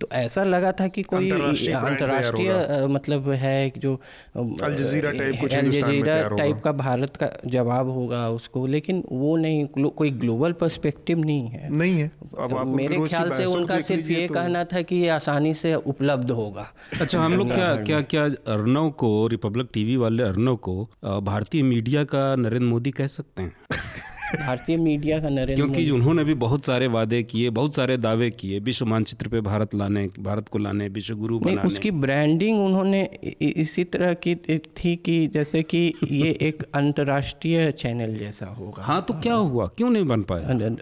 तो 0.00 0.08
ऐसा 0.12 0.44
लगा 0.44 0.72
था 0.72 0.88
कि 0.88 1.02
कोई 1.02 1.30
अंतर्राष्ट्रीय 1.30 2.86
मतलब 2.90 3.30
है 3.30 3.72
जो 3.78 3.94
अल 4.36 4.74
जजीरा 4.74 6.36
टाइप 6.36 6.60
का 6.60 6.72
भारत 6.72 7.16
का 7.16 7.30
जवाब 7.46 7.90
होगा 7.90 8.28
उसको 8.30 8.66
लेकिन 8.66 9.04
वो 9.12 9.36
नहीं 9.36 9.66
कोई 9.88 10.10
ग्लोबल 10.10 10.52
पर्सपेक्टिव 10.52 11.18
नहीं 11.18 11.48
है। 11.48 11.72
नहीं 11.72 11.98
है। 11.98 12.10
अब 12.38 12.56
आप 12.56 12.66
मेरे 12.66 13.08
ख्याल 13.08 13.30
से 13.30 13.44
उनका 13.44 13.80
सिर्फ़ 13.80 14.06
ये 14.06 14.26
तो- 14.26 14.36
कहना 14.36 14.64
था 14.64 14.82
कि 14.82 14.96
ये 14.96 15.08
आसानी 15.08 15.54
से 15.54 15.74
उपलब्ध 15.74 16.30
होगा। 16.30 16.66
अच्छा 17.00 17.20
हम 17.20 17.34
लोग 17.34 17.52
क्या 17.54 17.74
क्या 17.76 18.00
क्या 18.00 18.24
अर्नव 18.24 18.90
को 18.90 19.26
रिपब्लिक 19.26 19.68
टीवी 19.74 19.96
वाले 19.96 20.22
अर्नव 20.22 20.56
को 20.56 20.90
भारतीय 21.04 21.62
मीडिया 21.62 22.04
का 22.04 22.34
नरेंद्र 22.36 22.66
मोदी 22.66 22.90
कह 22.90 23.06
सकते 23.06 23.42
हैं? 23.42 23.56
भारतीय 24.36 24.76
मीडिया 24.76 25.18
का 25.20 25.28
नरेंद्र 25.28 25.54
क्योंकि 25.54 25.90
उन्होंने 25.90 26.24
भी 26.24 26.34
बहुत 26.34 26.64
सारे 26.64 26.86
वादे 26.86 27.22
किए 27.22 27.50
बहुत 27.50 27.74
सारे 27.74 27.96
दावे 27.96 28.30
किए 28.30 28.58
विश्व 28.58 28.86
मानचित्र 28.86 29.28
पे 29.28 29.40
भारत 29.40 29.74
लाने 29.74 30.08
भारत 30.20 30.48
को 30.48 30.58
लाने 30.58 30.88
विश्व 30.88 31.16
गुरु 31.16 31.38
बनाने। 31.38 31.68
उसकी 31.68 31.90
ब्रांडिंग 31.90 32.64
उन्होंने 32.64 33.02
इसी 33.40 33.84
तरह 33.84 34.14
की 34.14 34.34
थी 34.34 34.96
कि 34.96 35.26
जैसे 35.26 35.62
कि 35.62 35.92
ये 36.04 36.30
एक 36.42 36.62
अंतर्राष्ट्रीय 36.74 37.70
चैनल 37.72 38.14
जैसा 38.14 38.46
होगा। 38.46 38.82
हाँ 38.82 39.00
तो 39.02 39.14
क्या 39.14 39.34
हुआ? 39.34 39.66
क्यों 39.66 39.90
नहीं 39.90 40.04
बन 40.04 40.22
पाया? 40.22 40.76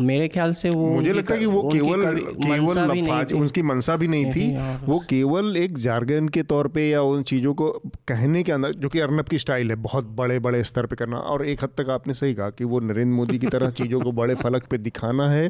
मेरे 0.00 0.26
ख्याल 0.28 0.52
से 0.54 0.70
वो 0.70 0.88
मुझे 0.90 1.12
लगता 1.12 1.34
है 1.34 1.40
कि 1.40 1.46
वो 1.46 1.62
केवल 1.62 2.18
केवल 2.18 2.78
लफाज 2.90 3.32
उनकी 3.32 3.62
मनसा 3.62 3.96
भी 3.96 4.08
नहीं 4.08 4.26
थी। 4.26 4.46
नहीं, 4.46 4.76
वो 4.84 4.98
केवल 5.10 5.56
एक 5.56 5.78
जार्गन 5.78 6.28
के 6.28 6.42
तौर 6.42 6.68
पे 6.68 6.88
या 6.88 7.02
उन 7.02 7.22
चीज़ों 7.22 7.52
को 7.54 7.70
कहने 8.08 8.42
के 8.42 8.52
अंदर 8.52 8.72
जो 8.74 8.88
कि 8.88 9.00
अर्नब 9.00 9.28
की 9.28 9.38
स्टाइल 9.38 9.70
है 9.70 9.76
बहुत 9.78 10.04
बड़े 10.18 10.38
बड़े 10.38 10.62
स्तर 10.64 10.86
पे 10.86 10.96
करना। 10.96 11.16
और 11.16 11.46
एक 11.46 11.64
हद 11.64 11.70
तक 11.78 11.90
आपने 11.90 12.14
सही 12.14 12.34
कहा 12.34 12.50
कि 12.50 12.64
वो 12.64 12.80
नरेंद्र 12.80 13.14
मोदी 13.14 13.38
की 13.38 13.46
तरह 13.46 13.70
चीज़ों 13.72 14.00
को 14.00 14.12
बड़े 14.12 14.34
फलक 14.34 14.66
पे 14.66 14.78
दिखाना 14.78 15.28
है 15.30 15.44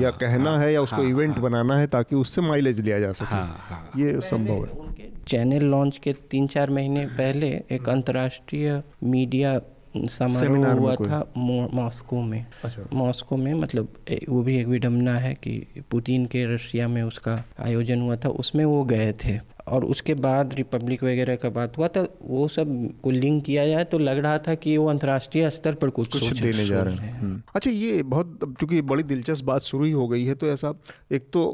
या 0.00 0.10
कहना 0.22 0.58
है 0.58 0.72
या 0.72 0.82
उसको 0.82 1.02
इवेंट 1.02 1.38
बनाना 1.38 1.76
है 1.76 1.86
ताकि 1.86 2.16
उससे 2.16 2.40
माइलेज 2.40 2.80
लिया 2.80 2.98
जा 3.00 3.12
सके। 3.12 3.34
हाँ, 3.34 3.56
हाँ। 3.68 3.90
ये 3.96 4.20
संभव 4.20 4.64
है। 4.64 5.10
चैनल 5.28 5.64
लॉन्च 5.66 5.98
के 5.98 6.12
तीन 6.30 6.46
चार 6.46 6.70
महीने 6.70 7.06
पहले 7.06 7.48
एक 7.72 7.88
अंतर्राष्ट्रीय 7.88 8.82
मीडिया 9.04 9.60
समारोह 9.96 10.72
हुआ 10.72 10.94
था 10.94 11.32
मॉस्को 11.74 12.22
में। 12.22 12.46
अच्छा। 12.64 12.82
मॉस्को 12.92 13.36
में 13.36 13.54
मतलब 13.54 13.88
वो 14.28 14.42
भी 14.42 14.60
एक 14.60 14.66
विडम्बना 14.66 15.18
है 15.18 15.34
कि 15.34 15.66
पुतिन 15.90 16.26
के 16.26 16.54
रशिया 16.54 16.88
में 16.88 17.02
उसका 17.02 17.44
आयोजन 17.60 18.00
हुआ 18.00 18.16
था 18.16 18.28
उसमें 18.28 18.64
वो 18.64 18.84
गए 18.84 19.12
थे। 19.12 19.40
और 19.66 19.84
उसके 19.86 20.14
बाद 20.16 20.54
रिपब्लिक 20.54 21.02
वगैरह 21.04 21.36
का 21.36 21.48
बात 21.50 21.76
हुआ 21.78 21.88
तो 21.88 22.02
वो 22.22 22.46
सबको 22.50 23.10
लिंक 23.12 23.44
किया 23.44 23.66
जाए 23.66 23.84
तो 23.86 23.98
लग 24.00 24.18
रहा 24.18 24.38
था 24.38 24.54
कि 24.56 24.76
वो 24.76 24.86
अंतर्राष्ट्रीय 24.88 25.48
स्तर 25.50 25.74
पर 25.74 25.90
कुछ 25.92 26.12
कुछ 26.12 26.40
देने 26.40 26.64
जा 26.66 26.82
रहे 26.82 26.94
हैं 26.96 27.12
हम्म। 27.12 27.40
अच्छा 27.54 27.70
ये 27.70 28.02
बहुत 28.04 28.38
चूँकि 28.60 28.80
बड़ी 28.84 29.02
दिलचस्प 29.04 29.44
बात 29.44 29.62
शुरू 29.62 29.84
ही 29.84 29.92
हो 29.92 30.06
गई 30.08 30.24
है 30.24 30.34
तो 30.34 30.46
ऐसा 30.48 30.72
एक 31.12 31.26
तो 31.32 31.44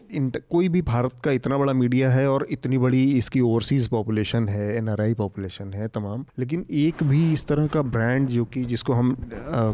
कोई 0.50 0.68
भी 0.68 0.82
भारत 0.84 1.12
का 1.24 1.30
इतना 1.32 1.58
बड़ा 1.58 1.72
मीडिया 1.74 2.10
है 2.10 2.28
और 2.30 2.46
इतनी 2.50 2.78
बड़ी 2.78 3.02
इसकी 3.12 3.40
ओवरसीज 3.42 3.86
पॉपुलेशन 3.88 4.48
है 4.48 4.74
एनआरआई 4.76 5.14
पॉपुलेशन 5.14 5.72
है 5.72 5.88
तमाम 5.90 6.24
लेकिन 6.38 6.64
एक 6.78 7.02
भी 7.04 7.22
इस 7.32 7.46
तरह 7.46 7.66
का 7.66 7.82
ब्रांड 7.90 8.28
जो 8.28 8.44
कि 8.46 8.64
जिसको 8.64 8.92
हम 8.92 9.12
अ, 9.12 9.16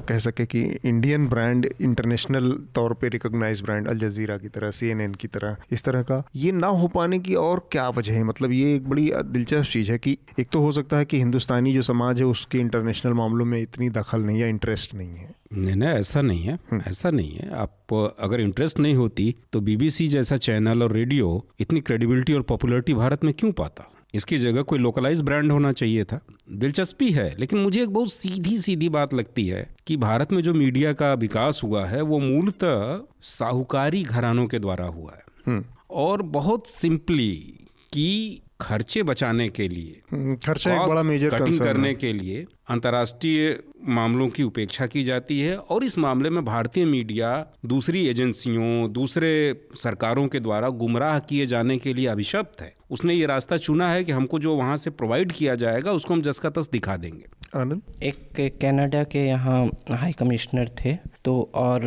कह 0.08 0.18
सके 0.18 0.46
कि 0.46 0.62
इंडियन 0.84 1.28
ब्रांड 1.28 1.68
इंटरनेशनल 1.80 2.50
तौर 2.74 2.92
पर 2.94 3.08
रिकोगनाइज 3.10 3.62
ब्रांड 3.62 3.88
अल 3.88 3.98
जजीरा 3.98 4.36
की 4.38 4.48
तरह 4.50 4.70
सीएनएन 4.72 5.14
की 5.14 5.28
तरह 5.28 5.56
इस 5.72 5.84
तरह 5.84 6.02
का 6.02 6.22
ये 6.36 6.52
ना 6.54 6.66
हो 6.74 6.88
पाने 6.90 7.18
की 7.20 7.34
और 7.40 7.68
क्या 7.72 7.88
वजह 7.90 8.12
है 8.12 8.23
मतलब 8.24 8.52
ये 8.52 8.74
एक 8.74 8.88
बड़ी 8.88 9.10
दिलचस्प 9.24 9.70
चीज़ 9.70 9.92
है 9.92 9.98
कि 9.98 10.16
एक 10.40 10.48
तो 10.52 10.60
हो 10.60 10.72
सकता 10.72 10.98
है 10.98 11.04
कि 11.04 11.18
हिंदुस्तानी 11.18 11.72
जो 11.74 11.82
समाज 11.82 12.20
है 12.20 12.26
उसके 12.26 12.58
इंटरनेशनल 12.58 13.12
मामलों 13.12 13.44
में 13.44 13.60
इतनी 13.62 13.88
दखल 13.90 14.20
नहीं 14.20 14.40
है 14.40 14.48
इंटरेस्ट 14.48 14.94
नहीं 14.94 15.08
है। 15.08 15.34
नहीं 15.52 15.76
नहीं 15.76 15.88
ऐसा 15.90 16.22
नहीं 16.22 16.42
है 16.42 16.58
ऐसा 16.88 17.10
नहीं 17.10 17.32
है। 17.32 17.50
आप 17.52 18.14
अगर 18.20 18.40
इंटरेस्ट 18.40 18.78
नहीं 18.78 18.94
होती 18.94 19.34
तो 19.52 19.60
बीबीसी 19.60 20.08
जैसा 20.08 20.36
चैनल 20.36 20.82
और 20.82 20.92
रेडियो 20.92 21.44
इतनी 21.60 21.80
क्रेडिबिलिटी 21.80 22.32
और 22.32 22.42
पॉपुलरिटी 22.42 22.94
भारत 22.94 23.24
में 23.24 23.34
क्यों 23.34 23.52
पाता? 23.52 23.90
इसकी 24.14 24.38
जगह 24.38 24.62
कोई 24.62 24.78
लोकलाइज 24.78 25.22
ब्रांड 25.22 25.52
होना 25.52 25.72
चाहिए 25.72 26.04
था। 26.04 26.20
दिलचस्पी 26.52 27.10
है 27.10 27.34
लेकिन 27.38 27.58
मुझे 27.58 27.82
एक 27.82 27.88
बहुत 27.88 28.12
सीधी 28.12 28.56
सीधी 28.56 28.88
बात 28.88 29.14
लगती 29.14 29.46
है 29.48 29.66
कि 29.86 29.96
भारत 29.96 30.32
में 30.32 30.42
जो 30.42 30.54
मीडिया 30.54 30.92
का 30.92 31.12
विकास 31.14 31.60
हुआ 31.64 31.84
है 31.86 32.02
वो 32.02 32.18
मूलतः 32.18 33.00
साहूकारी 33.22 34.02
घरानों 34.02 34.46
के 34.46 34.58
द्वारा 34.58 34.86
हुआ 34.86 35.12
है। 35.12 35.62
और 35.90 36.22
बहुत 36.22 36.68
सिंपली 36.68 37.53
कि 37.94 38.40
खर्चे 38.60 39.02
बचाने 39.02 39.48
के 39.48 39.68
लिए 39.68 40.00
खर्चे 40.10 40.46
खर्चा 40.46 40.74
एक 40.74 40.88
बड़ा 40.88 41.02
मेजर 41.02 41.30
कटिंग 41.30 41.58
करने 41.60 41.88
है। 41.88 41.94
के 41.94 42.12
लिए 42.12 42.44
अंतर्राष्ट्रीय 42.70 43.58
मामलों 43.88 44.28
की 44.28 44.42
उपेक्षा 44.42 44.86
की 44.86 45.02
जाती 45.04 45.40
है 45.40 45.56
और 45.56 45.84
इस 45.84 45.98
मामले 45.98 46.30
में 46.30 46.44
भारतीय 46.44 46.84
मीडिया 46.84 47.30
दूसरी 47.66 48.06
एजेंसियों 48.06 48.92
दूसरे 48.92 49.32
सरकारों 49.74 50.28
के 50.28 50.40
द्वारा 50.40 50.68
गुमराह 50.68 51.18
किए 51.18 51.46
जाने 51.46 51.78
के 51.78 51.94
लिए 51.94 52.06
अभिशप्त 52.06 52.62
है। 52.62 52.74
उसने 52.90 53.14
ये 53.14 53.26
रास्ता 53.26 53.56
चुना 53.56 53.92
है 53.92 54.04
कि 54.04 54.12
हमको 54.12 54.38
जो 54.38 54.54
वहाँ 54.54 54.76
से 54.76 54.90
प्रोवाइड 54.90 55.32
किया 55.32 55.54
जाएगा 55.54 55.92
उसको 55.92 56.14
हम 56.14 56.22
जस 56.22 56.38
का 56.38 56.50
तस 56.50 56.68
दिखा 56.72 56.96
देंगे। 56.96 57.24
आनंद। 57.54 58.02
एक 58.02 58.58
कनाडा 58.62 59.02
के 59.04 59.26
यहाँ 59.26 59.64
हाई 59.90 60.12
कमिश्नर 60.12 60.70
थे 60.78 60.94
तो 61.24 61.32
और 61.54 61.84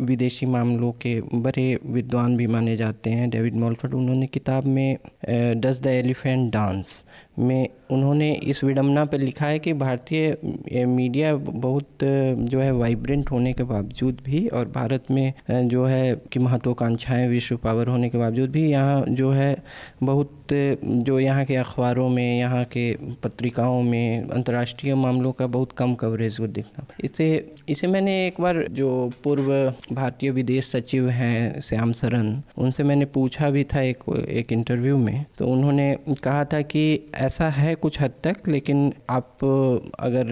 विदेशी 0.00 0.46
मामलों 0.46 0.90
के 1.02 1.20
बड़े 1.34 1.64
विद्वान 1.86 2.36
भी 2.36 2.46
माने 2.46 2.76
जाते 2.76 3.10
हैं, 3.10 3.28
डेविड 3.30 3.54
मॉलफर्ड। 3.54 3.94
उन्होंने 3.94 4.26
किताब 4.26 4.66
में 4.66 4.96
डज 5.60 5.80
द 5.82 5.86
एलिफेंट 5.86 6.52
डांस 6.52 7.04
में 7.38 7.68
उन्होंने 7.90 8.32
इस 8.34 8.62
विडम्बना 8.64 9.04
पर 9.04 9.18
लिखा 9.18 9.46
है 9.46 9.58
कि 9.58 9.72
भारतीय 9.72 10.84
मीडिया 10.86 11.34
बहुत 11.36 12.04
जो 12.04 12.60
है 12.60 12.70
वाइब्रेंट 12.72 13.30
होने 13.30 13.52
के 13.52 13.62
बावजूद 13.64 14.20
भी 14.24 14.46
और 14.48 14.68
भारत 14.68 15.10
में 15.10 15.32
जो 15.50 15.84
है 15.86 16.14
कि 16.32 16.38
महत्वाकांक्षाएँ, 16.38 17.28
विश्व 17.28 17.56
पावर 17.56 17.88
होने 17.88 18.08
के 18.08 18.18
बावजूद 18.18 18.50
भी 18.50 18.68
यहाँ 18.70 19.04
जो 19.10 19.30
है 19.32 19.56
बहुत 20.02 20.41
जो 20.52 21.18
यहाँ 21.20 21.44
के 21.44 21.56
अखबारों 21.56 22.08
में, 22.08 22.38
यहाँ 22.38 22.64
के 22.64 22.92
पत्रिकाओं 23.22 23.82
में, 23.82 24.28
अंतर्राष्ट्रीय 24.28 24.94
मामलों 24.94 25.32
का 25.32 25.46
बहुत 25.46 25.72
कम 25.72 25.94
कवरेज 25.94 26.40
वो 26.40 26.46
दिखना 26.48 26.86
इसे 27.04 27.54
इसे 27.68 27.86
मैंने 27.86 28.14
एक 28.26 28.40
बार 28.40 28.64
जो 28.70 29.10
पूर्व 29.24 29.50
भारतीय 29.92 30.30
विदेश 30.30 30.66
सचिव 30.66 31.08
हैं 31.08 31.60
श्याम 31.60 31.92
सरन, 31.92 32.42
उनसे 32.58 32.82
मैंने 32.82 33.04
पूछा 33.04 33.50
भी 33.50 33.64
था 33.64 33.80
एक 33.80 33.98
एक 34.28 34.52
इंटरव्यू 34.52 34.96
में। 34.98 35.24
तो 35.38 35.46
उन्होंने 35.46 35.96
कहा 36.22 36.44
था 36.44 36.60
कि 36.62 37.10
ऐसा 37.14 37.48
है 37.50 37.74
कुछ 37.74 38.00
हद 38.00 38.12
तक, 38.24 38.48
लेकिन 38.48 38.92
आप 39.10 39.44
अगर 39.98 40.26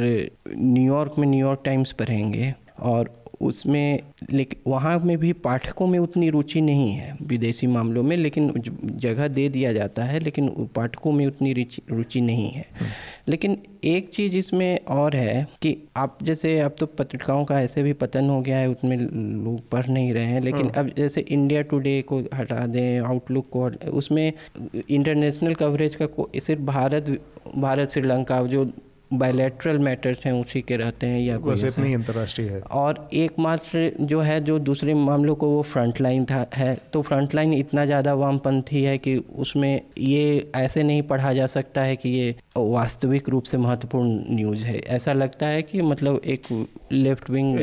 न्यूयॉर्क 0.58 1.14
में 1.18 1.26
न्यूयॉर्क 1.28 1.62
टाइम्स 1.64 1.92
पढ़ेंगे 1.92 2.54
और 2.80 3.16
उसमें 3.40 4.00
लेकिन 4.32 4.70
वहाँ 4.70 4.98
में 4.98 5.18
भी 5.18 5.32
पाठकों 5.32 5.86
में 5.86 5.98
उतनी 5.98 6.30
रुचि 6.30 6.60
नहीं 6.60 6.92
है 6.92 7.16
विदेशी 7.22 7.66
मामलों 7.66 8.02
में 8.02 8.16
लेकिन 8.16 8.52
जगह 8.84 9.28
दे 9.28 9.48
दिया 9.48 9.72
जाता 9.72 10.04
है 10.04 10.20
लेकिन 10.20 10.48
पाठकों 10.48 11.12
में 11.12 11.26
उतनी 11.26 11.52
रुचि 11.90 12.20
नहीं 12.20 12.50
है। 12.50 12.66
लेकिन 13.28 13.58
एक 13.84 14.10
चीज़ 14.10 14.36
इसमें 14.36 14.78
और 14.78 15.16
है 15.16 15.46
कि 15.62 15.76
आप 15.96 16.18
जैसे 16.22 16.60
अब 16.60 16.74
तो 16.78 16.86
पत्रिकाओं 16.86 17.44
का 17.44 17.60
ऐसे 17.60 17.82
भी 17.82 17.92
पतन 17.92 18.28
हो 18.28 18.40
गया 18.40 18.58
है 18.58 18.68
उसमें 18.68 18.96
लोग 19.44 19.68
पढ़ 19.68 19.86
नहीं 19.86 20.12
रहे 20.12 20.24
हैं 20.24 20.40
लेकिन 20.40 20.68
अब 20.68 20.90
जैसे 20.96 21.20
इंडिया 21.20 21.62
टुडे 21.62 22.02
को 22.02 22.20
हटा 22.34 22.66
दें 22.66 23.00
आउटलुक 23.00 23.46
को 23.48 23.70
उसमें 23.90 24.32
इंटरनेशनल 24.90 25.54
कवरेज 25.54 25.94
का 25.94 26.06
को- 26.06 26.40
सिर्फ़ 26.40 26.62
भारत 26.62 27.20
भारत 27.58 27.90
श्रीलंका 27.90 28.42
जो 28.42 28.70
बायलैटरल 29.10 29.78
मैटर्स 29.78 30.24
हैं 30.26 30.32
उसी 30.32 30.60
के 30.60 30.76
रहते 30.76 31.06
हैं 31.06 31.20
या 31.20 31.36
कोई 31.38 31.54
ऐसा। 31.54 31.66
इतना 31.66 31.84
ही 31.84 31.94
अंतर्राष्ट्रीय 31.94 32.48
है। 32.48 32.60
और 32.60 33.08
एकमात्र 33.14 33.90
जो 34.00 34.20
है 34.20 34.40
जो 34.40 34.58
दूसरे 34.58 34.94
मामलों 34.94 35.34
को 35.34 35.48
वो 35.48 35.62
फ्रंट 35.62 36.00
लाइन 36.00 36.24
था 36.24 36.44
है। 36.54 36.76
तो 36.92 37.02
फ्रंट 37.02 37.34
लाइन 37.34 37.52
इतना 37.54 37.84
ज़्यादा 37.86 38.14
वामपंथी 38.14 38.82
है 38.82 38.96
कि 38.98 39.16
उसमें 39.16 39.80
ये 39.98 40.50
ऐसे 40.56 40.82
नहीं 40.82 41.02
पढ़ा 41.02 41.32
जा 41.32 41.46
सकता 41.46 41.82
है 41.82 41.96
कि 41.96 42.08
ये 42.08 42.34
वास्तविक 42.56 43.28
रूप 43.28 43.44
से 43.44 43.58
महत्वपूर्ण 43.58 44.34
न्यूज़ 44.36 44.64
है। 44.64 44.78
ऐसा 44.88 45.12
लगता 45.12 45.46
है 45.46 45.62
कि 45.62 45.82
मतलब 45.82 46.20
एक 46.26 46.46
लेफ़्ट 46.92 47.30
विंग 47.30 47.60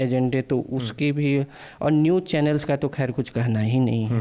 एजेंडे 0.00 0.42
तो 0.42 0.60
उसकी 0.72 1.10
भी 1.12 1.38
और 1.82 1.92
न्यूज़ 1.92 2.24
चैनल्स 2.24 2.64
का 2.64 2.76
तो 2.76 2.88
खैर 2.88 3.10
कुछ 3.10 3.28
कहना 3.28 3.60
ही 3.60 3.80
नहीं 3.80 4.04
है। 4.04 4.20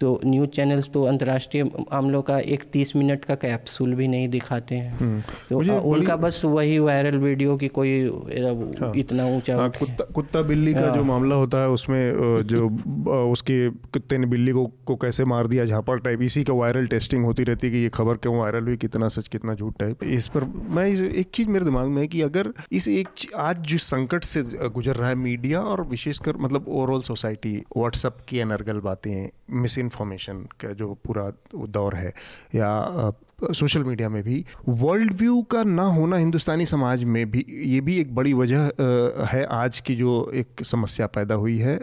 तो 0.00 0.20
न्यूज़ 0.24 0.50
चैनल्स 0.50 0.90
तो 0.90 1.02
अंतर्राष्ट्रीय 1.04 1.64
मामलों 1.64 2.22
का 2.22 2.38
एक 2.38 2.62
तीस 2.72 2.94
मिनट 2.96 3.24
का 3.24 3.34
कैप्सूल 3.36 3.94
भी 3.94 4.08
नहीं 4.08 4.28
दिखाते 4.28 4.74
हैं। 4.74 4.97
तो 4.98 5.56
मुझे 5.56 5.78
उनका 5.78 6.16
बस 6.18 6.40
वही 6.44 6.78
वायरल 6.80 7.18
वीडियो 7.18 7.56
की 7.56 7.68
कोई 7.70 7.92
अ, 8.06 8.92
इतना 8.96 9.26
ऊँचा 9.26 9.56
हाँ, 9.56 9.68
कुत्ता 9.70 10.04
कुत्ता 10.14 10.42
बिल्ली 10.42 10.74
का 10.74 10.88
जो 10.88 11.04
मामला 11.04 11.34
होता 11.34 11.58
है 11.58 11.68
उसमें 11.70 12.42
जो 12.46 12.66
उसके 13.30 13.58
कुत्ते 13.92 14.18
ने 14.18 14.26
बिल्ली 14.26 14.52
को 14.52 14.66
को 14.86 14.96
कैसे 14.96 15.24
मार 15.24 15.46
दिया 15.46 15.64
झापड़ 15.66 15.98
टाइप 16.00 16.22
इसी 16.22 16.44
का 16.44 16.52
वायरल 16.54 16.86
टेस्टिंग 16.86 17.24
होती 17.24 17.44
रहती 17.44 17.66
है 17.66 17.72
कि 17.72 17.78
ये 17.78 17.88
खबर 17.94 18.16
क्यों 18.18 18.36
वायरल 18.38 18.64
हुई 18.64 18.76
कितना 18.76 19.08
सच 19.08 19.28
कितना 19.28 19.54
झूठ 19.54 19.78
टाइप 19.78 20.04
इस 20.04 20.28
पर 20.28 20.44
मैं 20.70 20.86
एक 20.86 21.30
चीज़ 21.34 21.48
मेरे 21.48 21.64
दिमाग 21.64 21.88
में 21.88 22.00
है 22.02 22.06
कि 22.08 22.22
अगर 22.22 22.52
इस 22.72 22.88
एक 22.88 23.08
आज 23.38 23.62
जिस 23.68 23.82
संकट 23.84 24.24
से 24.24 24.42
गुजर 24.70 24.96
रहा 24.96 25.08
है 25.08 25.14
मीडिया 25.18 25.60
और 25.62 25.84
विशेषकर 25.88 26.36
मतलब 26.38 26.64
ओवरऑल 26.68 27.02
सोसाइटी 27.02 27.56
व्हाट्सअप 27.76 28.18
की 28.28 28.40
अनर्गल 28.40 28.80
बातें 28.80 29.28
मिस 29.60 29.78
इन्फॉर्मेशन 29.78 30.44
का 30.60 30.72
जो 30.74 30.92
पूरा 31.04 31.30
दौर 31.70 31.94
है 31.94 32.12
या 32.54 32.68
सोशल 33.44 33.84
मीडिया 33.84 34.08
में 34.08 34.22
भी 34.22 34.44
वर्ल्ड 34.68 35.12
व्यू 35.12 35.42
का 35.42 35.64
ना 35.64 35.82
होना 35.82 36.16
हिंदुस्तानी 36.16 36.66
समाज 36.66 37.04
में 37.04 37.30
भी 37.30 37.44
ये 37.64 37.80
भी 37.80 37.98
एक 37.98 38.14
बड़ी 38.14 38.32
वजह 38.32 38.70
है 39.26 39.44
आज 39.44 39.80
की 39.80 39.96
जो 39.96 40.30
एक 40.34 40.64
समस्या 40.64 41.06
पैदा 41.06 41.34
हुई 41.34 41.58
है 41.58 41.76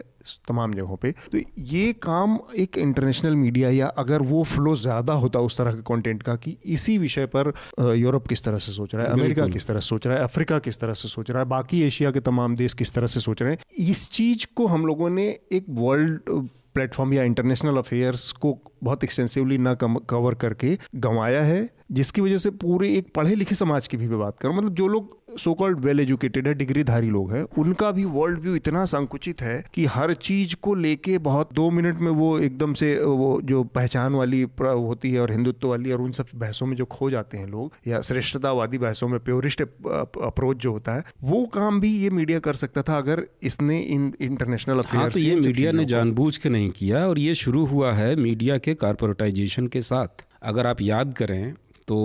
तमाम 0.48 0.74
जगहों 0.74 0.96
पे। 0.96 1.12
तो 1.32 1.40
ये 1.58 1.94
काम 1.94 2.38
एक 2.58 2.78
इंटरनेशनल 2.78 3.36
मीडिया 3.36 3.70
या 3.70 3.88
अगर 3.88 4.22
वो 4.22 4.44
फ्लो 4.44 4.76
ज़्यादा 4.76 5.14
होता 5.14 5.40
उस 5.40 5.58
तरह 5.58 5.72
के 5.72 5.82
कंटेंट 5.82 6.24
का 6.24 6.36
कि 6.36 6.58
इसी 6.66 6.98
विषय 6.98 7.26
पर 7.36 7.52
यूरोप 7.96 8.28
किस 8.28 8.44
तरह 8.44 8.58
से 8.58 8.72
सोच 8.72 8.96
रहा 8.96 9.06
है 9.06 9.12
अमेरिका 9.12 9.48
किस 9.48 9.68
तरह 9.68 9.80
से 9.80 9.88
सोच 9.88 10.08
रहा 10.08 10.18
है 10.18 10.24
अफ्रीका 10.24 10.60
किस 10.60 10.80
तरह 10.80 10.94
से 10.94 11.08
सोच 11.08 11.32
रहा 11.32 11.40
है 11.40 11.46
बाकी 11.46 11.82
एशिया 11.82 12.12
के 12.12 12.20
तमाम 12.20 12.56
देश 12.56 12.74
किस 12.74 12.94
तरह 12.94 13.08
से 13.08 13.20
सोच 13.20 13.42
रहे 13.42 13.52
हैं 13.52 13.90
इस 13.90 14.10
चीज़ 14.10 14.46
को 14.56 14.68
हम 14.68 14.86
लोगों 14.86 15.10
ने 15.10 15.28
एक 15.52 15.66
वर्ल्ड 15.70 16.50
प्लेटफॉर्म 16.76 17.14
या 17.14 17.24
इंटरनेशनल 17.24 17.78
अफेयर्स 17.78 18.32
को 18.32 18.58
बहुत 18.84 19.04
एक्सटेंसिवली 19.04 19.58
ना 19.58 19.74
कवर 19.74 20.36
करके 20.36 20.78
गंवाया 20.98 21.44
है, 21.44 21.70
जिसकी 21.92 22.22
वजह 22.22 22.38
से 22.38 22.50
पूरे 22.62 22.94
एक 22.94 23.14
पढ़े 23.16 23.36
लिखे 23.36 23.56
समाज 23.56 23.88
की 23.88 23.98
भी 23.98 24.08
मैं 24.08 24.20
बात 24.20 24.40
करूँ। 24.40 24.56
मतलब 24.56 24.74
जो 24.76 24.88
लोग 24.88 25.18
सो 25.40 25.54
कॉल्ड 25.54 25.80
वेल 25.80 26.00
एजुकेटेड 26.00 26.48
है 26.48 26.54
डिग्रीधारी 26.54 27.10
लोग 27.10 27.34
हैं 27.34 27.44
उनका 27.58 27.92
भी 27.92 28.06
वर्ल्ड 28.06 28.40
व्यू 28.40 28.56
इतना 28.56 28.86
संकुचित 28.86 29.42
है 29.42 29.64
कि 29.74 29.86
हर 29.86 30.14
चीज़ 30.14 30.56
को 30.56 30.74
लेके 30.74 31.18
बहुत 31.18 31.54
दो 31.54 31.70
मिनट 31.72 32.00
में 32.00 32.12
वो 32.12 32.40
एकदम 32.40 32.74
से 32.74 33.00
वो 33.00 33.42
जो 33.44 33.64
पहचान 33.64 34.14
वाली 34.14 34.42
होती 34.62 35.12
है 35.12 35.20
और 35.20 35.32
हिंदुत्व 35.32 35.68
वाली 35.68 35.92
और 35.92 36.02
उन 36.02 36.12
सब 36.12 36.28
बहसों 36.36 36.66
में 36.66 36.76
जो 36.76 36.86
खो 36.86 37.10
जाते 37.10 37.38
हैं 37.38 37.48
लोग 37.48 37.74
या 37.88 38.02
श्रेष्ठतावादी 38.02 38.78
बहसों 38.78 39.08
में 39.08 39.20
प्योरिस्ट 39.20 39.62
अप्रोच 39.62 40.58
जो 40.58 40.72
होता 40.72 40.96
है 40.96 41.04
वो 41.24 41.46
काम 41.46 41.80
भी 41.80 41.98
ये 41.98 42.10
मीडिया 42.10 42.40
कर 42.40 42.54
सकता 42.54 42.82
था 42.82 42.98
अगर 42.98 43.26
इसने 43.44 43.80
इन 43.80 44.14
इंटरनेशनल 44.22 44.76
हाँ 44.76 44.84
अफेयर 44.84 45.12
तो 45.12 45.20
ये 45.20 45.36
मीडिया 45.36 45.72
ने 45.72 45.86
जानबूझ 45.86 46.38
के 46.38 46.50
नहीं 46.50 46.70
किया 46.70 47.08
और 47.08 47.20
ये 47.20 47.36
शुरू 47.36 47.66
हुआ 47.66 47.94
है 47.94 48.16
मीडिया 48.16 48.58
के 48.58 48.74
कारपोरेटाइजेशन 48.76 49.68
के 49.68 49.82
साथ। 49.82 50.26
अगर 50.44 50.68
आप 50.68 50.82
याद 50.82 51.14
करें 51.14 51.54
तो 51.88 51.98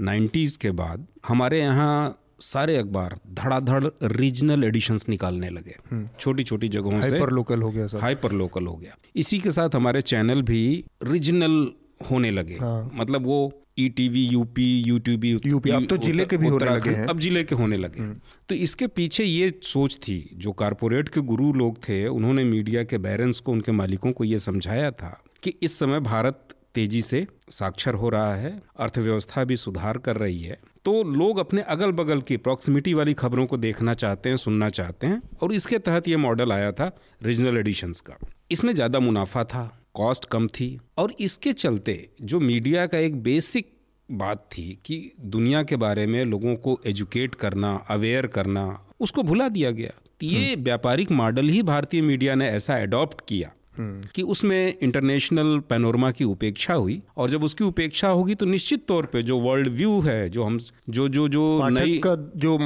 90s 0.00 0.56
के 0.56 0.70
बाद 0.70 1.06
हमारे 1.28 1.60
यहाँ 1.60 2.22
सारे 2.40 2.76
अखबार 2.76 3.16
धड़ाधड़ 3.34 3.84
रीजनल 4.12 4.64
एडिशंस 4.64 5.08
निकालने 5.08 5.50
लगे। 5.50 5.76
छोटी 6.20 6.44
छोटी 6.44 6.68
जगहों 6.68 6.90
से। 6.92 7.08
हाइपर 7.08 7.30
लोकल 7.30 7.62
हो 7.62 7.70
गया 7.70 7.86
हाइपर 8.00 8.32
लोकल 8.32 8.66
हो 8.66 8.74
गया। 8.76 8.96
इसी 9.16 9.38
के 9.40 9.50
साथ 9.50 9.74
हमारे 9.74 10.02
चैनल 10.02 10.42
भी 10.42 10.62
रीजनल 11.02 11.70
होने 12.10 12.30
लगे। 12.30 12.56
हाँ। 12.56 12.90
मतलब 12.94 13.26
वो 13.26 13.38
ई 13.78 13.88
टीवी 13.88 14.24
यूपी 14.24 14.66
यूट्यूबी 14.80 15.32
UP, 15.34 15.70
अब 15.70 15.86
तो 15.86 15.96
ज़िले 15.96 16.24
के 16.24 16.36
भी 16.36 16.48
होने 16.48 16.64
लगे 16.66 16.90
हैं। 16.90 17.06
अब 17.06 17.18
ज़िले 17.20 17.42
के 17.44 17.54
होने 17.54 17.76
लगे। 17.76 18.04
तो 18.48 18.54
इसके 18.54 18.86
पीछे 18.86 19.24
ये 19.24 19.52
सोच 19.62 19.96
थी 19.98 20.18
जो 20.34 20.52
कारपोरेट 20.52 21.08
के 21.08 21.20
गुरु 21.22 21.52
लोग 21.52 21.78
थे 21.78 22.06
उन्होंने 22.08 22.44
मीडिया 22.44 22.82
के 22.84 22.98
बैरेंस 22.98 23.40
को 23.40 23.52
उनके 23.52 23.72
मालिकों 23.72 24.12
को 24.12 24.24
ये 24.24 24.38
समझाया 24.38 24.90
था 24.92 25.10
कि 25.42 25.54
इस 25.62 25.78
समय 25.78 26.00
भारत 26.00 26.48
तेज़ी 26.74 27.02
से 27.02 27.26
साक्षर 27.50 27.94
हो 27.94 28.08
रहा 28.08 28.34
है 28.34 28.58
अर्थव्यवस्था 28.78 29.44
भी 29.44 29.56
सुधार 29.56 29.98
कर 29.98 30.16
रही 30.16 30.42
है। 30.42 30.58
तो 30.86 31.02
लोग 31.04 31.38
अपने 31.38 31.62
अगल 31.62 31.92
बगल 31.92 32.20
की 32.20 32.36
प्रॉक्सिमिटी 32.36 32.92
वाली 32.94 33.12
खबरों 33.14 33.46
को 33.46 33.56
देखना 33.56 33.94
चाहते 33.94 34.28
हैं 34.28 34.36
सुनना 34.36 34.68
चाहते 34.70 35.06
हैं 35.06 35.20
और 35.42 35.52
इसके 35.52 35.78
तहत 35.78 36.08
ये 36.08 36.16
मॉडल 36.16 36.52
आया 36.52 36.70
था 36.72 36.90
रीजनल 37.22 37.56
एडिशंस 37.56 38.00
का। 38.00 38.16
इसमें 38.50 38.72
ज़्यादा 38.74 38.98
मुनाफा 39.00 39.44
था 39.44 39.64
कॉस्ट 39.94 40.24
कम 40.24 40.46
थी 40.48 40.68
और 40.98 41.14
इसके 41.20 41.52
चलते 41.54 41.98
जो 42.22 42.40
मीडिया 42.40 42.86
का 42.86 42.98
एक 42.98 43.16
बेसिक 43.22 43.72
बात 44.08 44.46
थी 44.52 44.68
कि 44.84 45.00
दुनिया 45.26 45.62
के 45.62 45.76
बारे 45.76 46.06
में 46.06 46.24
लोगों 46.24 46.54
को 46.56 46.78
एजुकेट 46.86 47.34
करना 47.34 47.74
अवेयर 47.90 48.26
करना 48.28 48.64
उसको 49.00 49.22
भुला 49.22 49.48
दिया 49.48 49.70
गया। 49.70 49.90
तो 50.20 50.26
ये 50.26 50.54
व्यापारिक 50.56 51.10
मॉडल 51.12 51.48
ही 51.48 51.62
भारतीय 51.64 52.02
मीडिया 52.02 52.34
ने 52.34 52.50
ऐसा 52.50 52.76
अडॉप्ट 52.82 53.20
किया। 53.28 53.52
कि 53.80 54.22
उसमें 54.22 54.74
इंटरनेशनल 54.82 55.58
पैनोरमा 55.60 56.10
की 56.10 56.24
उपेक्षा 56.24 56.74
हुई 56.74 57.02
और 57.16 57.30
जब 57.30 57.44
उसकी 57.44 57.64
उपेक्षा 57.64 58.08
होगी 58.08 58.34
तो 58.34 58.46
निश्चित 58.46 58.86
तौर 58.88 59.06
पे 59.06 59.22
जो 59.22 59.38
वर्ल्ड 59.38 59.68
व्यू 59.68 60.00
है 60.00 60.28
जो 60.28 60.44
हम 60.44 60.58
जो 60.88 61.08
जो 61.08 61.28
जो 61.28 61.68
नई 61.68 61.98
का 61.98 62.14
जो 62.36 62.58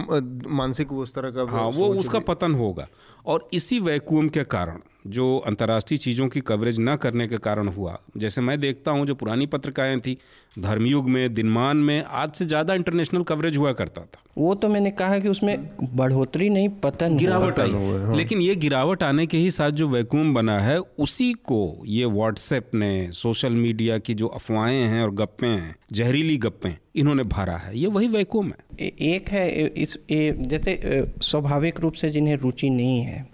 मानसिक 0.48 0.92
वो 0.92 1.02
उस 1.02 1.14
तरह 1.14 1.30
का 1.30 1.46
हाँ 1.50 1.66
वो 1.66 1.86
उसका 1.94 2.18
पतन 2.18 2.54
होगा। 2.54 2.88
और 3.26 3.48
इसी 3.52 3.80
वैक्यूम 3.80 4.28
के 4.28 4.44
कारण 4.44 4.80
जो 5.06 5.36
अंतर्राष्ट्रीय 5.38 5.98
चीज़ों 5.98 6.28
की 6.28 6.40
कवरेज 6.40 6.76
न 6.80 6.96
करने 6.96 7.26
के 7.28 7.36
कारण 7.38 7.68
हुआ। 7.68 7.98
जैसे 8.16 8.40
मैं 8.40 8.58
देखता 8.60 8.90
हूँ 8.90 9.06
जो 9.06 9.14
पुरानी 9.14 9.46
पत्रिकाएँ 9.46 9.98
थी 10.00 10.16
धर्मयुग 10.58 11.08
में 11.10 11.32
दिनमान 11.34 11.76
में 11.76 12.02
आज 12.02 12.32
से 12.32 12.44
ज़्यादा 12.44 12.74
इंटरनेशनल 12.74 13.22
कवरेज 13.22 13.56
हुआ 13.56 13.72
करता 13.72 14.00
था। 14.00 14.22
वो 14.38 14.54
तो 14.54 14.68
मैंने 14.68 14.90
कहा 14.90 15.18
कि 15.18 15.28
उसमें 15.28 15.70
बढ़ोतरी 15.96 16.48
नहीं 16.48 16.68
पतन 16.82 17.16
गिरावट 17.16 17.58
आई। 17.60 18.16
लेकिन 18.16 18.40
ये 18.40 18.54
गिरावट 18.56 19.02
आने 19.02 19.26
के 19.26 19.38
ही 19.38 19.50
साथ 19.50 19.70
जो 19.70 19.88
वैक्यूम 19.88 20.34
बना 20.34 20.58
है 20.60 20.78
उसी 20.78 21.32
को 21.32 21.60
ये 21.86 22.04
व्हाट्सएप 22.06 22.74
ने 22.74 22.90
सोशल 23.12 23.52
मीडिया 23.52 23.98
की 23.98 24.14
जो 24.14 24.26
अफवाहें 24.26 24.82
हैं 24.82 25.02
और 25.02 25.14
गप्पें 25.14 25.48
हैं 25.48 25.74
जहरीली 25.92 26.36
गप्पें 26.38 26.74
इन्होंने 26.96 27.22
भरा 27.22 27.56
है। 27.56 27.78
ये 27.78 27.86
वही 27.86 28.08
वैक्यूम 28.08 28.46
है। 28.46 28.86
ए- 28.86 28.94
एक 29.14 29.28
है 29.28 29.66
इस 29.66 29.96
ए, 30.10 30.32
जैसे 30.38 31.04
स्वाभाविक 31.22 31.80
रूप 31.80 31.94
से 31.94 32.10
जिन्हें 32.10 32.36
रुचि 32.36 32.70
नहीं 32.70 33.00
है 33.00 33.26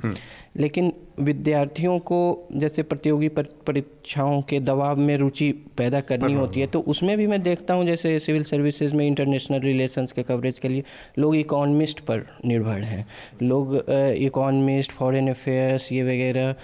लेकिन 0.56 0.92
विद्यार्थियों 1.20 1.98
को 1.98 2.48
जैसे 2.56 2.82
प्रतियोगी 2.82 3.28
परीक्षाओं 3.28 4.42
के 4.42 4.60
दबाव 4.60 4.96
में 4.96 5.16
रुचि 5.16 5.52
पैदा 5.76 6.00
करनी 6.00 6.32
होती 6.32 6.60
है 6.60 6.66
तो 6.66 6.80
उसमें 6.80 7.18
भी 7.18 7.26
मैं 7.26 7.42
देखता 7.42 7.74
हूँ 7.74 7.84
जैसे 7.84 8.20
सिविल 8.20 8.42
सर्विसेज़ 8.42 8.94
में 8.94 9.06
इंटरनेशनल 9.06 9.60
रिलेशंस 9.60 10.12
के 10.12 10.22
कवरेज 10.22 10.58
के 10.58 10.68
लिए 10.68 10.84
लोग 11.18 11.36
इकोनमिस्ट 11.36 12.00
पर 12.00 12.26
निर्भर 12.46 12.82
हैं। 12.82 13.06
लोग 13.42 13.76
इकोनमिस्ट 14.16 14.92
फॉरेन 14.92 15.28
अफेयर्स 15.30 15.92
ये 15.92 16.02
वगैरह 16.02 16.54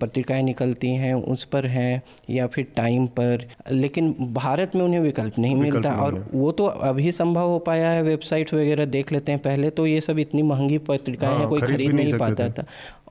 पत्रिकाएँ 0.00 0.42
निकलती 0.42 0.88
हैं 0.88 1.14
उस 1.14 1.44
पर 1.44 1.66
हैं 1.66 2.02
या 2.30 2.46
फिर 2.46 2.66
टाइम 2.76 3.06
पर 3.06 3.48
लेकिन 3.70 4.14
भारत 4.32 4.72
में 4.74 4.82
उन्हें 4.82 5.00
विकल्प 5.00 5.38
नहीं 5.38 5.54
विकल्प 5.54 5.74
मिलता 5.74 5.92
और 5.92 6.30
वो 6.34 6.52
तो 6.52 6.66
अभी 6.66 7.12
संभव 7.12 7.48
हो 7.48 7.58
पाया 7.58 7.90
है 7.90 8.02
वेबसाइट 8.02 8.54
वगैरह 8.54 8.84
देख 8.84 9.12
लेते 9.12 9.32
हैं 9.32 9.40
पहले 9.40 9.70
तो 9.70 9.86
ये 9.86 10.00
सब 10.00 10.18
इतनी 10.18 10.42
महँगी 10.42 10.78
पत्रिकाएँ 10.78 11.32
हाँ, 11.32 11.40
हैं 11.40 11.48
कोई 11.48 11.60
खरीद 11.60 11.92
नहीं 11.92 12.04
नहीं 12.04 12.18
पाता 12.18 12.48
थे। 12.48 12.62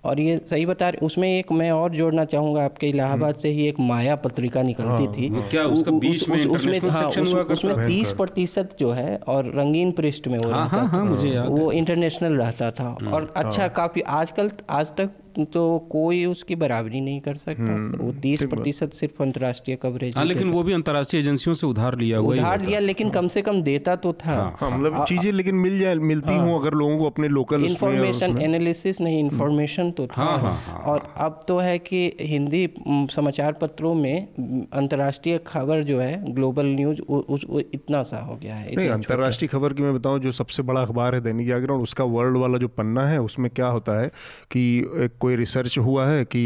था 0.05 0.09
और 0.09 0.19
ये 0.19 0.37
सही 0.49 0.65
बता 0.65 0.89
रहे 0.89 1.05
उसमें 1.05 1.39
एक 1.39 1.51
मैं 1.51 1.71
और 1.71 1.91
जोड़ना 1.91 2.25
चाहूँगा 2.25 2.63
आपके 2.65 2.87
इलाहाबाद 2.87 3.35
से 3.35 3.49
ही 3.49 3.67
एक 3.67 3.79
माया 3.79 4.15
पत्रिका 4.15 4.61
निकलती 4.61 5.07
थी। 5.07 5.29
क्या, 5.29 5.63
उसका 5.63 5.91
बीच 5.91 6.29
में 6.29 6.45
उसमें 6.45 6.79
हाँ 6.79 7.09
उसमें 7.09 7.87
तीस 7.87 8.11
प्रतिशत 8.11 8.75
जो 8.79 8.91
है 8.91 9.19
और 9.27 9.51
रंगीन 9.55 9.91
पृष्ठ 9.91 10.27
में 10.27 10.37
वो 10.39 10.49
हाँ 10.49 10.63
रहता 10.63 10.77
हाँ 10.77 10.87
था। 10.87 10.97
हाँ 10.97 11.05
मुझे 11.05 11.39
वो 11.39 11.71
इंटरनेशनल 11.71 12.33
रहता 12.33 12.71
था। 12.71 12.97
और 13.13 13.33
अच्छा 13.37 13.67
काफ़ी 13.67 14.01
आजकल 14.01 14.51
आज 14.69 14.91
तक 14.91 15.09
तो 15.43 15.63
कोई 15.91 16.23
उसकी 16.25 16.55
बराबरी 16.55 17.01
नहीं 17.01 17.19
कर 17.21 17.35
सकता। 17.37 17.73
वो 17.97 18.11
तीस 18.21 18.43
प्रतिशत 18.43 18.93
सिर्फ़ 18.93 19.21
अंतर्राष्ट्रीय 19.23 19.77
कवरेज 19.77 20.17
हाँ 20.17 20.25
लेकिन 20.25 20.51
वो 20.51 20.63
भी 20.63 20.73
अंतर्राष्ट्रीय 20.73 21.21
एजेंसियों 21.21 21.53
से 21.55 21.67
उधार 21.67 21.97
लिया 21.97 22.17
हुआ 22.17 22.33
उधार 22.33 22.61
लिया 22.61 22.79
लेकिन 22.79 23.09
कम 23.09 23.27
से 23.27 23.41
कम 23.41 23.61
देता 23.61 23.95
तो 23.95 24.13
था। 24.15 24.35
हाँ 24.59 24.69
मतलब 24.71 25.03
चीज़ें 25.05 25.31
लेकिन 25.31 25.55
मिल 25.55 25.77
जाए 25.79 25.95
मिलती 25.95 26.35
हूँ। 26.35 26.59
अगर 26.59 26.73
लोगों 26.73 26.97
को 26.97 27.05
अपने 27.05 27.27
लोकल 27.27 27.63
इंफॉर्मेशन 27.65 28.37
एनालिसिस 28.41 29.01
नहीं 29.01 29.19
इंफॉर्मेशन 29.19 29.91
तो 29.91 30.07
था। 30.07 30.21
हाँ, 30.21 30.37
हाँ, 30.39 30.55
हाँ, 30.65 30.77
और 30.83 31.13
अब 31.17 31.39
तो 31.47 31.57
है 31.57 31.77
कि 31.79 32.11
हिंदी 32.21 32.67
समाचार 33.11 33.53
पत्रों 33.53 33.93
में 33.95 34.27
म, 34.39 34.61
अंतर्राष्ट्रीय 34.73 35.37
खबर 35.47 35.83
जो 35.83 35.99
है 35.99 36.33
ग्लोबल 36.33 36.65
न्यूज़ 36.65 37.01
उस 37.01 37.45
इतना 37.73 38.03
सा 38.03 38.19
हो 38.19 38.35
गया 38.35 38.55
है। 38.55 38.75
नहीं 38.75 38.89
अंतर्राष्ट्रीय 38.89 39.47
खबर 39.47 39.73
की 39.73 39.83
मैं 39.83 39.93
बताऊँ 39.95 40.19
जो 40.19 40.31
सबसे 40.31 40.63
बड़ा 40.63 40.81
अखबार 40.81 41.15
है 41.15 41.21
दैनिक 41.21 41.47
जागरण 41.47 41.81
उसका 41.81 42.03
वर्ल्ड 42.05 42.37
वाला 42.37 42.57
जो 42.57 42.67
पन्ना 42.67 43.07
है 43.07 43.21
उसमें 43.21 43.49
क्या 43.51 43.67
होता 43.67 43.99
है 44.01 44.07
कि 44.51 44.65
एक 45.05 45.24
कोई 45.25 45.35
रिसर्च 45.35 45.77
हुआ 45.79 46.07
है 46.07 46.23
कि 46.27 46.43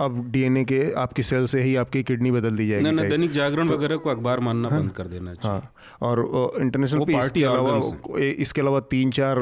अब 0.00 0.22
डीएनए 0.30 0.64
के 0.64 0.80
आपकी 0.98 1.22
सेल 1.22 1.46
से 1.54 1.62
ही 1.62 1.76
आपकी 1.84 2.02
किडनी 2.04 2.30
बदल 2.32 2.56
दी 2.56 2.68
जाएगी 2.68 2.84
ना 2.84 2.90
ना 2.92 3.08
दैनिक 3.08 3.32
जागरण 3.32 3.68
वगैरह 3.68 3.96
को 3.96 4.10
अखबार 4.10 4.40
मानना 4.42 4.68
बंद 4.70 4.90
कर 4.92 5.06
देना 5.08 5.34
चाहिए। 5.34 5.50
हाँ 5.50 5.60
और 6.02 6.20
इंटरनेशनल 6.60 7.04
पे 7.04 7.12
पार्टी 7.12 7.40
इसके 7.40 7.44
अलावा 7.44 8.20
इसके 8.42 8.60
अलावा 8.60 8.80
तीन 8.90 9.10
चार 9.10 9.38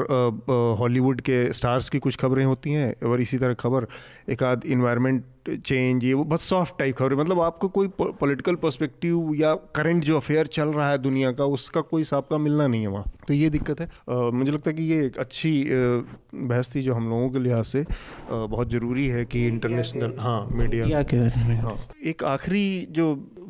हॉलीवुड 0.79 1.21
के 1.21 1.41
स्टार्स 1.53 1.89
की 1.89 1.99
कुछ 1.99 2.15
खबरें 2.15 2.45
होती 2.45 2.71
हैं 2.71 2.93
और 3.09 3.21
इसी 3.21 3.37
तरह 3.37 3.53
खबर 3.53 3.87
एक 4.29 4.43
आध 4.43 4.65
इन्वायरमेंट 4.65 5.23
चेंज 5.65 6.03
ये 6.03 6.13
वो 6.13 6.23
बहुत 6.23 6.41
सॉफ्ट 6.41 6.77
टाइप 6.79 6.95
खबरें 6.97 7.15
मतलब 7.17 7.39
आपको 7.41 7.67
कोई 7.67 7.87
पॉलिटिकल 8.01 8.55
पर्सपेक्टिव 8.63 9.33
या 9.35 9.53
करंट 9.75 10.03
जो 10.03 10.17
अफेयर 10.17 10.47
चल 10.47 10.67
रहा 10.67 10.89
है 10.89 10.97
दुनिया 10.97 11.31
का 11.31 11.45
उसका 11.57 11.81
कोई 11.81 12.01
हिसाब 12.01 12.23
का 12.29 12.37
मिलना 12.37 12.67
नहीं 12.67 12.81
है 12.81 12.87
वहाँ। 12.87 13.11
तो 13.27 13.33
ये 13.33 13.49
दिक्कत 13.49 13.79
है। 13.81 13.85
अ, 13.87 14.15
मुझे 14.33 14.51
लगता 14.51 14.69
है 14.69 14.75
कि 14.75 14.83
ये 14.83 15.05
एक 15.05 15.17
अच्छी 15.17 15.51
बहस 15.69 16.71
थी 16.75 16.81
जो 16.81 16.93
हम 16.93 17.09
लोगों 17.09 17.29
के 17.29 17.39
लिहाज 17.39 17.63
से 17.65 17.85
बहुत 18.31 18.69
ज़रूरी 18.71 19.07
है 19.07 19.25
कि 19.25 19.45
इंटरनेशनल 19.47 20.13
हाँ 20.19 20.39
मीडिया 20.51 21.01
के 21.03 21.17
बारे 21.19 21.47
में। 21.47 21.55
हाँ। 21.61 21.75
एक 22.05 22.23
आखिरी 22.23 22.65
जो 22.91 23.07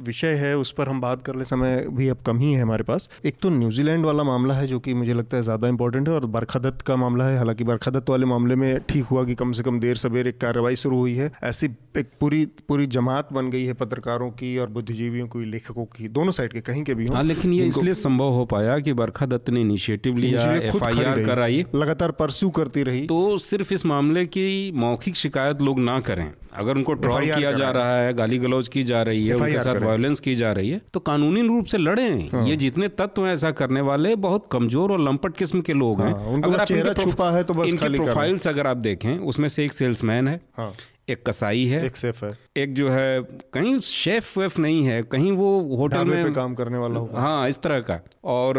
विषय 0.07 0.33
है 0.35 0.57
उस 0.57 0.71
पर 0.71 0.89
हम 0.89 1.01
बात 1.01 1.21
कर 1.21 1.35
ले 1.35 1.45
समय 1.45 1.85
भी 1.91 2.07
अब 2.07 2.17
कम 2.25 2.39
ही 2.39 2.51
है 2.53 2.61
हमारे 2.61 2.83
पास। 2.87 3.09
एक 3.25 3.35
तो 3.41 3.49
न्यूजीलैंड 3.49 4.05
वाला 4.05 4.23
मामला 4.23 4.53
है 4.53 4.67
जो 4.67 4.79
कि 4.79 4.93
मुझे 4.93 5.13
लगता 5.13 5.37
है 5.37 5.43
ज़्यादा 5.43 5.67
इंपॉर्टेंट 5.67 6.07
है 6.07 6.13
और 6.13 6.25
बरखा 6.27 6.59
दत्त 6.59 6.81
का 6.81 6.95
मामला 6.95 7.25
है। 7.25 7.37
हालाँकि 7.37 7.63
बरखा 7.63 7.91
दत्त 7.91 8.09
वाले 8.09 8.25
मामले 8.25 8.55
में 8.55 8.79
ठीक 8.89 9.05
हुआ 9.05 9.23
कि 9.25 9.35
कम 9.35 9.51
से 9.51 9.63
कम 9.63 9.79
देर 9.79 9.95
सवेर 9.97 10.27
एक 10.27 10.39
कार्रवाई 10.41 10.75
शुरू 10.77 10.97
हुई 10.97 11.15
है। 11.15 11.31
ऐसी 11.43 11.69
एक 11.97 12.09
पूरी 12.19 12.45
पूरी 12.67 12.85
जमात 12.87 13.31
बन 13.33 13.49
गई 13.49 13.63
है 13.65 13.73
पत्रकारों 13.75 14.29
की 14.31 14.57
और 14.57 14.69
बुद्धिजीवियों 14.69 15.27
की 15.27 15.45
लेखकों 15.45 15.85
की 15.87 16.07
दोनों 16.09 16.31
साइड 16.31 16.53
के 16.53 16.61
कहीं 16.61 16.83
के 16.83 16.93
भी 16.95 17.07
हाँ 17.07 17.23
लेकिन 17.23 17.53
ये 17.53 17.65
इसलिए 17.67 17.93
संभव 17.95 18.33
हो 18.33 18.45
पाया 18.47 18.77
कि 18.79 18.93
बरखा 18.93 19.25
दत्त 19.25 19.49
ने 19.49 19.61
इनिशिएटिव 19.61 20.17
लिया 20.17 20.53
एफ़ 20.53 20.77
कराई। 21.25 21.63
लगातार 21.75 22.11
परस्यू 22.19 22.49
करती 22.51 22.83
रही। 22.83 23.05
तो 23.07 23.37
सिर्फ़ 23.39 23.73
इस 23.73 23.85
मामले 23.85 24.25
की 24.27 24.71
मौखिक 24.75 25.15
शिकायत 25.15 25.61
लोग 25.61 25.79
ना 25.79 25.99
करें। 26.01 26.31
अगर 26.57 26.75
उनको 26.75 26.93
ट्रॉल 26.95 27.25
किया 27.25 27.51
जा 27.53 27.69
रहा 27.71 27.95
है 27.95 28.13
गाली 28.13 28.37
गलौज 28.39 28.67
की 28.67 28.83
जा 28.83 29.01
रही 29.03 29.27
है 29.27 29.35
उनके 29.35 29.59
साथ 29.59 29.81
वायलेंस 29.81 30.19
की 30.19 30.35
जा 30.35 30.51
रही 30.51 30.69
है 30.69 30.81
तो 30.93 30.99
कानूनी 31.01 31.41
रूप 31.47 31.65
से 31.65 31.77
लड़ें। 31.77 32.45
ये 32.45 32.55
जितने 32.57 32.87
तत्व 32.97 33.25
हैं 33.25 33.33
ऐसा 33.33 33.51
करने 33.53 33.81
वाले 33.83 34.15
बहुत 34.17 34.47
कमज़ोर 34.51 34.91
और 34.91 35.01
लंपट 35.01 35.37
किस्म 35.37 35.61
के 35.61 35.73
लोग 35.75 36.01
हैं। 36.01 36.13
अगर 36.41 36.59
आप 36.59 36.99
छुपा 36.99 37.31
है 37.31 37.43
तो 37.43 37.53
बस 37.53 37.69
इनके 37.69 37.87
हैं। 37.87 37.95
प्रोफाइल्स 37.95 38.47
अगर 38.47 38.67
आप 38.67 38.77
देखें 38.79 39.17
उसमें 39.25 39.49
से 39.49 39.65
एक 39.65 39.73
सेल्समैन 39.73 40.27
है। 40.27 40.39
हाँ। 40.57 40.71
एक 41.09 41.21
कसाई 41.27 41.63
है। 41.65 41.85
एक 41.85 41.97
सेफ़ 41.97 42.23
है। 42.25 42.31
एक 42.57 42.73
जो 42.73 42.89
है 42.89 43.21
कहीं 43.53 43.77
शेफ 43.79 44.37
वेफ 44.37 44.57
नहीं 44.59 44.83
है 44.85 45.01
कहीं 45.03 45.31
वो 45.31 45.59
होटल 45.77 46.05
में 46.05 46.25
पे 46.25 46.31
काम 46.33 46.55
करने 46.55 46.77
वाला 46.77 46.99
होगा। 46.99 47.19
हाँ 47.19 47.49
इस 47.49 47.57
तरह 47.57 47.79
का। 47.79 47.99
और 48.23 48.57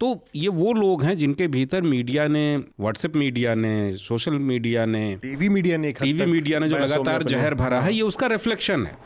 तो 0.00 0.24
ये 0.36 0.48
वो 0.48 0.72
लोग 0.72 1.02
हैं 1.02 1.16
जिनके 1.16 1.48
भीतर 1.48 1.82
मीडिया 1.82 2.26
ने 2.28 2.56
व्हाट्सएप 2.56 3.16
मीडिया 3.16 3.54
ने 3.54 3.96
सोशल 3.96 4.38
मीडिया 4.50 4.84
ने 4.86 5.04
टीवी 5.22 5.48
मीडिया 5.48 5.76
ने 5.76 5.92
टीवी 5.92 6.26
मीडिया 6.26 6.58
ने 6.58 6.68
जो 6.68 6.78
लगातार 6.78 7.22
जहर 7.22 7.54
भरा 7.54 7.80
है। 7.80 7.94
ये 7.94 8.02
उसका 8.02 8.26
रिफ्लेक्शन 8.26 8.86
है। 8.86 8.96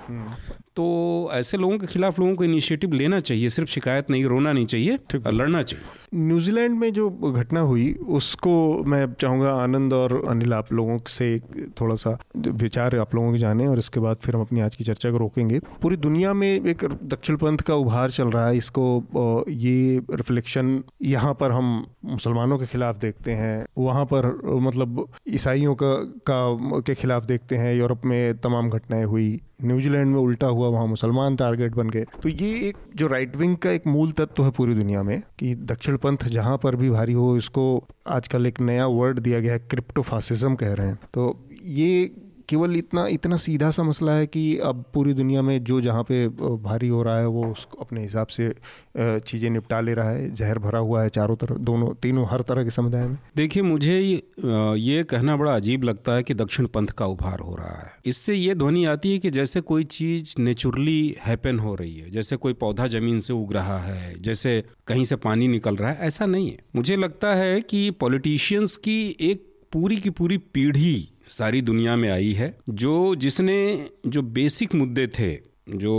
तो 0.77 1.31
ऐसे 1.33 1.57
लोगों 1.57 1.79
के 1.79 1.87
खिलाफ 1.87 2.18
लोगों 2.18 2.35
को 2.37 2.45
इनिशिएटिव 2.45 2.93
लेना 2.93 3.18
चाहिए 3.21 3.49
सिर्फ़ 3.49 3.71
शिकायत 3.71 4.11
नहीं 4.11 4.25
रोना 4.25 4.53
नहीं 4.53 4.66
चाहिए 4.66 4.99
लड़ना 5.14 5.62
चाहिए। 5.62 5.85
न्यूजीलैंड 6.18 6.79
में 6.79 6.93
जो 6.93 7.09
घटना 7.33 7.61
हुई 7.61 7.93
उसको 8.11 8.53
मैं 8.85 9.07
चाहूँगा 9.21 9.53
आनंद 9.55 9.93
और 9.93 10.12
अनिल 10.29 10.55
आप 10.55 10.73
लोगों 10.73 10.99
से 11.09 11.39
थोड़ा 11.81 11.95
सा 11.95 12.16
विचार 12.37 12.97
आप 12.99 13.14
लोगों 13.14 13.33
के 13.33 13.39
जाने 13.39 13.66
और 13.66 13.79
इसके 13.79 14.01
बाद 14.01 14.16
फिर 14.23 14.35
हम 14.35 14.41
अपनी 14.41 14.61
आज 14.61 14.77
की 14.77 14.85
चर्चा 14.85 15.11
को 15.11 15.18
रोकेंगे। 15.18 15.59
पूरी 15.83 15.97
दुनिया 15.99 16.33
में 16.35 16.49
एक 16.49 16.85
दक्षिण 17.05 17.37
पंथ 17.37 17.59
का 17.59 17.75
उभार 17.75 18.11
चल 18.11 18.29
रहा 18.29 18.47
है 18.47 18.57
इसको 18.57 19.45
ये 19.49 20.01
रिफ्लेक्शन 20.12 20.83
यहाँ 21.03 21.35
पर 21.35 21.53
हम 21.53 21.87
मुसलमानों 22.05 22.59
के 22.59 22.66
खिलाफ 22.66 22.97
देखते 22.97 23.33
हैं 23.33 23.66
वहाँ 23.79 24.05
पर 24.05 24.33
मतलब 24.61 25.07
ईसाइयों 25.29 25.75
का, 25.75 25.95
का 26.31 26.81
के 26.81 26.95
खिलाफ 26.95 27.25
देखते 27.25 27.57
हैं 27.57 27.75
यूरोप 27.75 28.05
में 28.05 28.39
तमाम 28.39 28.71
घटनाएँ 28.71 29.05
हुई। 29.05 29.41
न्यूजीलैंड 29.65 30.07
में 30.07 30.21
उल्टा 30.21 30.47
हुआ, 30.47 30.69
वहाँ 30.69 30.87
मुसलमान 30.87 31.37
टारगेट 31.37 31.75
बन 31.75 31.91
गए। 31.91 32.07
तो 32.23 32.29
ये 32.29 32.69
एक, 32.69 32.77
जो 32.97 33.07
राइट 33.07 33.37
विंग 33.37 33.57
का 33.57 33.71
एक 33.71 33.87
मूल 33.87 34.11
तत्व 34.11 34.45
है 34.45 34.51
पूरी 34.51 34.75
दुनिया 34.75 35.03
में, 35.03 35.23
कि 35.39 35.55
दक्षिण 35.55 35.97
पंथ 35.97 36.17
जहाँ 36.17 36.59
पर 36.59 36.77
भी 36.77 36.91
भारी 36.91 37.13
हो, 37.13 37.37
इसको 37.37 37.87
आजकल 38.07 38.47
एक 38.47 38.61
नया 38.61 38.87
वर्ड 38.87 39.19
दिया 39.19 39.41
गया 39.41 39.53
है 39.53 39.59
क्रिप्टोफासिज्म 39.59 40.55
कह 40.55 40.73
रहे 40.73 40.87
हैं। 40.87 40.99
तो 41.15 41.49
ये 41.65 42.11
केवल 42.51 42.77
इतना 42.77 43.07
इतना 43.09 43.37
सीधा 43.39 43.71
सा 43.71 43.83
मसला 43.83 44.13
है 44.13 44.27
कि 44.27 44.43
अब 44.65 44.85
पूरी 44.95 45.13
दुनिया 45.15 45.43
में 45.43 45.63
जो 45.65 45.81
जहाँ 45.81 46.03
पे 46.05 46.27
भारी 46.61 46.89
हो 46.89 47.03
रहा 47.03 47.19
है 47.19 47.27
वो 47.29 47.45
उसको 47.47 47.79
अपने 47.81 48.03
हिसाब 48.03 48.27
से 48.29 48.53
चीज़ें 48.97 49.49
निपटा 49.51 49.81
ले 49.81 49.95
रहा 49.95 50.11
है, 50.11 50.31
जहर 50.31 50.59
भरा 50.59 50.79
हुआ 50.81 51.03
है 51.03 51.09
चारों 51.11 51.37
तरफ़, 51.37 51.59
दोनों, 51.61 51.89
तीनों 52.03 52.27
हर 52.31 52.41
तरह 52.43 52.65
के 52.65 52.71
समुदाय 52.71 53.07
में। 53.07 53.17
देखिए, 53.37 53.63
मुझे 53.63 53.99
ये 53.99 55.03
कहना 55.05 55.37
बड़ा 55.37 55.55
अजीब 55.55 55.85
लगता 55.85 56.15
है 56.15 56.23
कि 56.23 56.35
दक्षिण 56.35 56.67
पंथ 56.67 56.89
का 56.99 57.07
उभार 57.07 57.41
हो 57.41 57.55
रहा 57.57 57.77
है। 57.77 57.93
इससे 58.07 58.35
ये 58.35 58.55
ध्वनि 58.55 58.85
आती 58.87 59.13
है 59.13 59.19
कि 59.19 59.31
जैसे 59.31 59.61
कोई 59.63 59.85
चीज़ 59.91 60.35
नेचुरली 60.41 61.17
हैपन 61.21 61.59
हो 61.59 61.75
रही 61.75 61.97
है, 61.97 62.11
जैसे 62.11 62.37
कोई 62.37 62.53
पौधा 62.55 62.87
ज़मीन 62.89 63.21
से 63.21 63.33
उग 63.33 63.53
रहा 63.53 63.79
है, 63.79 64.15
जैसे 64.23 64.63
कहीं 64.87 65.05
से 65.05 65.17
पानी 65.19 65.49
निकल 65.49 65.77
रहा 65.77 65.91
है, 65.91 65.99
ऐसा 66.01 66.27
नहीं 66.27 66.51
है। 66.51 66.59
मुझे 66.77 66.97
लगता 66.97 67.35
है 67.35 67.61
कि 67.63 67.91
पॉलिटिशियंस 68.01 68.77
की 68.79 69.01
एक 69.21 69.49
पूरी 69.73 69.97
की 69.97 70.11
पूरी 70.11 70.37
पीढ़ी 70.55 71.09
सारी 71.31 71.61
दुनिया 71.62 71.97
में 71.97 72.09
आई 72.11 72.33
है 72.33 72.55
जो 72.68 73.14
जिसने 73.16 73.59
जो 74.07 74.22
बेसिक 74.22 74.74
मुद्दे 74.74 75.07
थे 75.07 75.33
जो 75.76 75.95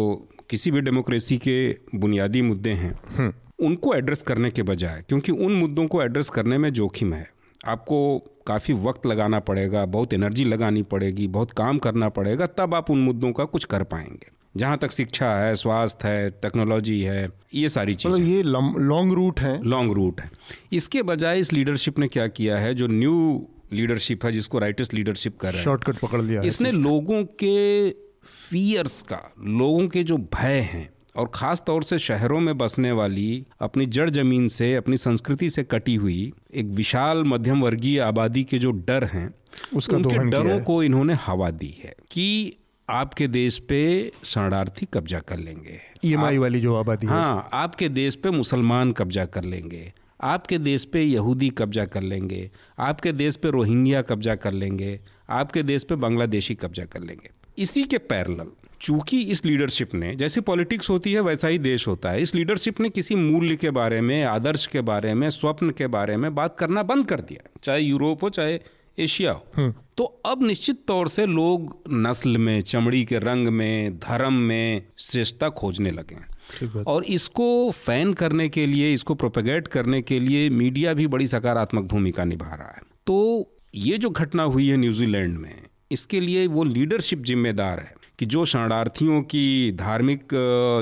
किसी 0.49 0.71
भी 0.71 0.81
डेमोक्रेसी 0.81 1.37
के 1.37 1.55
बुनियादी 1.95 2.41
मुद्दे 2.41 2.69
हैं 2.69 3.33
उनको 3.59 3.93
एड्रेस 3.95 4.21
करने 4.21 4.49
के 4.51 4.63
बजाय 4.63 5.03
क्योंकि 5.09 5.31
उन 5.31 5.53
मुद्दों 5.53 5.85
को 5.87 6.01
एड्रेस 6.03 6.29
करने 6.29 6.57
में 6.57 6.69
जोखिम 6.73 7.13
है। 7.13 7.29
आपको 7.67 7.97
काफ़ी 8.47 8.73
वक्त 8.73 9.05
लगाना 9.05 9.39
पड़ेगा 9.39 9.85
बहुत 9.85 10.13
एनर्जी 10.13 10.45
लगानी 10.45 10.81
पड़ेगी 10.83 11.27
बहुत 11.27 11.51
काम 11.51 11.77
करना 11.77 12.09
पड़ेगा 12.09 12.45
तब 12.57 12.75
आप 12.75 12.89
उन 12.91 12.99
मुद्दों 12.99 13.31
का 13.31 13.45
कुछ 13.45 13.65
कर 13.65 13.83
पाएँगे। 13.83 14.31
जहाँ 14.57 14.77
तक 14.77 14.91
शिक्षा 14.91 15.33
है 15.35 15.55
स्वास्थ्य 15.55 16.07
है 16.07 16.29
टेक्नोलॉजी 16.41 17.01
है 17.01 17.27
ये 17.53 17.69
सारी 17.69 17.95
चीज़ें 17.95 18.15
मतलब 18.15 18.27
ये 18.27 18.43
लॉन्ग 18.43 19.13
रूट 19.13 19.39
है। 19.39 19.61
लॉन्ग 19.63 19.91
रूट 19.91 20.21
है। 20.21 20.29
इसके 20.73 21.03
बजाय 21.03 21.39
इस 21.39 21.53
लीडरशिप 21.53 21.99
ने 21.99 22.07
क्या 22.07 22.27
किया 22.29 22.57
है 22.59 22.73
जो 22.73 22.87
न्यू 22.87 23.47
लीडरशिप 23.73 24.25
है 24.25 24.31
जिसको 24.31 24.59
राइटिस्ट 24.59 24.93
लीडरशिप 24.93 25.37
कर 25.37 25.47
रहे 25.47 25.57
हैं। 25.57 25.63
शॉर्टकट 25.63 25.97
पकड़ 25.97 26.21
लिया 26.21 26.41
है। 26.41 26.47
इसने 26.47 26.71
लोगों 26.71 27.23
के 27.43 27.89
फियर्स 28.23 29.01
का 29.01 29.19
लोगों 29.39 29.87
के 29.87 30.03
जो 30.03 30.17
भय 30.17 30.59
हैं 30.71 30.89
और 31.15 31.31
ख़ास 31.35 31.63
तौर 31.67 31.83
से 31.83 31.97
शहरों 31.99 32.39
में 32.39 32.57
बसने 32.57 32.91
वाली 32.91 33.45
अपनी 33.61 33.85
जड़ 33.85 34.09
ज़मीन 34.09 34.47
से 34.47 34.73
अपनी 34.75 34.97
संस्कृति 34.97 35.49
से 35.49 35.63
कटी 35.63 35.95
हुई 35.95 36.33
एक 36.53 36.65
विशाल 36.73 37.23
मध्यम 37.23 37.61
वर्गीय 37.61 37.99
आबादी 37.99 38.43
के 38.43 38.59
जो 38.59 38.71
डर 38.87 39.03
हैं 39.03 39.33
उसका 39.75 39.97
उनके 39.97 40.17
डरों 40.29 40.51
है। 40.51 40.61
को 40.61 40.83
इन्होंने 40.83 41.13
हवा 41.25 41.49
दी 41.51 41.73
है 41.83 41.95
कि 42.11 42.57
आपके 42.89 43.27
देश 43.27 43.57
पे 43.59 43.81
शरणार्थी 44.23 44.87
कब्जा 44.93 45.19
कर 45.19 45.37
लेंगे। 45.37 45.79
ईएमआई 46.05 46.37
वाली 46.37 46.59
जो 46.59 46.75
आबादी 46.75 47.07
है। 47.07 47.13
हाँ 47.13 47.49
आपके 47.53 47.89
देश 47.89 48.15
पे 48.15 48.29
मुसलमान 48.29 48.91
कब्जा 48.91 49.25
कर 49.25 49.43
लेंगे। 49.43 49.91
आपके 50.21 50.57
देश 50.57 50.85
पे 50.85 51.03
यहूदी 51.03 51.49
कब्जा 51.49 51.85
कर 51.85 52.01
लेंगे 52.01 52.49
आपके 52.79 53.11
देश 53.11 53.35
पे 53.35 53.51
रोहिंग्या 53.51 54.01
कब्जा 54.01 54.35
कर 54.35 54.51
लेंगे 54.51 54.99
आपके 55.29 55.63
देश 55.63 55.83
पे 55.83 55.95
बांग्लादेशी 55.95 56.55
कब्जा 56.55 56.85
कर 56.85 57.01
लेंगे। 57.01 57.29
इसी 57.57 57.83
के 57.83 57.97
पैरल 57.97 58.45
चूँकि 58.81 59.21
इस 59.21 59.45
लीडरशिप 59.45 59.93
ने 59.95 60.15
जैसी 60.15 60.41
पॉलिटिक्स 60.41 60.89
होती 60.89 61.13
है 61.13 61.21
वैसा 61.21 61.47
ही 61.47 61.57
देश 61.57 61.87
होता 61.87 62.09
है। 62.09 62.21
इस 62.21 62.35
लीडरशिप 62.35 62.79
ने 62.79 62.89
किसी 62.89 63.15
मूल्य 63.15 63.55
के 63.55 63.71
बारे 63.71 64.01
में 64.01 64.23
आदर्श 64.23 64.65
के 64.65 64.81
बारे 64.81 65.13
में 65.13 65.29
स्वप्न 65.29 65.69
के 65.69 65.87
बारे 65.87 66.17
में 66.17 66.33
बात 66.35 66.55
करना 66.59 66.83
बंद 66.83 67.07
कर 67.07 67.19
दिया 67.19 67.49
चाहे 67.63 67.81
यूरोप 67.81 68.23
हो 68.23 68.29
चाहे 68.29 68.59
एशिया 68.99 69.31
हो। 69.31 69.73
तो 69.97 70.03
अब 70.25 70.43
निश्चित 70.43 70.83
तौर 70.87 71.07
से 71.09 71.25
लोग 71.25 71.83
नस्ल 71.89 72.37
में 72.37 72.61
चमड़ी 72.61 73.03
के 73.05 73.19
रंग 73.19 73.47
में 73.47 73.97
धर्म 73.99 74.33
में 74.33 74.83
श्रेष्ठता 74.97 75.49
खोजने 75.49 75.91
लगे 75.91 76.15
हैं। 76.15 76.27
और 76.87 77.03
इसको 77.03 77.71
फ़ैन 77.71 78.13
करने 78.13 78.47
के 78.49 78.65
लिए, 78.65 78.93
इसको 78.93 79.15
प्रोपेगेट 79.15 79.67
करने 79.67 80.01
के 80.01 80.19
लिए 80.19 80.49
मीडिया 80.49 80.93
भी 80.93 81.07
बड़ी 81.07 81.27
सकारात्मक 81.27 81.83
भूमिका 81.83 82.23
निभा 82.23 82.55
रहा 82.55 82.67
है। 82.67 82.81
तो 83.07 83.47
ये 83.75 83.97
जो 83.97 84.09
घटना 84.09 84.43
हुई 84.43 84.67
है 84.67 84.77
न्यूजीलैंड 84.77 85.37
में, 85.37 85.55
इसके 85.91 86.19
लिए 86.19 86.47
वो 86.47 86.63
लीडरशिप 86.63 87.23
जिम्मेदार 87.23 87.79
है 87.79 87.93
कि 88.19 88.25
जो 88.25 88.45
शरणार्थियों 88.45 89.21
की, 89.21 89.71
धार्मिक 89.71 90.23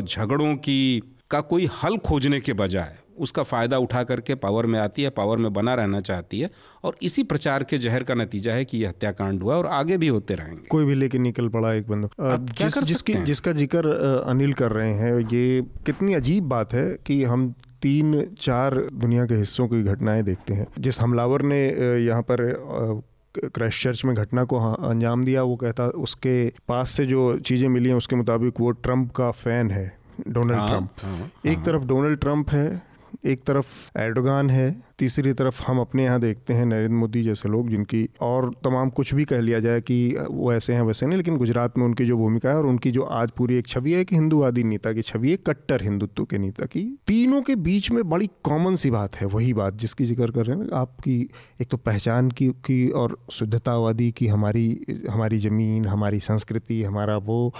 झगड़ों 0.08 0.56
की, 0.56 1.02
का 1.32 1.42
कोई 1.42 1.68
हल 1.84 1.98
खोजने 1.98 2.40
के 2.40 2.54
बजाय 2.54 2.96
उसका 3.20 3.44
फ़ायदा 3.44 3.78
उठा 3.78 4.04
करके 4.04 4.36
पावर 4.36 4.66
में 4.66 4.80
आती 4.80 5.04
है 5.04 5.10
पावर 5.10 5.38
में 5.38 5.52
बना 5.54 5.74
रहना 5.74 6.00
चाहती 6.00 6.40
है 6.40 6.50
और 6.84 6.96
इसी 7.02 7.24
प्रचार 7.24 7.64
के 7.64 7.78
जहर 7.78 8.04
का 8.04 8.14
नतीजा 8.14 8.54
है 8.54 8.66
कि 8.66 8.78
ये 8.78 8.88
हत्याकांड 8.88 9.44
हुआ 9.44 9.56
और 9.56 9.68
आगे 9.68 9.98
भी 9.98 10.08
होते 10.08 10.36
रहेंगे। 10.36 10.68
कोई 10.68 10.86
भी 10.86 10.96
लेके 10.96 11.20
निकल 11.20 11.48
पड़ा 11.48 11.74
एक 11.74 11.86
क्या 11.90 12.68
जिस 12.68 12.84
जिसकी 12.84 13.14
हैं? 13.14 13.26
जिसका 13.26 13.52
ज़िक्र 13.54 13.98
अनिल 14.28 14.54
कर 14.54 14.72
रहे 14.72 14.94
हैं 14.94 15.14
ये 15.20 15.62
कितनी 15.86 16.14
अजीब 16.14 16.44
बात 16.50 16.74
है 16.74 16.88
कि 17.06 17.24
हम 17.24 17.54
तीन 17.82 18.22
चार 18.40 18.76
दुनिया 18.94 19.26
के 19.26 19.36
हिस्सों 19.36 19.68
की 19.68 19.84
घटनाएँ 19.84 20.24
देखते 20.24 20.54
हैं। 20.54 20.68
जिस 20.80 21.00
हमलावर 21.02 21.42
ने 21.42 21.60
यहाँ 22.06 22.22
पर 22.22 23.02
क्राइस्ट 23.36 23.84
चर्च 23.84 24.04
में 24.06 24.16
घटना 24.16 24.44
को 24.44 24.60
हाँ, 24.60 24.76
अंजाम 24.90 25.24
दिया 25.26 25.44
वो 25.44 25.56
कहता 25.56 25.88
उसके 26.00 26.52
पास 26.68 26.92
से 26.92 27.06
जो 27.06 27.38
चीज़ें 27.40 27.68
मिली 27.70 27.90
हैं 27.90 27.96
उसके 27.96 28.16
मुताबिक 28.16 28.60
वो 28.60 28.72
ट्रंप 28.72 29.12
का 29.12 29.30
फ़ैन 29.32 29.72
है 29.72 29.86
डोनाल्ड 30.28 30.60
हाँ, 30.60 30.70
ट्रंप 30.70 30.90
हाँ, 31.04 31.30
एक 31.46 31.64
तरफ़ 31.66 31.84
डोनाल्ड 31.84 32.20
ट्रंप 32.20 32.50
है 32.50 32.82
एक 33.24 33.44
तरफ़ 33.44 34.00
एर्डोगान 34.00 34.50
है 34.50 34.70
तीसरी 35.00 35.32
तरफ़ 35.34 35.62
हम 35.64 35.80
अपने 35.80 36.04
यहाँ 36.04 36.20
देखते 36.20 36.54
हैं 36.54 36.66
नरेंद्र 36.66 36.96
मोदी 36.96 37.24
जैसे 37.24 37.50
लोग 37.50 37.70
जिनकी 37.70 38.08
और 38.22 38.50
तमाम 38.64 38.90
कुछ 38.90 39.14
भी 39.14 39.26
कह 39.26 39.40
लिया 39.40 39.60
जाए 39.60 39.82
कि 39.82 39.98
वो 40.22 40.54
ऐसे 40.54 40.74
हैं 40.74 40.82
वैसे 40.82 41.06
नहीं 41.06 41.18
लेकिन 41.18 41.38
गुजरात 41.38 41.78
में 41.78 41.86
उनकी 41.86 42.06
जो 42.06 42.18
भूमिका 42.18 42.50
है 42.50 42.56
और 42.56 42.66
उनकी 42.66 42.92
जो 42.92 43.04
आज 43.14 43.32
पूरी 43.32 43.58
एक 43.58 43.68
छवि 43.68 43.94
है 43.94 44.04
कि 44.06 44.16
हिंदूवादी 44.16 44.64
नेता 44.64 44.94
की 44.94 45.02
छवि 45.02 45.32
है 45.32 45.38
कट्टर 45.48 45.84
हिंदुत्व 45.84 46.26
के 46.26 46.38
नेता 46.38 46.66
की 46.66 46.84
तीनों 47.08 47.42
के 47.42 47.56
बीच 47.60 47.92
में 47.92 48.04
बड़ी 48.10 48.30
कॉमन 48.44 48.76
सी 48.76 48.92
बात 48.92 49.16
है 49.16 49.28
वही 49.28 49.54
बात 49.54 49.74
जिसकी 49.76 50.06
ज़िक्र 50.06 50.32
कर 50.32 50.46
रहे 50.46 50.58
हैं 50.58 50.70
आपकी 50.74 51.20
एक 51.62 51.70
तो 51.72 51.78
पहचान 51.80 52.32
की, 52.32 52.48
की 52.48 52.90
और 52.92 53.18
शुद्धतावादी 53.32 54.12
की 54.12 54.28
हमारी 54.28 54.68
हमारी 55.10 55.40
ज़मीन 55.40 55.86
हमारी 55.86 56.20
संस्कृति 56.22 56.82
हमारा 56.84 57.18
वो 57.26 57.54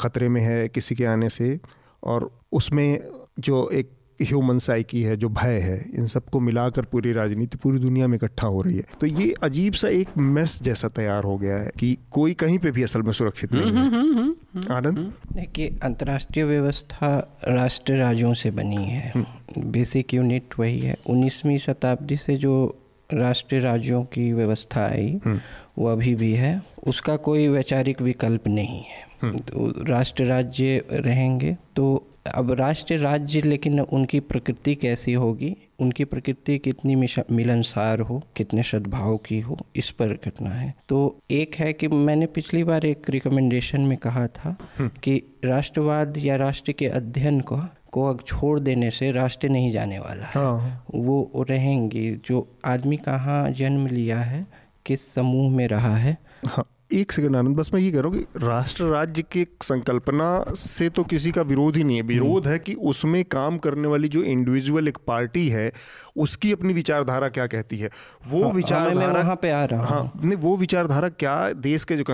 ख़तरे 0.00 0.28
में 0.28 0.40
है 0.40 0.68
किसी 0.68 0.94
के 0.94 1.04
आने 1.04 1.28
से 1.30 1.58
और 2.02 2.30
उसमें 2.52 2.98
जो 3.38 3.68
एक 3.72 3.99
ह्यूमन 4.22 4.58
साइकी 4.58 5.02
है 5.02 5.16
जो 5.16 5.28
भय 5.28 5.58
है 5.58 5.90
इन 5.94 6.06
सबको 6.06 6.40
मिलाकर 6.40 6.82
पूरी 6.82 7.12
राजनीति 7.12 7.58
पूरी 7.58 7.78
दुनिया 7.78 8.08
में 8.08 8.16
इकट्ठा 8.16 8.46
हो 8.46 8.62
रही 8.62 8.76
है। 8.76 8.84
तो 9.00 9.06
ये 9.06 9.34
अजीब 9.42 9.72
सा 9.72 9.88
एक 9.88 10.08
मेस 10.18 10.62
जैसा 10.62 10.88
तैयार 10.88 11.24
हो 11.24 11.38
गया 11.38 11.56
है 11.56 11.70
कि 11.78 11.98
कोई 12.10 12.34
कहीं 12.34 12.58
पे 12.58 12.70
भी 12.70 12.82
असल 12.82 13.02
में 13.02 13.12
सुरक्षित 13.12 13.52
नहीं 13.52 13.62
है। 13.62 13.70
हम्म, 13.70 13.94
हम्म, 13.94 14.34
हम्म, 14.54 14.72
आनंद? 14.72 15.12
देखिए 15.32 15.78
अंतर्राष्ट्रीय 15.82 16.44
व्यवस्था 16.44 17.38
राष्ट्र 17.48 17.92
राज्यों 17.92 18.34
से 18.34 18.50
बनी 18.50 18.84
है। 18.84 19.12
बेसिक 19.58 20.14
यूनिट 20.14 20.44
वही 20.58 20.80
है। 20.80 20.96
उन्नीसवीं 21.06 21.58
शताब्दी 21.58 22.16
से 22.16 22.36
जो 22.36 22.78
राष्ट्रीय 23.14 23.60
राज्यों 23.60 24.04
की 24.04 24.32
व्यवस्था 24.32 24.86
आई 24.86 25.20
वो 25.78 25.86
अभी 25.86 26.14
भी 26.14 26.32
है। 26.32 26.62
उसका 26.86 27.16
कोई 27.16 27.48
वैचारिक 27.48 28.02
विकल्प 28.02 28.48
नहीं 28.48 28.82
है। 28.82 29.10
तो 29.24 29.84
राष्ट्र 29.84 30.24
राज्य 30.24 30.84
रहेंगे 30.92 31.56
तो 31.76 32.06
अब 32.30 32.50
राष्ट्र 32.52 32.98
राज्य 32.98 33.40
लेकिन 33.40 33.80
उनकी 33.80 34.20
प्रकृति 34.22 34.74
कैसी 34.74 35.12
होगी 35.14 35.56
उनकी 35.80 36.04
प्रकृति 36.04 36.58
कितनी 36.58 36.94
मिलनसार 37.30 38.00
हो 38.00 38.22
कितने 38.36 38.62
सद्भाव 38.62 39.16
की 39.16 39.40
हो 39.40 39.58
इस 39.76 39.90
पर 39.90 40.12
घटना 40.24 40.50
है 40.50 40.74
तो 40.88 41.00
एक 41.30 41.54
है 41.54 41.72
कि 41.72 41.88
मैंने 41.88 42.26
पिछली 42.30 42.64
बार 42.64 42.86
एक 42.86 43.10
रिकमेंडेशन 43.10 43.80
में 43.80 43.96
कहा 43.98 44.26
था 44.28 44.56
हम्म। 44.78 44.90
कि 45.02 45.22
राष्ट्रवाद 45.44 46.18
या 46.18 46.36
राष्ट्र 46.36 46.72
के 46.72 46.88
अध्ययन 46.90 47.40
को 47.40 47.60
को 47.90 48.12
छोड़ 48.26 48.58
देने 48.60 48.90
से 48.90 49.10
राष्ट्र 49.12 49.48
नहीं 49.48 49.70
जाने 49.72 49.98
वाला 49.98 50.26
है 50.26 50.32
हाँ। 50.34 50.84
वो 50.94 51.44
रहेंगे 51.50 52.10
जो 52.26 52.46
आदमी 52.64 52.96
कहाँ 52.96 53.50
जन्म 53.52 53.86
लिया 53.86 54.18
है 54.20 54.46
किस 54.86 55.12
समूह 55.14 55.50
में 55.52 55.66
रहा 55.68 55.96
है 55.96 56.16
हाँ। 56.48 56.64
एक 56.92 57.12
सेकंड 57.12 57.36
आनंद 57.36 57.56
बस 57.56 57.70
मैं 57.74 57.80
ये 57.80 57.90
कह 57.90 58.00
रहा 58.00 58.08
हूँ 58.08 58.18
कि 58.18 58.38
राष्ट्र 58.38 58.84
राज्य 58.84 59.22
की 59.22 59.46
संकल्पना 59.62 60.44
से 60.54 60.88
तो 60.88 61.04
किसी 61.04 61.30
का 61.32 61.42
विरोध 61.42 61.76
ही 61.76 61.84
नहीं 61.84 61.96
है। 61.96 62.02
विरोध 62.02 62.46
है 62.46 62.58
कि 62.58 62.74
उसमें 62.74 63.24
काम 63.24 63.58
करने 63.58 63.88
वाली 63.88 64.08
जो 64.08 64.22
इंडिविजुअल 64.22 64.88
एक 64.88 64.98
पार्टी 65.06 65.48
है 65.48 65.70
उसकी 66.16 66.52
अपनी 66.52 66.72
विचारधारा 66.72 67.28
क्या 67.28 67.46
कहती 67.46 67.78
है? 67.78 67.90
वो 68.28 68.42
हाँ, 68.42 68.52
विचारधारा 68.52 69.20
वहाँ 69.20 69.36
पे 69.36 69.50
आ 69.50 69.64
रहा 69.64 69.86
हाँ। 69.86 70.20
नहीं 70.24 70.36
वो 70.36 70.56
विचारधारा 70.56 71.08
क्या 71.08 71.52
देश 71.52 71.84
के 71.84 71.96
जो 71.96 72.04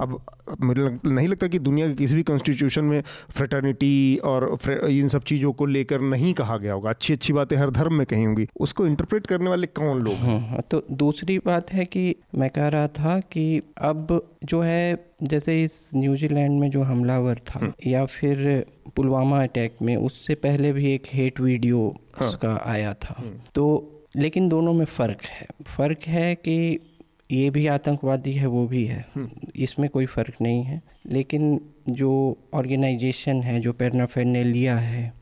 अब 0.00 0.20
मुझे 0.62 0.98
नहीं 1.06 1.28
लगता 1.28 1.46
कि 1.46 1.58
दुनिया 1.58 1.88
के 1.88 1.94
किसी 1.94 2.14
भी 2.14 2.22
कॉन्स्टिट्यूशन 2.22 2.84
में 2.84 3.02
फ्रेटर्निटी 3.30 4.16
और 4.24 4.58
इन 4.88 5.08
सब 5.08 5.22
चीज़ों 5.22 5.52
को 5.52 5.66
लेकर 5.66 6.00
नहीं 6.00 6.32
कहा 6.34 6.56
गया 6.56 6.72
होगा। 6.72 6.90
अच्छी 6.90 7.12
अच्छी 7.12 7.32
बातें 7.32 7.56
हर 7.56 7.70
धर्म 7.70 7.94
में 7.94 8.06
कही 8.06 8.24
होंगी। 8.24 8.46
उसको 8.60 8.86
इंटरप्रेट 8.86 9.26
करने 9.26 9.50
वाले 9.50 9.66
कौन 9.66 10.00
लोग 10.00 10.14
हैं? 10.14 10.40
हाँ, 10.40 10.48
हाँ, 10.48 10.62
तो 10.70 10.82
दूसरी 10.92 11.38
बात 11.38 11.72
है 11.72 11.84
कि 11.84 12.14
मैं 12.34 12.50
कह 12.50 12.68
रहा 12.68 12.86
था 12.88 13.18
कि 13.20 13.62
अब 13.78 14.25
जो 14.44 14.60
है 14.60 15.06
जैसे 15.22 15.62
इस 15.62 15.90
न्यूजीलैंड 15.94 16.60
में 16.60 16.70
जो 16.70 16.82
हमलावर 16.82 17.38
था 17.38 17.58
हम्म। 17.58 17.90
या 17.90 18.04
फिर 18.06 18.64
पुलवामा 18.96 19.42
अटैक 19.42 19.76
में 19.82 19.96
उससे 19.96 20.34
पहले 20.34 20.72
भी 20.72 20.94
एक 20.94 21.02
हेट 21.12 21.40
वीडियो 21.40 21.94
हाँ। 22.14 22.28
उसका 22.28 22.60
आया 22.64 22.94
था 22.94 23.14
हम्म। 23.18 23.38
तो 23.54 23.66
लेकिन 24.16 24.48
दोनों 24.48 24.72
में 24.74 24.84
फ़र्क 24.84 25.24
है 25.24 25.46
फ़र्क 25.66 26.02
है 26.06 26.34
कि 26.34 26.78
ये 27.32 27.50
भी 27.50 27.66
आतंकवादी 27.66 28.32
है 28.32 28.46
वो 28.46 28.66
भी 28.66 28.84
है 28.84 29.04
हम्म। 29.14 29.28
इसमें 29.56 29.88
कोई 29.90 30.06
फ़र्क 30.06 30.34
नहीं 30.42 30.62
है 30.62 30.82
लेकिन 31.06 31.60
जो 31.88 32.12
ऑर्गेनाइजेशन 32.54 33.42
है 33.42 33.60
जो 33.60 33.72
लिया 34.42 34.76
है 34.76 35.12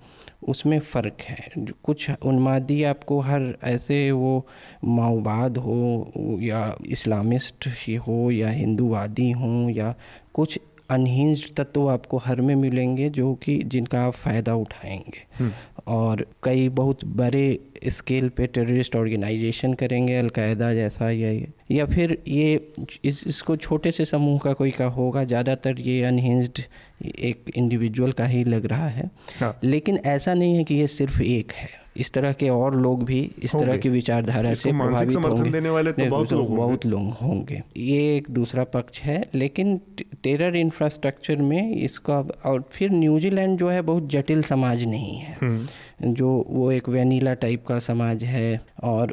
उसमें 0.48 0.78
फ़र्क 0.80 1.16
है 1.20 1.48
कुछ 1.82 2.10
उन्मादी 2.22 2.82
आपको 2.84 3.20
हर 3.20 3.56
ऐसे 3.64 4.10
वो 4.10 4.46
माओवाद 4.84 5.56
हो, 5.56 6.08
या 6.40 6.76
इस्लामिस्ट 6.86 7.68
ही 7.68 7.94
हो, 7.94 8.30
या 8.30 8.48
हिंदूवादी 8.48 9.30
हों, 9.30 9.70
या 9.70 9.94
कुछ 10.34 10.58
अनहिंज 10.90 11.54
तत्व 11.56 11.90
आपको 11.90 12.18
हर 12.18 12.40
में 12.40 12.54
मिलेंगे 12.54 13.10
जो 13.10 13.34
कि 13.34 13.62
जिनका 13.66 14.02
आप 14.02 14.12
फ़ायदा 14.12 14.54
उठाएँगे। 14.54 15.44
और 15.86 16.24
कई 16.42 16.68
बहुत 16.68 17.04
बड़े 17.04 17.58
स्केल 17.88 18.28
पे 18.28 18.46
टेररिस्ट 18.46 18.96
ऑर्गेनाइजेशन 18.96 19.74
करेंगे 19.74 20.16
अलकायदा 20.16 20.72
जैसा 20.74 21.10
या 21.10 21.30
या। 21.70 21.86
फिर 21.86 22.16
ये 22.28 22.72
इस 23.04 23.22
इसको 23.26 23.56
छोटे 23.56 23.92
से 23.92 24.04
समूह 24.04 24.38
का 24.38 24.52
कोई 24.52 24.70
का 24.70 24.86
होगा 24.86 25.24
ज़्यादातर 25.24 25.80
ये 25.80 26.02
अनहिंस्ड 26.04 26.60
एक 27.06 27.50
इंडिविजुअल 27.56 28.12
का 28.12 28.26
ही 28.26 28.44
लग 28.44 28.66
रहा 28.66 28.88
है। 28.88 29.10
हाँ। 29.40 29.58
लेकिन 29.64 29.98
ऐसा 30.06 30.34
नहीं 30.34 30.56
है 30.56 30.64
कि 30.64 30.74
ये 30.74 30.86
सिर्फ़ 30.88 31.22
एक 31.22 31.52
है। 31.52 31.83
इस 31.96 32.12
तरह 32.12 32.32
के 32.32 32.48
और 32.48 32.76
लोग 32.76 33.04
भी 33.04 33.18
इस 33.42 33.52
तरह 33.56 33.76
की 33.76 33.88
विचारधारा 33.88 34.54
से 34.54 34.70
प्रभावित 34.72 35.16
होंगे। 35.16 35.50
देने 35.50 35.70
वाले 35.70 35.92
तो 35.92 36.06
बहुत 36.06 36.32
लोग 36.32 36.56
बहुत 36.56 36.86
लोग 36.86 37.10
होंगे। 37.12 37.62
ये 37.76 38.16
एक 38.16 38.30
दूसरा 38.30 38.64
पक्ष 38.64 39.00
है 39.00 39.22
लेकिन 39.34 39.80
टेरर 40.22 40.56
इंफ्रास्ट्रक्चर 40.56 41.36
में 41.36 41.76
इसका 41.76 42.18
और 42.44 42.64
फिर 42.72 42.90
न्यूजीलैंड 42.90 43.58
जो 43.58 43.68
है 43.68 43.82
बहुत 43.82 44.08
जटिल 44.08 44.42
समाज 44.42 44.84
नहीं 44.84 45.16
है। 45.16 45.38
हम्म। 45.42 45.66
जो 46.04 46.30
वो 46.48 46.70
एक 46.72 46.88
वैनीला 46.88 47.34
टाइप 47.34 47.66
का 47.66 47.78
समाज 47.78 48.24
है 48.24 48.60
और 48.84 49.12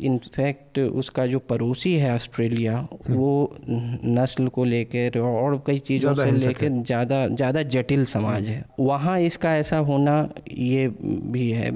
इनफैक्ट 0.00 0.78
उसका 0.78 1.26
जो 1.26 1.38
पड़ोसी 1.48 1.94
है 1.94 2.14
ऑस्ट्रेलिया 2.14 2.76
हम्म। 2.76 3.14
वो 3.14 3.56
नस्ल 3.68 4.48
को 4.48 4.64
लेकर 4.64 5.18
और 5.20 5.62
कई 5.66 5.78
चीज़ों 5.80 6.14
से 6.14 6.30
लेकर 6.30 6.82
ज़्यादा 6.82 7.26
ज़्यादा 7.28 7.62
जटिल 7.68 8.04
समाज 8.04 8.46
है। 8.46 8.64
वहाँ 8.80 9.18
इसका 9.20 9.54
ऐसा 9.56 9.78
होना 9.88 10.16
ये 10.50 10.86
भी 11.32 11.50
है। 11.50 11.70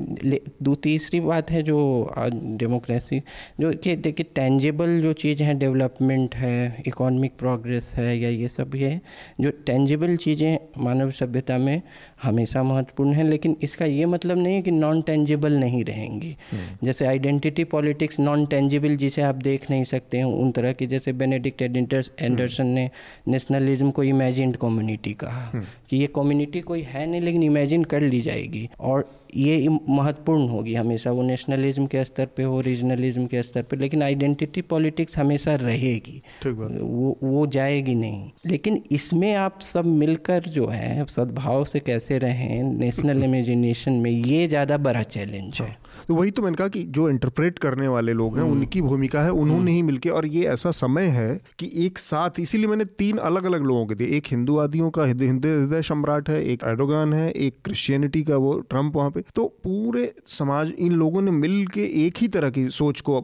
दो 0.63 0.75
तीसरी 0.83 1.21
बात 1.21 1.51
है 1.51 1.63
जो 1.63 1.81
डेमोक्रेसी 2.19 3.23
जो 3.61 3.73
कि 3.75 3.97
देखिए 3.99 4.27
टेंजेबल 4.35 5.01
जो 5.01 5.13
चीज़ 5.15 5.43
है 5.43 5.55
डेवलपमेंट 5.59 6.35
है 6.35 6.83
इकोनॉमिक 6.87 7.33
प्रोग्रेस 7.39 7.95
है 7.99 8.19
या 8.19 8.29
ये 8.29 8.49
सब 8.49 8.75
है 8.75 9.01
जो 9.41 9.51
टेंजेबल 9.67 10.17
चीज़ें 10.17 10.59
मानव 10.79 11.11
सभ्यता 11.11 11.59
में 11.59 11.83
हमेशा 12.23 12.63
महत्वपूर्ण 12.63 13.13
है 13.13 13.23
लेकिन 13.25 13.57
इसका 13.63 13.85
ये 13.85 14.07
मतलब 14.07 14.39
नहीं 14.39 14.55
है 14.55 14.63
कि 14.63 14.71
नॉन 14.71 15.01
टेंजिबल 15.03 15.53
नहीं 15.53 15.85
रहेंगी 15.85 16.37
हम्म। 16.53 16.87
जैसे 16.87 17.07
आइडेंटिटी 17.07 17.65
पॉलिटिक्स 17.67 18.21
नॉन 18.21 18.45
टेंजिबल 18.47 18.97
जिसे 18.97 19.23
आप 19.23 19.35
देख 19.43 19.71
नहीं 19.71 19.85
सकते 19.85 20.19
हैं 20.19 20.25
उन 20.25 20.51
तरह 20.51 20.73
की 20.73 20.87
जैसे 20.87 21.13
बेनेडिक्ट 21.15 21.63
एंडरसन 21.63 22.67
ने 22.69 22.89
नेशनलिज्म 23.29 23.91
को 23.91 24.03
इमेजिन 24.05 24.53
कम्युनिटी 24.61 25.13
कहा 25.15 25.47
हम्म। 25.47 25.65
कि 25.91 25.97
ये 25.97 26.07
कम्युनिटी 26.15 26.61
कोई 26.63 26.83
है 26.89 27.07
नहीं 27.07 27.21
लेकिन 27.21 27.43
इमेजिन 27.43 27.85
कर 27.85 28.03
ली 28.03 28.21
जाएगी 28.23 28.69
और 28.81 29.09
ये 29.37 29.69
महत्वपूर्ण 29.89 30.49
होगी 30.49 30.75
हमेशा। 30.75 31.11
वो 31.11 31.23
नेशनलिज्म 31.23 31.87
के 31.87 32.05
स्तर 32.05 32.27
पे 32.27 32.43
हो 32.43 32.61
रीजनलिज्म 32.61 33.27
के 33.27 33.43
स्तर 33.43 33.63
पे 33.63 33.77
लेकिन 33.77 34.03
आइडेंटिटी 34.03 34.63
पॉलिटिक्स 34.63 35.19
हमेशा 35.19 35.55
रहेगी। 35.55 36.21
वो 36.47 37.19
वो 37.23 37.47
जाएगी 37.47 37.95
नहीं। 37.95 38.31
लेकिन 38.47 38.83
इसमें 38.93 39.35
आप 39.35 39.61
सब 39.61 39.87
मिलकर 39.87 40.49
जो 40.49 40.67
है 40.67 41.05
सद्भाव 41.07 41.65
से 41.65 41.81
कैसे 41.81 42.19
रहें 42.19 42.63
नेशनल 42.63 43.25
इमेजिनेशन 43.25 43.93
में 44.03 44.11
ये 44.11 44.47
ज़्यादा 44.49 44.77
बड़ा 44.79 45.03
चैलेंज 45.03 45.61
है। 45.61 45.77
तो 46.09 46.15
वही 46.15 46.31
तो 46.31 46.43
मैंने 46.43 46.57
कहा 46.57 46.69
कि 46.69 46.83
जो 46.89 47.09
इंटरप्रेट 47.11 47.59
करने 47.59 47.89
वाले 47.89 48.13
लोग 48.13 48.37
हैं 48.37 48.43
हम्म। 48.43 48.53
उनकी 48.53 48.83
भूमिका 48.83 49.23
है 49.23 49.33
उन्होंने 49.33 49.73
ही 49.73 49.83
मिलके 49.83 50.09
और 50.09 50.27
ये 50.27 50.45
ऐसा 50.45 50.71
समय 50.71 51.07
है 51.09 51.41
कि 51.59 51.71
एक 51.87 51.99
साथ 51.99 52.41
इसीलिए 52.41 52.67
मैंने 52.67 52.85
तीन 52.99 53.17
अलग 53.21 53.45
अलग 53.45 53.63
लोगों 53.63 53.87
के 53.87 53.95
दिए। 53.95 54.09
एक 54.17 54.27
हिंदूवादियों 54.31 54.91
का 54.91 55.05
हिंदू 55.05 55.49
हृदय 55.49 55.83
सम्राट 55.83 56.29
है 56.31 56.43
एक 56.45 56.65
एडोगान 56.65 57.13
है 57.13 57.31
एक 57.31 57.57
क्रिश्चियनिटी 57.65 58.23
का 58.23 58.37
वो 58.37 58.59
ट्रंप 58.61 58.97
वहाँ 58.97 59.11
पे। 59.11 59.25
तो 59.35 59.47
पूरे 59.65 60.13
समाज 60.29 60.73
इन 60.79 60.93
लोगों 60.93 61.23
ने 61.23 61.31
मिल 61.31 61.67
के 61.67 61.85
एक 62.07 62.19
ही 62.19 62.29
तरह 62.29 62.51
की 62.51 62.69
सोच 62.71 63.01
को 63.01 63.21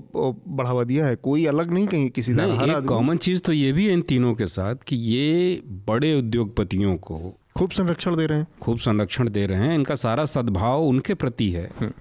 बढ़ावा 0.48 0.84
दिया 0.84 1.06
है। 1.06 1.16
कोई 1.16 1.46
अलग 1.46 1.70
नहीं 1.70 1.86
कहीं 1.86 2.10
किसी 2.10 2.34
तरह 2.34 2.80
कॉमन 2.80 3.16
चीज़ 3.16 3.40
तो 3.40 3.52
ये 3.52 3.72
भी 3.72 3.86
है 3.86 3.92
इन 3.92 4.00
तीनों 4.02 4.34
के 4.34 4.46
साथ 4.46 4.74
कि 4.86 4.96
ये 4.96 5.62
बड़े 5.88 6.18
उद्योगपतियों 6.18 6.96
को 6.96 7.18
खूब 7.56 7.70
संरक्षण 7.70 8.16
दे 8.16 8.26
रहे 8.26 8.38
हैं। 8.38 8.46
खूब 8.62 8.78
संरक्षण 8.78 9.28
दे 9.30 9.46
रहे 9.46 9.58
हैं। 9.58 9.74
इनका 9.74 9.94
सारा 9.94 10.24
सद्भाव 10.26 10.82
उनके 10.82 11.14
प्रति 11.14 11.50
है। 11.50 11.70
हम्म। 11.78 11.92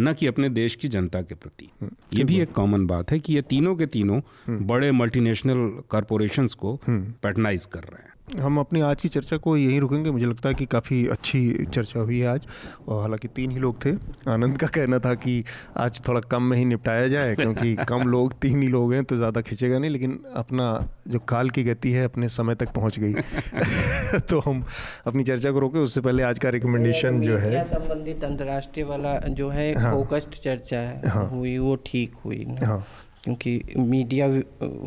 न 0.00 0.14
कि 0.14 0.26
अपने 0.26 0.48
देश 0.48 0.74
की 0.74 0.88
जनता 0.88 1.22
के 1.22 1.34
प्रति। 1.34 1.70
हम्म, 1.80 2.18
ये 2.18 2.24
भी 2.24 2.40
एक 2.40 2.52
कॉमन 2.52 2.86
बात 2.86 3.10
है 3.10 3.18
कि 3.20 3.34
ये 3.34 3.42
तीनों 3.42 3.76
के 3.76 3.86
तीनों 3.86 4.20
हम्म। 4.46 4.66
बड़े 4.66 4.92
मल्टीनेशनल 4.92 5.82
कॉरपोरेशंस 5.88 6.54
को 6.54 6.80
पैटर्नाइज 6.90 7.66
कर 7.66 7.80
रहे 7.80 8.02
हैं। 8.02 8.11
हम 8.28 8.58
अपनी 8.58 8.80
आज 8.80 9.00
की 9.02 9.08
चर्चा 9.08 9.36
को 9.36 9.56
यहीं 9.56 9.78
रुकेंगे। 9.80 10.10
मुझे 10.10 10.26
लगता 10.26 10.48
है 10.48 10.54
कि 10.54 10.66
काफ़ी 10.66 11.06
अच्छी 11.06 11.64
चर्चा 11.74 12.00
हुई 12.00 12.18
है 12.20 12.26
आज 12.28 12.46
और 12.88 13.00
हालाँकि 13.00 13.28
तीन 13.28 13.50
ही 13.50 13.58
लोग 13.58 13.84
थे। 13.84 13.90
आनंद 14.30 14.58
का 14.58 14.66
कहना 14.66 14.98
था 14.98 15.14
कि 15.14 15.44
आज 15.76 16.00
थोड़ा 16.08 16.20
कम 16.30 16.42
में 16.42 16.56
ही 16.58 16.64
निपटाया 16.64 17.08
जाए 17.08 17.34
क्योंकि 17.34 17.74
कम 17.88 18.08
लोग 18.08 18.32
तीन 18.42 18.62
ही 18.62 18.68
लोग 18.68 18.94
हैं 18.94 19.04
तो 19.04 19.16
ज़्यादा 19.16 19.40
खींचेगा 19.40 19.78
नहीं 19.78 19.90
लेकिन 19.90 20.18
अपना 20.36 20.70
जो 21.08 21.18
काल 21.28 21.50
की 21.50 21.64
गति 21.64 21.92
है 21.92 22.04
अपने 22.04 22.28
समय 22.28 22.54
तक 22.54 22.72
पहुँच 22.72 22.98
गई। 22.98 23.12
तो 24.20 24.40
हम 24.40 24.64
अपनी 25.06 25.24
चर्चा 25.24 25.52
को 25.52 25.58
रोके। 25.58 25.78
उससे 25.78 26.00
पहले 26.00 26.22
आज 26.22 26.38
का 26.38 26.48
रिकमेंडेशन 26.48 27.20
जो 27.20 27.36
है 27.38 27.64
संबंधित 27.64 28.24
अंतर्राष्ट्रीय 28.24 28.86
वाला 28.86 29.18
जो 29.30 29.48
है। 29.50 29.72
फोकस्ड 29.92 30.42
चर्चा 30.42 30.78
है। 30.78 31.08
हाँ। 31.08 31.28
हुई 31.30 31.56
वो 31.58 31.76
ठीक 31.86 32.14
हुई 32.24 32.44
हाँ। 32.62 32.84
क्योंकि 33.24 33.62
मीडिया 33.76 34.26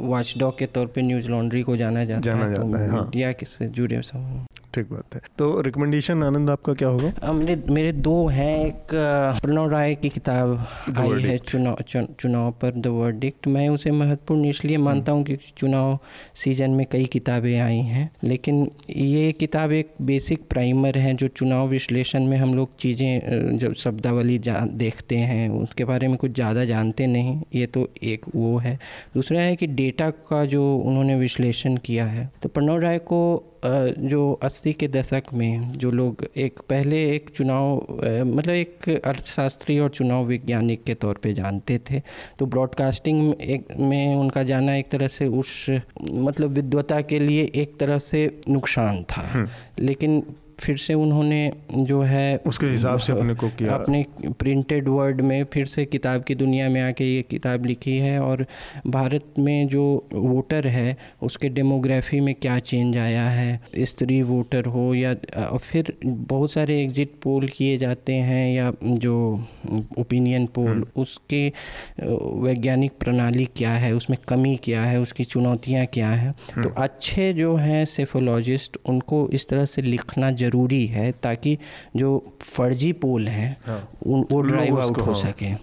वॉचडॉग 0.08 0.58
के 0.58 0.66
तौर 0.66 0.88
पे 0.88 1.02
न्यूज़ 1.02 1.28
लॉन्ड्री 1.28 1.62
को 1.62 1.76
जाना 1.78 2.04
जाता 2.06 2.22
जाना 2.22 2.46
है 2.46 2.52
जाता 2.52 2.64
तो 2.64 2.76
है 2.76 2.84
है, 2.84 2.90
हाँ। 2.90 3.04
मीडिया 3.04 3.32
किससे 3.32 3.66
जुड़े 3.68 4.02
सब 4.02 4.46
ठीक 4.76 4.92
बात 4.92 5.16
है। 5.16 5.22
तो 5.38 5.62
रिकमेंडेशन 5.62 6.24
आनंद 6.24 6.50
आपका 6.50 6.74
क्या 6.74 6.88
होगा? 6.88 7.32
मेरे 7.34 7.64
मेरे 7.70 7.92
दो 7.92 8.28
हैं। 8.28 8.66
एक 8.66 8.88
प्रणव 9.42 9.70
राय 9.70 9.96
की 9.96 10.10
किताब 10.10 10.68
आई 10.98 11.22
है 11.22 11.38
चुनाव 11.38 11.78
चुन- 11.88 12.08
चुनाव 12.20 12.52
पर 12.52 12.72
द 12.72 12.88
वर्डिक्ट 12.88 13.48
मैं 13.48 13.70
उसे 13.70 13.92
महत्वपूर्ण 13.92 14.46
इसलिए 14.46 14.76
हम्म। 14.76 14.86
मानता 14.86 15.12
हूँ 15.12 15.24
कि 15.24 15.36
चुनाव 15.58 16.00
सीज़न 16.36 16.70
में 16.70 16.86
कई 16.92 17.06
किताबें 17.06 17.60
आई 17.60 17.78
हैं। 17.78 18.10
लेकिन 18.24 18.72
ये 18.90 19.32
किताब 19.32 19.72
एक 19.72 19.94
बेसिक 20.02 20.48
प्राइमर 20.50 20.98
है 20.98 21.14
जो 21.14 21.28
चुनाव 21.28 21.68
विश्लेषण 21.68 22.26
में 22.26 22.38
हम 22.38 22.54
लोग 22.56 22.78
चीज़ें 22.80 23.58
जब 23.58 23.74
शब्दावली 23.74 24.40
देखते 24.76 25.18
हैं 25.18 25.50
उसके 25.50 25.86
बारे 25.86 26.08
में 26.08 26.18
कुछ 26.18 26.32
ज़्यादा 26.32 26.66
जानते 26.66 27.08
नहीं 27.08 27.42
ये 27.56 27.66
तो 27.66 27.90
एक 28.04 28.26
वो 28.36 28.58
है। 28.58 28.80
दूसरा 29.14 29.42
है 29.42 29.56
कि 29.56 29.68
डेटा 29.68 30.10
का 30.10 30.46
जो 30.46 30.78
उन्होंने 30.78 31.16
विश्लेषण 31.16 31.78
किया 31.78 32.06
है। 32.06 32.30
तो 32.44 32.50
प्रणव 32.50 32.80
राय 32.80 32.98
को 33.00 33.20
जो 33.66 34.40
80 34.44 34.74
के 34.74 34.88
दशक 34.88 35.24
में 35.34 35.72
जो 35.72 35.92
लोग 35.92 36.26
एक 36.38 36.60
पहले 36.70 37.04
एक 37.16 37.30
चुनाव 37.30 37.76
मतलब 38.26 38.54
एक 38.54 38.90
अर्थशास्त्री 39.06 39.80
और 39.80 39.90
चुनाव 39.90 40.26
वैज्ञानिक 40.26 40.84
के 40.84 40.94
तौर 40.94 41.20
पे 41.24 41.34
जानते 41.34 41.80
थे। 41.92 42.02
तो 42.40 42.46
ब्रॉडकास्टिंग 42.46 43.34
एक 43.42 43.68
में 43.80 44.16
उनका 44.16 44.44
जाना 44.44 44.76
एक 44.76 44.90
तरह 44.90 45.08
से 45.08 45.28
उस 45.28 45.66
मतलब 46.02 46.52
विद्वता 46.52 47.02
के 47.02 47.20
लिए 47.20 47.52
एक 47.56 47.78
तरह 47.80 47.98
से 47.98 48.42
नुकसान 48.50 49.04
था। 49.04 49.48
लेकिन 49.80 50.24
फिर 50.66 50.78
से 50.78 50.94
उन्होंने 50.94 51.52
जो 51.74 52.02
है 52.02 52.38
उसके 52.46 52.66
हिसाब 52.66 53.00
से 53.00 53.14
अपने 53.14 53.34
को 53.34 53.50
किया। 53.50 53.74
अपने 53.74 54.06
प्रिंटेड 54.40 54.88
वर्ड 54.88 55.22
में 55.22 55.44
फिर 55.54 55.66
से 55.66 55.86
किताब 55.86 56.24
की 56.24 56.36
दुनिया 56.36 56.70
में 56.70 56.82
आके 56.82 57.06
ये 57.06 57.22
किताब 57.22 57.66
लिखी 57.66 57.98
है 57.98 58.20
और 58.20 58.46
भारत 58.88 59.34
में 59.40 59.68
जो 59.68 59.84
वोटर 60.14 60.68
है 60.68 60.98
उसके 61.22 61.50
डेमोग्राफी 61.50 62.20
में 62.20 62.34
क्या 62.36 62.58
चेंज 62.60 62.98
आया 62.98 63.28
है? 63.30 63.60
स्त्री 63.84 64.22
वोटर 64.22 64.66
हो 64.66 64.94
या 64.96 65.14
फिर 65.58 65.94
बहुत 66.06 66.52
सारे 66.52 66.82
एग्जिट 66.84 67.12
पोल 67.24 67.48
किए 67.48 67.78
जाते 67.78 68.14
हैं 68.14 68.54
या 68.54 68.72
जो 68.84 69.16
ओपिनियन 70.00 70.46
पोल 70.46 70.86
उसके 70.96 71.48
वैज्ञानिक 72.00 72.92
प्रणाली 73.00 73.46
क्या 73.56 73.72
है? 73.72 73.94
उसमें 73.94 74.18
कमी 74.28 74.56
क्या 74.64 74.84
है? 74.84 75.00
उसकी 75.02 75.24
चुनौतियाँ 75.24 75.86
क्या 75.86 76.10
हैं? 76.10 76.32
तो 76.64 76.70
अच्छे 76.78 77.32
जो 77.34 77.56
हैं 77.56 77.86
सेफोलॉजिस्ट 77.86 78.78
उनको 78.86 79.28
इस 79.34 79.48
तरह 79.50 79.66
से 79.66 79.82
लिखना 79.82 80.32
ज़रूरी 80.32 80.55
है 80.88 81.12
ताकि 81.24 81.58
जो 81.96 82.12
फर्जी 82.42 82.92
पोल 83.02 83.28
हैं 83.28 83.58
उन 84.06 84.26
वो 84.32 84.42
ड्राइव 84.42 84.80
आउट 84.82 84.98
हो 84.98 85.12
हाँ। 85.12 85.22
सके। 85.22 85.54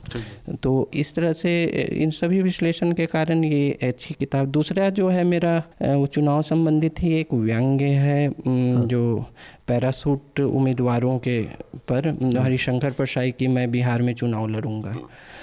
तो 0.63 0.91
इस 0.95 1.15
तरह 1.15 1.33
से 1.33 1.53
इन 2.03 2.11
सभी 2.11 2.43
विश्लेषण 2.43 2.93
के 2.93 3.07
कारण 3.07 3.45
ये 3.45 3.79
अच्छी 3.83 4.15
किताब। 4.15 4.47
दूसरा 4.51 4.89
जो 4.91 5.09
है 5.09 5.25
मेरा 5.25 5.57
वो 5.83 6.07
चुनाव 6.07 6.43
संबंधित 6.43 7.03
ही 7.03 7.13
एक 7.15 7.33
व्यंग्य 7.35 7.85
है 7.85 8.29
उम, 8.29 8.81
जो 8.83 9.03
पैरासूट 9.69 10.41
उम्मीदवारों 10.41 11.19
के 11.19 11.41
पर 11.89 12.09
हरिशंकर 12.39 12.91
प्रसाई 12.93 13.31
की 13.39 13.47
मैं 13.49 13.71
बिहार 13.71 14.03
में 14.03 14.15
चुनाव 14.15 14.49
लड़ूँगा। 14.49 14.95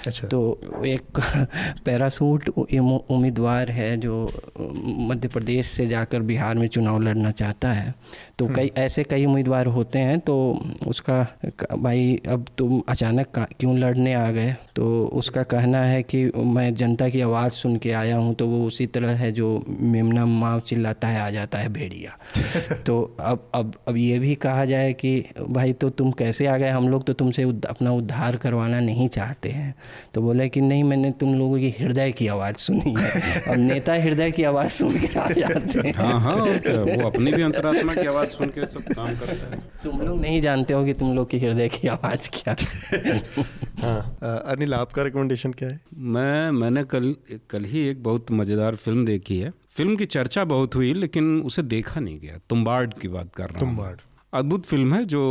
अच्छा। 0.06 0.28
तो 0.28 0.60
एक 0.86 1.20
पैरासूट 1.84 2.48
उम्मीदवार 2.48 3.70
है 3.70 3.96
जो 3.96 4.14
मध्य 5.10 5.28
प्रदेश 5.28 5.66
से 5.66 5.86
जाकर 5.86 6.20
बिहार 6.20 6.54
में 6.54 6.66
चुनाव 6.66 7.00
लड़ना 7.02 7.30
चाहता 7.30 7.72
है। 7.72 7.94
तो 8.38 8.46
कई 8.48 8.70
ऐसे 8.76 9.04
कई 9.04 9.24
उम्मीदवार 9.24 9.66
होते 9.66 9.98
हैं 9.98 10.18
तो 10.20 10.36
उसका 10.86 11.26
भाई 11.78 12.20
अब 12.28 12.44
तुम 12.58 12.82
अचानक 12.88 13.38
क्यों 13.60 13.78
लड़ने 13.78 14.14
आ 14.14 14.30
गए? 14.30 14.56
तो 14.76 15.06
उसका 15.06 15.42
कहना 15.42 15.82
है 15.82 16.02
कि 16.02 16.24
मैं 16.36 16.74
जनता 16.74 17.08
की 17.08 17.20
आवाज़ 17.20 17.52
सुन 17.52 17.76
के 17.76 17.92
आया 17.92 18.16
हूँ 18.16 18.34
तो 18.34 18.46
वो 18.46 18.66
उसी 18.66 18.86
तरह 18.86 19.10
है 19.10 19.32
जो 19.32 19.64
मेमना 19.80 20.26
माँ 20.26 20.60
चिल्लाता 20.60 21.08
है 21.08 21.20
आ 21.20 21.30
जाता 21.30 21.58
है 21.58 21.68
भेड़िया। 21.68 22.16
तो 22.86 23.16
अब 23.20 23.50
अब 23.54 23.74
अब 23.88 23.96
ये 23.96 24.18
भी 24.18 24.34
कहा 24.34 24.64
जाए 24.64 24.92
कि 24.92 25.24
भाई 25.50 25.72
तो 25.72 25.90
तुम 25.90 26.10
कैसे 26.10 26.46
आ 26.46 26.56
गए? 26.56 26.68
हम 26.68 26.88
लोग 26.88 27.04
तो 27.04 27.12
तुमसे 27.12 27.44
उद, 27.44 27.64
अपना 27.64 27.92
उद्धार 27.92 28.36
करवाना 28.36 28.80
नहीं 28.80 29.08
चाहते 29.08 29.48
हैं। 29.48 29.74
तो 30.14 30.22
बोले 30.22 30.48
कि 30.48 30.60
नहीं 30.60 30.84
मैंने 30.84 31.10
तुम 31.20 31.34
लोगों 31.34 31.58
की 31.58 31.70
हृदय 31.78 32.12
की 32.12 32.26
आवाज़ 32.28 32.56
सुनी 32.56 32.94
है। 32.98 33.40
और 33.42 33.56
नेता 33.56 33.94
हृदय 34.02 34.30
की 34.30 34.44
आवाज़ 34.44 34.70
सुन 34.70 34.98
के 35.00 35.18
आ 35.18 35.26
जाते 35.30 35.86
हैं। 35.88 35.94
हाँ 35.94 36.20
हाँ 36.20 36.36
वो 36.36 37.06
अपनी 37.06 37.32
भी 37.32 37.42
अंतरात्मा 37.42 37.94
की 37.94 38.06
आवाज़ 38.06 38.28
सुन 38.30 38.48
के 38.48 38.66
सब 38.66 38.92
काम 38.92 39.14
करता 39.16 39.54
है। 39.54 39.62
तुम 39.84 40.00
लोग 40.00 40.20
नहीं 40.20 40.40
जानते 40.42 40.74
हो 40.74 40.84
कि 40.84 40.92
तुम 40.94 41.14
लोग 41.14 41.30
की 41.30 41.38
हृदय 41.38 41.68
की 41.68 41.88
आवाज़ 41.88 42.28
क्या 42.34 42.56
हाँ। 43.80 44.00
अनिल 44.22 44.74
आपका 44.74 45.02
रिकमेंडेशन 45.02 45.52
क्या 45.52 45.68
है? 45.68 45.80
मैं 45.94 46.50
मैंने 46.52 46.84
कल 46.84 47.14
कल 47.50 47.64
ही 47.64 47.86
एक 47.88 48.02
बहुत 48.02 48.30
मज़ेदार 48.32 48.76
फ़िल्म 48.76 49.04
देखी 49.06 49.38
है। 49.38 49.52
फ़िल्म 49.70 49.96
की 49.96 50.06
चर्चा 50.06 50.44
बहुत 50.44 50.74
हुई 50.74 50.92
लेकिन 50.94 51.40
उसे 51.42 51.62
देखा 51.64 52.00
नहीं 52.00 52.18
गया। 52.20 52.38
तुम्बाड 52.50 52.94
की 52.94 53.08
बात 53.08 53.34
कर 53.34 53.50
रहा 53.50 53.58
हूँ। 53.58 53.68
तुम्बाड। 53.68 54.00
अद्भुत 54.32 54.66
फ़िल्म 54.66 54.94
है 54.94 55.04
जो 55.04 55.22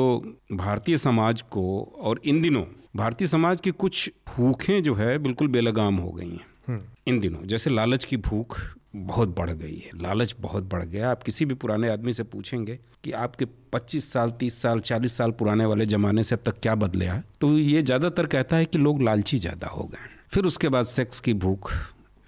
भारतीय 0.51 0.97
समाज 0.97 1.41
को 1.51 1.63
और 2.01 2.19
इन 2.25 2.41
दिनों 2.41 2.63
भारतीय 2.99 3.27
समाज 3.27 3.61
की 3.61 3.71
कुछ 3.77 4.09
भूखें 4.29 4.81
जो 4.83 4.93
है 4.95 5.17
बिल्कुल 5.17 5.47
बेलगाम 5.47 5.95
हो 5.97 6.09
गई 6.11 6.29
हैं। 6.29 6.79
इन 7.07 7.19
दिनों 7.19 7.45
जैसे 7.47 7.69
लालच 7.69 8.03
की 8.03 8.17
भूख 8.19 8.57
बहुत 8.95 9.35
बढ़ 9.37 9.49
गई 9.51 9.75
है। 9.77 9.91
लालच 10.01 10.35
बहुत 10.39 10.63
बढ़ 10.63 10.83
गया। 10.85 11.11
आप 11.11 11.23
किसी 11.23 11.45
भी 11.45 11.53
पुराने 11.53 11.89
आदमी 11.89 12.13
से 12.13 12.23
पूछेंगे 12.25 12.77
कि 13.03 13.11
आपके 13.17 13.45
25 13.73 14.11
साल 14.13 14.31
30 14.39 14.61
साल 14.61 14.79
40 14.81 15.13
साल 15.13 15.31
पुराने 15.31 15.65
वाले 15.65 15.85
ज़माने 15.85 16.23
से 16.23 16.35
अब 16.35 16.41
तक 16.45 16.59
क्या 16.61 16.75
बदले 16.75 17.05
है 17.05 17.23
तो 17.41 17.57
ये 17.57 17.81
ज़्यादातर 17.81 18.25
कहता 18.25 18.57
है 18.57 18.65
कि 18.65 18.77
लोग 18.77 19.01
लालची 19.01 19.37
ज़्यादा 19.37 19.67
हो 19.67 19.83
गए 19.83 20.09
फिर 20.31 20.45
उसके 20.45 20.69
बाद 20.69 20.85
सेक्स 20.85 21.19
की 21.19 21.33
भूख 21.45 21.71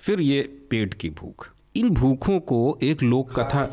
फिर 0.03 0.21
ये 0.21 0.41
पेट 0.69 0.93
की 0.93 1.09
भूख। 1.11 1.49
इन 1.75 1.89
भूखों 1.93 2.39
को 2.51 2.77
एक 2.83 3.03
लोक 3.03 3.39
कथा 3.39 3.69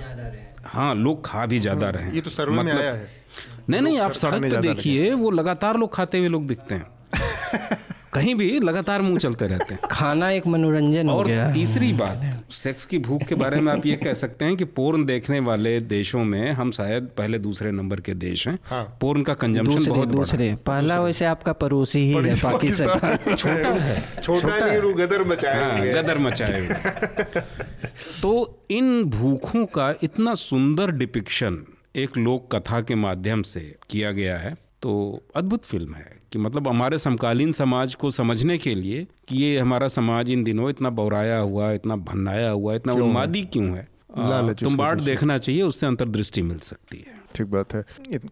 हाँ। 0.64 0.94
लोग 0.94 1.24
खा 1.24 1.44
भी 1.46 1.58
ज़्यादा 1.58 1.88
रहे 1.90 2.04
हैं। 2.04 2.12
ये 2.12 2.20
तो 2.20 2.30
सर्वे 2.30 2.56
मतलब, 2.56 2.74
में 2.74 2.80
आया 2.80 2.92
है। 2.92 3.08
नहीं 3.70 3.80
नहीं 3.80 3.98
आप 4.00 4.12
सड़क 4.12 4.42
पे 4.42 4.56
देखिए 4.56 5.12
वो 5.14 5.30
लगातार 5.30 5.76
लोग 5.76 5.94
खाते 5.94 6.18
हुए 6.18 6.28
लोग 6.28 6.46
दिखते 6.46 6.74
हैं। 6.74 6.86
कहीं 8.12 8.34
भी 8.34 8.60
लगातार 8.60 9.02
मुँह 9.02 9.18
चलते 9.18 9.46
रहते 9.46 9.74
हैं। 9.74 9.80
खाना 9.90 10.30
एक 10.30 10.46
मनोरंजन 10.46 11.08
और 11.10 11.22
हो 11.22 11.28
गया। 11.28 11.52
तीसरी 11.52 11.92
बात 11.92 12.44
सेक्स 12.52 12.86
की 12.86 12.98
भूख 12.98 13.22
के 13.22 13.34
बारे 13.34 13.60
में 13.60 13.72
आप 13.72 13.86
ये 13.86 13.96
कह 13.96 14.14
सकते 14.14 14.44
हैं 14.44 14.56
कि 14.56 14.64
पोर्न 14.64 15.04
देखने 15.04 15.40
वाले 15.40 15.80
देशों 15.80 16.24
में 16.24 16.52
हम 16.52 16.70
शायद 16.72 17.08
पहले 17.18 17.38
दूसरे 17.38 17.70
नंबर 17.70 18.00
के 18.00 18.14
देश 18.14 18.48
हैं 18.48 18.58
हाँ। 18.64 18.98
पोर्न 19.00 19.22
का 19.22 19.34
कंजम्पशन 19.34 19.74
दूसरे 19.74 19.92
बहुत 19.92 20.08
बड़ा 20.08 20.16
दूसरे। 20.16 20.54
पहला 20.54 21.00
वैसे 21.00 21.24
आपका 21.24 21.52
पड़ोसी 21.52 21.98
ही 21.98 22.12
है 22.12 22.34
पाकिस्तान। 22.34 23.34
छोटा 23.34 23.68
है। 23.68 24.22
छोटा 24.22 24.58
गदर 25.04 25.24
मचाया 25.24 25.72
हाँ, 25.72 25.80
गदर 25.80 26.18
मचाए 26.18 26.60
तो 28.22 28.62
इन 28.70 29.04
भूखों 29.04 29.66
का 29.66 29.94
इतना 30.02 30.34
सुंदर 30.34 30.90
डिपिक्शन 30.90 31.64
एक 31.98 32.16
लोक 32.16 32.54
कथा 32.54 32.80
के 32.80 32.94
माध्यम 32.94 33.42
से 33.42 33.76
किया 33.90 34.12
गया 34.12 34.38
है 34.38 34.54
तो 34.82 35.22
अद्भुत 35.36 35.64
फ़िल्म 35.64 35.94
है 35.94 36.16
कि 36.32 36.38
मतलब 36.38 36.68
हमारे 36.68 36.98
समकालीन 36.98 37.52
समाज 37.52 37.94
को 37.94 38.10
समझने 38.10 38.58
के 38.58 38.74
लिए 38.74 39.06
कि 39.28 39.36
ये 39.36 39.58
हमारा 39.58 39.88
समाज 39.88 40.30
इन 40.30 40.44
दिनों 40.44 40.70
इतना 40.70 40.90
बौराया 40.90 41.38
हुआ 41.38 41.72
इतना 41.72 41.96
भन्नाया 41.96 42.50
हुआ 42.50 42.74
इतना 42.74 42.94
उन्मादी 42.94 43.42
क्यों 43.42 43.76
है? 43.76 43.88
तुम 44.54 44.76
बाढ़ 44.76 45.00
देखना 45.00 45.38
चाहिए 45.38 45.62
उससे 45.62 45.86
अंतर्दृष्टि 45.86 46.42
मिल 46.42 46.58
सकती 46.58 46.98
है। 46.98 47.17
ठीक 47.34 47.46
बात 47.46 47.74
है। 47.74 47.82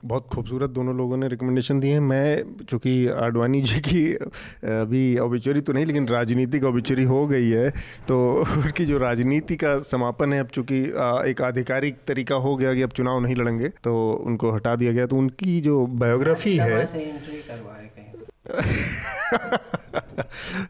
बहुत 0.04 0.26
खूबसूरत 0.26 0.70
दोनों 0.70 0.96
लोगों 0.96 1.16
ने 1.16 1.28
रिकमेंडेशन 1.28 1.80
दिए 1.80 1.92
हैं। 1.92 2.00
मैं 2.02 2.64
चूँकि 2.64 3.06
आडवाणी 3.22 3.60
जी 3.62 3.80
की 3.80 4.04
अभी 4.14 5.16
ऑबिचरी 5.18 5.60
तो 5.60 5.72
नहीं 5.72 5.86
लेकिन 5.86 6.08
राजनीतिक 6.08 6.64
ऑबिचरी 6.64 7.04
हो 7.04 7.26
गई 7.26 7.48
है 7.50 7.70
तो 8.08 8.16
उनकी 8.56 8.84
जो 8.84 8.98
राजनीति 8.98 9.56
का 9.56 9.78
समापन 9.84 10.32
है 10.32 10.40
अब 10.40 10.48
चूँकि 10.48 10.82
एक 11.30 11.42
आधिकारिक 11.42 11.96
तरीका 12.06 12.34
हो 12.38 12.54
गया 12.56 12.74
कि 12.74 12.82
अब 12.82 12.90
चुनाव 12.90 13.20
नहीं 13.20 13.36
लड़ेंगे 13.36 13.68
तो 13.84 13.92
उनको 14.26 14.52
हटा 14.52 14.74
दिया 14.76 14.92
गया। 14.92 15.06
तो 15.06 15.16
उनकी 15.16 15.60
जो 15.60 15.86
बायोग्राफी 15.86 16.56
है 16.56 16.84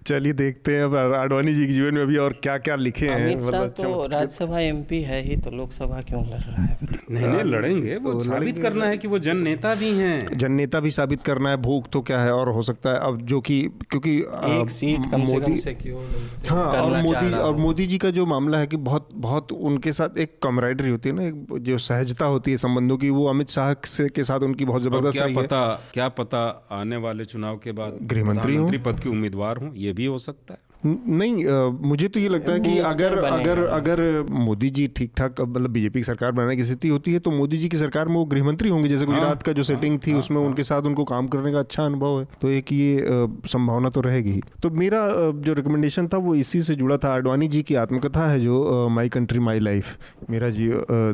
चलिए 0.07 0.33
देखते 0.33 0.75
हैं 0.77 0.83
अब 0.85 1.15
आडवाणी 1.15 1.55
जी 1.55 1.67
के 1.67 1.73
जीवन 1.73 1.95
में 1.95 2.03
अभी 2.03 2.17
और 2.17 2.33
क्या 2.43 2.57
क्या 2.59 2.75
लिखे 2.77 3.07
हैं। 3.09 3.37
मतलब 3.37 3.69
तो 3.79 4.07
राज्यसभा 4.07 4.61
एमपी 4.61 5.01
है 5.03 5.23
ही 5.23 5.37
तो 5.37 5.51
लोकसभा 5.51 6.01
क्यों 6.01 6.23
लड़ 6.27 6.41
रहा 6.41 6.63
है? 6.63 6.79
नहीं 7.11 7.27
नहीं 7.27 7.43
लड़ेंगे। 7.45 7.97
वो 7.97 8.21
साबित 8.21 8.59
करना 8.59 8.87
है 8.87 8.99
कि 8.99 9.09
वो 9.09 9.19
जन 9.19 9.37
नेता 9.39 9.75
भी 9.75 9.91
हैं। 9.91 10.39
जन 10.39 10.53
नेता 10.53 10.81
भी 10.81 10.91
साबित 10.91 11.23
करना 11.23 11.51
है 11.51 11.57
भूख 11.63 11.89
तो 11.93 12.01
क्या 12.03 12.21
है 12.21 12.33
और 12.33 12.49
हो 12.49 12.63
सकता 12.63 12.91
है। 12.91 12.99
अब 12.99 13.21
जो 13.23 13.41
कि 13.41 13.61
क्योंकि 13.91 14.17
एक 14.53 14.71
सीट 14.71 15.11
कम 15.11 15.27
से 15.27 15.33
मोदी 15.33 15.59
सिक्योर 15.59 16.49
हाँ 16.51 16.65
और 16.73 17.03
मोदी 17.03 17.33
और 17.33 17.57
मोदी 17.57 17.87
जी 17.87 17.99
का 17.99 18.11
जो 18.11 18.27
मामला 18.27 18.59
है 18.59 18.67
कि 18.67 18.77
बहुत 18.87 19.09
बहुत 19.15 19.53
उनके 19.53 19.93
साथ 19.93 20.19
एक 20.19 20.39
कमराइडरी 20.43 20.91
होती 20.91 21.09
है 21.09 21.15
ना 21.15 21.23
एक 21.23 21.59
जो 21.61 21.79
सहजता 21.81 22.25
होती 22.27 22.51
है 22.51 22.57
संबंधों 22.57 22.97
की 22.97 23.11
वो 23.11 23.27
अमित 23.27 23.51
शाह 23.51 23.73
के 24.09 24.25
साथ 24.25 24.41
उनकी 24.41 24.65
बहुत 24.65 24.83
ज़बरदस्त 24.83 25.19
क्या 25.19 25.29
पता 25.37 25.65
क्या 25.95 26.09
पता 26.15 26.43
आने 26.73 26.97
वाले 26.97 27.25
चुनाव 27.25 27.57
के 27.57 27.73
बाद 27.73 27.99
गृहमंत्री 28.47 28.79
हों। 28.79 28.85
पद 28.85 29.01
के 29.01 29.09
उम्मीदवार 29.09 29.57
हों 29.57 29.73
ये 29.77 29.93
भी 29.93 30.07
हो 30.07 30.19
सकता 30.19 30.55
है। 30.55 30.65
नहीं 30.87 31.45
अ, 31.47 31.69
मुझे 31.83 32.09
तो 32.09 32.21
ये 32.21 32.29
लगता 32.29 32.53
है 32.53 32.61
कि 32.61 32.79
अगर 32.79 33.17
अगर 33.19 33.59
अगर 33.67 34.01
मोदी 34.31 34.69
जी 34.71 34.87
ठीक 34.97 35.13
ठाक 35.17 35.41
मतलब 35.41 35.71
बीजेपी 35.71 35.99
की 35.99 36.05
सरकार 36.05 36.33
बनाने 36.33 36.57
की 36.57 36.65
स्थिति 36.65 36.89
होती 36.89 37.13
है 37.13 37.19
तो 37.19 37.31
मोदी 37.31 37.59
जी 37.59 37.69
की 37.69 37.77
सरकार 37.77 38.09
में 38.09 38.15
वो 38.15 38.25
गृहमंत्री 38.25 38.69
होंगे 38.69 38.89
जैसे 38.89 39.07
गुजरात 39.07 39.43
का 39.43 39.53
जो 39.53 39.63
सेटिंग 39.63 39.99
थी 40.07 40.15
उसमें 40.15 40.39
उनके 40.41 40.65
साथ 40.65 40.83
उनको 40.83 41.05
काम 41.05 41.27
करने 41.29 41.53
का 41.53 41.59
अच्छा 41.59 41.85
अनुभव 41.85 42.19
है 42.21 42.27
तो 42.43 42.49
एक 42.49 42.73
ये 42.73 42.97
अ, 43.01 43.27
संभावना 43.47 43.91
तो 43.91 44.01
रहेगी 44.01 44.31
ही। 44.31 44.43
तो 44.63 44.71
मेरा 44.71 45.01
जो 45.41 45.53
रिकमेंडेशन 45.53 46.09
था 46.09 46.17
वो 46.19 46.35
इसी 46.35 46.61
से 46.63 46.75
जुड़ा 46.75 46.97
था। 46.97 47.13
आडवाणी 47.15 47.49
जी 47.49 47.63
की 47.63 47.75
आत्मकथा 47.75 48.31
है 48.31 48.41
जो 48.41 48.89
माई 48.89 49.09
कंट्री 49.09 49.39
माई 49.39 49.61
लाइफ 49.61 49.97
मेरा 50.31 50.51
जी 50.51 50.69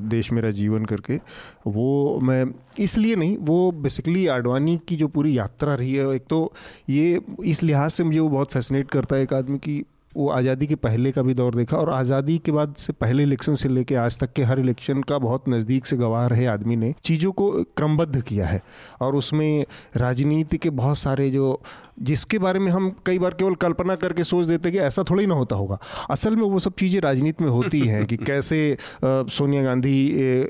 देश 0.08 0.32
मेरा 0.32 0.50
जीवन 0.50 0.84
करके 0.84 1.16
वो 1.66 2.18
मैं 2.22 2.44
इसलिए 2.78 3.16
नहीं, 3.16 3.36
वो 3.36 3.70
बेसिकली 3.72 4.26
आडवाणी 4.28 4.80
की 4.88 4.96
जो 4.96 5.08
पूरी 5.08 5.36
यात्रा 5.38 5.74
रही 5.74 5.94
है, 5.94 6.08
एक 6.14 6.26
तो 6.30 6.52
ये 6.90 7.20
इस 7.44 7.62
लिहाज 7.62 7.90
से 7.90 8.04
मुझे 8.04 8.18
वो 8.18 8.28
बहुत 8.28 8.52
फैसिनेट 8.52 8.90
करता 8.90 9.16
है 9.16 9.22
एक 9.22 9.32
आदमी 9.32 9.58
की, 9.58 9.82
वो 10.16 10.28
आज़ादी 10.28 10.66
के 10.66 10.74
पहले 10.74 11.10
का 11.12 11.22
भी 11.22 11.34
दौर 11.34 11.54
देखा 11.54 11.76
और 11.76 11.90
आज़ादी 11.90 12.36
के 12.38 12.52
बाद 12.52 12.74
से 12.78 12.92
पहले 12.92 13.22
इलेक्शन 13.22 13.54
से 13.54 13.68
लेके 13.68 13.94
आज 13.94 14.18
तक 14.20 14.32
के 14.32 14.42
हर 14.42 14.60
इलेक्शन 14.60 15.02
का 15.02 15.18
बहुत 15.18 15.48
नज़दीक 15.48 15.86
से 15.86 15.96
गवाह 15.96 16.26
रहे 16.26 16.46
आदमी 16.46 16.76
ने, 16.76 16.94
चीज़ों 17.04 17.32
को 17.32 17.50
क्रमबद्ध 17.76 18.20
किया 18.22 18.46
है 18.46 18.62
और 19.00 19.16
उसमें 19.16 19.64
राजनीति 19.96 20.58
के 20.58 20.70
बहुत 20.72 20.98
सारे 20.98 21.30
जो 21.30 21.60
जिसके 21.96 22.38
बारे 22.38 22.58
में 22.58 22.70
हम 22.72 22.88
कई 23.06 23.18
बार 23.18 23.34
केवल 23.34 23.54
कल्पना 23.54 23.94
करके 23.94 24.24
सोच 24.24 24.46
देते 24.46 24.70
कि 24.70 24.78
ऐसा 24.80 25.02
थोड़ी 25.10 25.26
ना 25.26 25.34
होता 25.34 25.56
होगा। 25.56 25.78
असल 26.10 26.36
में 26.36 26.42
वो 26.42 26.58
सब 26.58 26.74
चीज़ें 26.74 27.00
राजनीति 27.00 27.44
में 27.44 27.50
होती 27.50 27.80
हैं 27.88 28.04
कि 28.06 28.16
कैसे 28.16 28.76
सोनिया 29.04 29.62
गांधी 29.62 29.96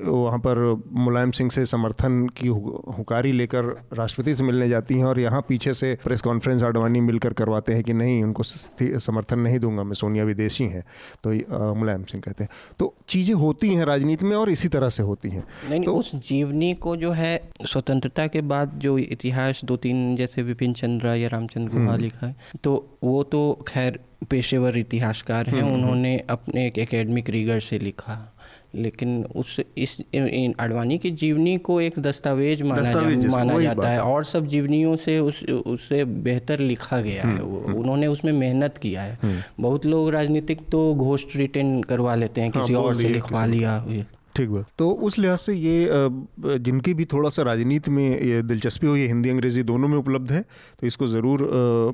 वहाँ 0.05 0.38
पर 0.38 0.61
मुलायम 0.93 1.30
सिंह 1.30 1.51
से 1.51 1.64
समर्थन 1.66 2.26
की 2.36 2.49
हुकारी 2.49 3.32
लेकर 3.32 3.64
राष्ट्रपति 3.95 4.34
से 4.34 4.45
मिलने 4.45 4.68
जाती 4.68 4.95
हैं 4.95 5.05
और 5.05 5.20
यहाँ 5.20 5.40
पीछे 5.49 5.74
से 5.74 5.95
प्रेस 6.05 6.22
कॉन्फ्रेंस 6.22 6.62
आडवाणी 6.62 7.01
मिलकर 7.01 7.32
करवाते 7.32 7.74
हैं 7.74 7.84
कि 7.84 7.93
नहीं 7.93 8.22
उनको 8.24 8.43
समर्थन 8.43 9.38
नहीं 9.38 9.59
दूँगा 9.59 9.82
मैं 9.82 9.95
सोनिया 9.95 10.24
विदेशी 10.24 10.64
हैं 10.64 10.84
तो 11.24 11.30
मुलायम 11.74 12.05
सिंह 12.05 12.22
कहते 12.26 12.45
हैं। 12.45 12.51
तो 12.78 12.95
चीज़ें 13.09 13.34
होती 13.34 13.74
हैं 13.74 13.84
राजनीति 13.84 14.26
में 14.26 14.36
और 14.36 14.51
इसी 14.51 14.68
तरह 14.68 14.88
से 14.88 15.03
होती 15.03 15.30
हैं। 15.30 15.45
नहीं 15.70 15.80
नहीं, 15.80 15.88
उस 15.88 16.14
जीवनी 16.28 16.72
को 16.74 16.97
जो 16.97 17.11
है 17.12 17.32
स्वतंत्रता 17.66 18.26
के 18.26 18.40
बाद 18.43 18.78
जो 18.78 18.97
इतिहास 18.99 19.61
दो 19.64 19.76
तीन 19.76 20.14
जैसे 20.16 20.43
विपिन 20.43 20.72
चंद्र 20.72 21.14
या 21.16 21.28
रामचंद्र 21.33 21.72
गुहा 21.72 21.97
लिखा 21.97 22.26
है। 22.26 22.37
तो 22.64 22.99
वो 23.05 23.22
तो 23.22 23.64
खैर 23.68 24.01
पेशेवर 24.30 24.78
इतिहासकार 24.78 25.47
हैं 25.47 25.62
उन्होंने 25.62 26.20
अपने 26.30 26.66
एक 26.66 26.78
एकेडमिक 26.78 27.30
रीगर 27.30 27.61
से 27.61 27.78
लिखा। 27.78 28.28
लेकिन 28.74 29.24
उस 29.37 29.61
इस 29.78 30.03
इन 30.14 30.55
आडवाणी 30.61 30.99
की 30.99 31.11
जीवनी 31.11 31.57
को 31.59 31.80
एक 31.80 31.99
दस्तावेज़ 31.99 32.62
माना 32.62 32.83
जा, 32.83 32.89
दस्तावेज़ 32.89 33.26
माना 33.26 33.59
जाता 33.61 33.89
है 33.89 34.01
और 34.01 34.24
सब 34.24 34.47
जीवनियों 34.47 34.97
से 34.97 35.18
उस 35.18 35.43
उससे 35.43 36.05
बेहतर 36.05 36.61
लिखा 36.61 37.01
गया 37.01 37.22
है। 37.22 37.43
वो 37.43 37.59
उन्होंने 37.80 38.07
उसमें 38.07 38.33
मेहनत 38.33 38.78
किया 38.78 39.03
है। 39.03 39.18
बहुत 39.61 39.87
लोग 39.87 40.11
राजनीतिक 40.11 40.68
तो 40.72 40.95
घोस्ट 40.95 41.37
रिटेन 41.37 41.83
करवा 41.83 42.14
लेते 42.14 42.41
हैं 42.41 42.51
हाँ, 42.51 42.62
किसी 42.62 42.74
और 42.74 42.95
से 42.95 43.09
लिखवा 43.09 43.45
लिया। 43.47 43.87
ठीक 44.35 44.49
बात। 44.51 44.66
तो 44.78 44.91
उस 44.91 45.18
लिहाज 45.18 45.39
से 45.39 45.55
ये 45.55 45.89
जिनकी 46.59 46.95
भी 46.95 47.05
थोड़ा 47.05 47.28
सा 47.28 47.43
राजनीति 47.43 47.91
में 47.91 48.20
ये 48.20 48.43
दिलचस्पी 48.43 48.87
हो, 48.87 48.97
ये 48.97 49.07
हिंदी, 49.07 49.30
अंग्रेज़ी 49.30 49.62
दोनों 49.62 49.89
में 49.89 49.97
उपलब्ध 49.99 50.33
है 50.33 50.41
तो 50.80 50.87
इसको 50.87 51.07
ज़रूर 51.09 51.49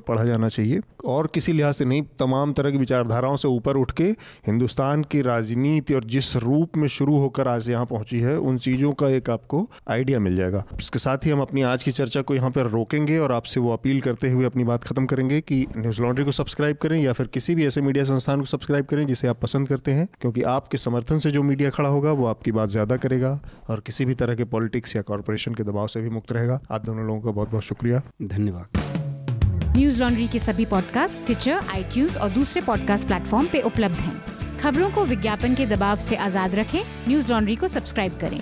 पढ़ा 0.07 0.23
जाना 0.25 0.49
चाहिए। 0.49 0.79
और 1.05 1.27
किसी 1.33 1.53
लिहाज 1.53 1.73
से 1.73 1.85
नहीं, 1.85 2.01
तमाम 2.19 2.53
तरह 2.53 2.71
की 2.71 2.77
विचारधाराओं 2.77 3.35
से 3.35 3.47
ऊपर 3.49 3.77
उठ 3.77 3.91
के 3.91 4.03
हिंदुस्तान 4.47 5.03
की 5.03 5.21
राजनीति 5.21 5.93
और 5.93 6.03
जिस 6.07 6.35
रूप 6.37 6.77
में 6.77 6.87
शुरू 6.89 7.17
होकर 7.17 7.47
आज 7.47 7.69
यहाँ 7.69 7.85
पहुँची 7.85 8.19
है, 8.19 8.37
उन 8.39 8.57
चीज़ों 8.59 8.93
का 8.93 9.09
एक 9.09 9.29
आपको 9.29 9.65
आइडिया 9.89 10.19
मिल 10.19 10.35
जाएगा। 10.35 10.63
इसके 10.79 10.99
साथ 10.99 11.25
ही 11.25 11.31
हम 11.31 11.41
अपनी 11.41 11.61
आज 11.63 11.83
की 11.83 11.91
चर्चा 11.91 12.21
को 12.21 12.35
यहाँ 12.35 12.51
पर 12.51 12.67
रोकेंगे 12.69 13.17
और 13.19 13.31
आपसे 13.31 13.59
वो 13.59 13.73
अपील 13.73 14.01
करते 14.01 14.29
हुए 14.29 14.45
अपनी 14.45 14.63
बात 14.63 14.83
खत्म 14.83 15.05
करेंगे 15.05 15.41
कि 15.41 15.65
न्यूज़ 15.77 16.01
लॉन्ड्री 16.01 16.25
को 16.25 16.31
सब्सक्राइब 16.33 16.77
करें 16.77 16.99
या 16.99 17.13
फिर 17.13 17.27
किसी 17.29 17.55
भी 17.55 17.65
ऐसे 17.67 17.81
मीडिया 17.81 18.03
संस्थान 18.05 18.39
को 18.39 18.45
सब्सक्राइब 18.47 18.85
करें 18.85 19.05
जिसे 19.07 19.27
आप 19.27 19.39
पसंद 19.41 19.67
करते 19.67 19.91
हैं, 19.91 20.07
क्योंकि 20.21 20.41
आपके 20.49 20.77
समर्थन 20.79 21.17
से 21.17 21.31
जो 21.31 21.43
मीडिया 21.43 21.69
खड़ा 21.69 21.89
होगा, 21.89 22.11
वो 22.11 22.25
आपकी 22.29 22.51
बात 22.51 22.69
ज़्यादा 22.69 22.97
करेगा 22.97 23.39
और 23.69 23.79
किसी 23.79 24.05
भी 24.05 24.15
तरह 24.15 24.35
के 24.35 24.43
पॉलिटिक्स 24.47 24.95
या 24.95 25.01
कॉरपोरेशन 25.01 25.53
के 25.53 25.63
दबाव 25.63 25.87
से 25.87 26.01
भी 26.01 26.09
मुक्त 26.09 26.31
रहेगा। 26.31 26.59
आप 26.71 26.85
दोनों 26.85 27.05
लोगों 27.07 27.21
का 27.21 27.31
बहुत 27.31 27.49
बहुत 27.49 27.63
शुक्रिया। 27.63 28.01
धन्यवाद। 28.23 29.77
न्यूज़ 29.77 29.99
लॉन्ड्री 29.99 30.27
के 30.27 30.39
सभी 30.39 30.65
पॉडकास्ट 30.65 31.25
ट्विटर 31.25 31.51
आई 31.51 32.07
और 32.17 32.29
दूसरे 32.29 32.61
पॉडकास्ट 32.61 33.07
प्लेटफॉर्म 33.07 33.47
पे 33.47 33.61
उपलब्ध 33.61 33.95
हैं। 33.95 34.57
खबरों 34.59 34.89
को 34.91 35.05
विज्ञापन 35.05 35.55
के 35.55 35.65
दबाव 35.65 35.97
से 35.97 36.15
आज़ाद 36.15 36.55
रखें। 36.55 36.79
न्यूज़ 37.07 37.31
लॉन्ड्री 37.31 37.55
को 37.55 37.67
सब्सक्राइब 37.67 38.17
करें। 38.21 38.39